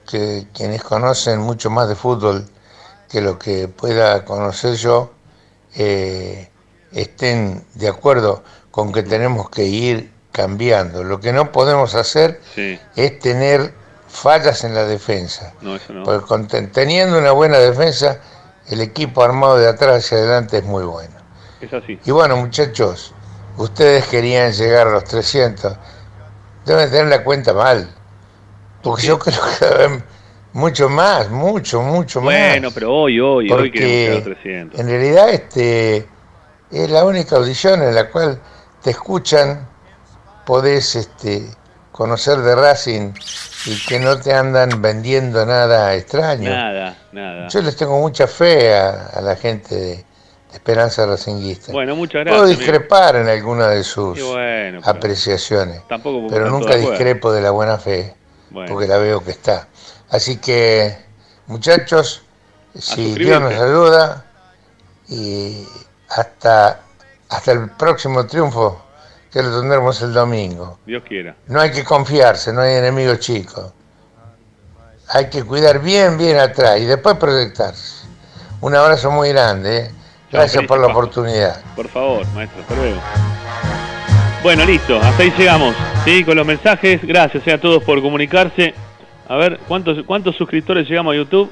[0.08, 2.46] que quienes conocen mucho más de fútbol
[3.08, 5.12] que lo que pueda conocer yo,
[5.74, 6.48] eh,
[6.92, 11.02] estén de acuerdo con que tenemos que ir cambiando.
[11.02, 12.78] Lo que no podemos hacer Sí.
[12.96, 13.74] es tener
[14.08, 15.54] fallas en la defensa.
[15.60, 16.04] No, eso no.
[16.04, 18.18] Porque con- teniendo una buena defensa,
[18.68, 21.14] el equipo armado de atrás hacia adelante es muy bueno.
[21.60, 21.98] Es así.
[22.04, 23.14] Y bueno, muchachos,
[23.56, 25.76] ustedes querían llegar a los 300.
[26.64, 27.88] Deben tener la cuenta mal.
[28.82, 30.02] Porque yo creo que
[30.52, 32.34] mucho más, mucho, mucho más.
[32.34, 34.80] Bueno, pero hoy, hoy, hoy queremos llegar a Porque 300.
[34.80, 36.08] en realidad este
[36.70, 38.40] es la única audición en la cual
[38.82, 39.68] te escuchan,
[40.44, 41.48] podés este,
[41.92, 43.12] conocer de Racing
[43.66, 46.50] y que no te andan vendiendo nada extraño.
[46.50, 47.48] Nada, nada.
[47.48, 50.04] Yo les tengo mucha fe a, a la gente de,
[50.52, 51.72] Esperanza Racinguista.
[51.72, 52.58] Bueno, muchas Puedo gracias.
[52.58, 57.50] discrepar en alguna de sus Y bueno, pero apreciaciones, tampoco pero nunca discrepo de la
[57.50, 58.14] buena fe,
[58.50, 58.70] Bueno.
[58.70, 59.68] porque la veo que está.
[60.10, 60.94] Así que,
[61.46, 62.22] muchachos,
[62.78, 63.14] si.
[63.14, 64.26] Dios nos ayuda,
[65.08, 65.64] y
[66.10, 66.80] hasta,
[67.30, 68.81] hasta el próximo triunfo,
[69.32, 70.78] que lo tendremos el domingo.
[70.84, 71.34] Dios quiera.
[71.46, 73.72] No hay que confiarse, no hay enemigos chicos.
[75.08, 78.06] Hay que cuidar bien, bien atrás y después proyectarse.
[78.60, 79.78] Un abrazo muy grande.
[79.78, 79.90] ¿eh?
[80.30, 81.62] Gracias por la oportunidad.
[81.74, 83.00] Por favor, maestro, hasta luego.
[84.42, 85.74] Bueno, listo, hasta ahí llegamos.
[86.04, 87.02] Sí, con los mensajes.
[87.02, 88.74] Gracias eh, a todos por comunicarse.
[89.28, 91.50] A ver, ¿cuántos, ¿cuántos suscriptores llegamos a YouTube?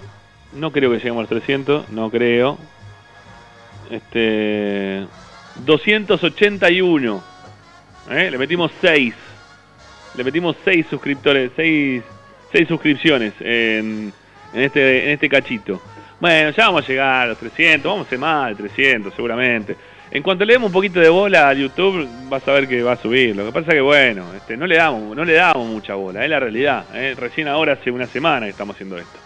[0.52, 2.58] No creo que lleguemos a los 300, no creo.
[3.90, 5.06] Este.
[5.64, 7.29] 281.
[8.08, 8.30] ¿Eh?
[8.30, 9.14] Le metimos 6.
[10.16, 12.02] Le metimos 6 suscriptores, 6
[12.52, 14.12] seis suscripciones en,
[14.52, 15.80] en, este, en este cachito.
[16.18, 19.76] Bueno, ya vamos a llegar a los 300, vamos a hacer más de 300 seguramente.
[20.10, 22.92] En cuanto le demos un poquito de bola a YouTube, vas a ver que va
[22.92, 23.34] a subir.
[23.36, 26.30] Lo que pasa que bueno, este, no le damos, no le damos mucha bola, es
[26.30, 26.84] la realidad.
[26.94, 27.14] ¿eh?
[27.16, 29.18] Recién ahora hace una semana que estamos haciendo esto.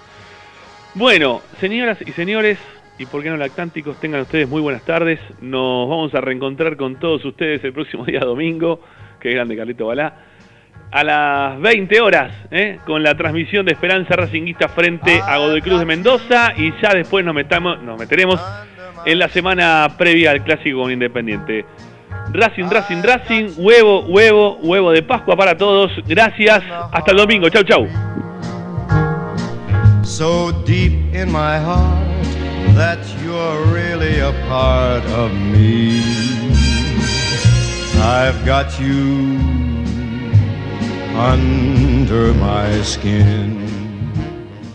[0.92, 2.58] Bueno, señoras y señores,
[2.98, 5.18] y por qué no lactánticos, tengan ustedes muy buenas tardes.
[5.40, 8.80] Nos vamos a reencontrar con todos ustedes el próximo día domingo.
[9.20, 10.14] Qué grande Carlito Balá.
[10.90, 12.78] A las 20 horas, ¿eh?
[12.86, 16.52] con la transmisión de Esperanza Racinguista frente a Godoy Cruz de Mendoza.
[16.56, 18.40] Y ya después nos, metamos, nos meteremos
[19.04, 21.64] en la semana previa al clásico con Independiente.
[22.32, 25.90] Racing, Racing, Racing, huevo, huevo, huevo de Pascua para todos.
[26.06, 26.62] Gracias.
[26.92, 27.48] Hasta el domingo.
[27.48, 27.88] Chau, chau.
[30.04, 32.33] so deep in my heart
[32.72, 36.00] that you're really a part of me.
[38.00, 39.38] I've got you
[41.16, 43.63] under my skin.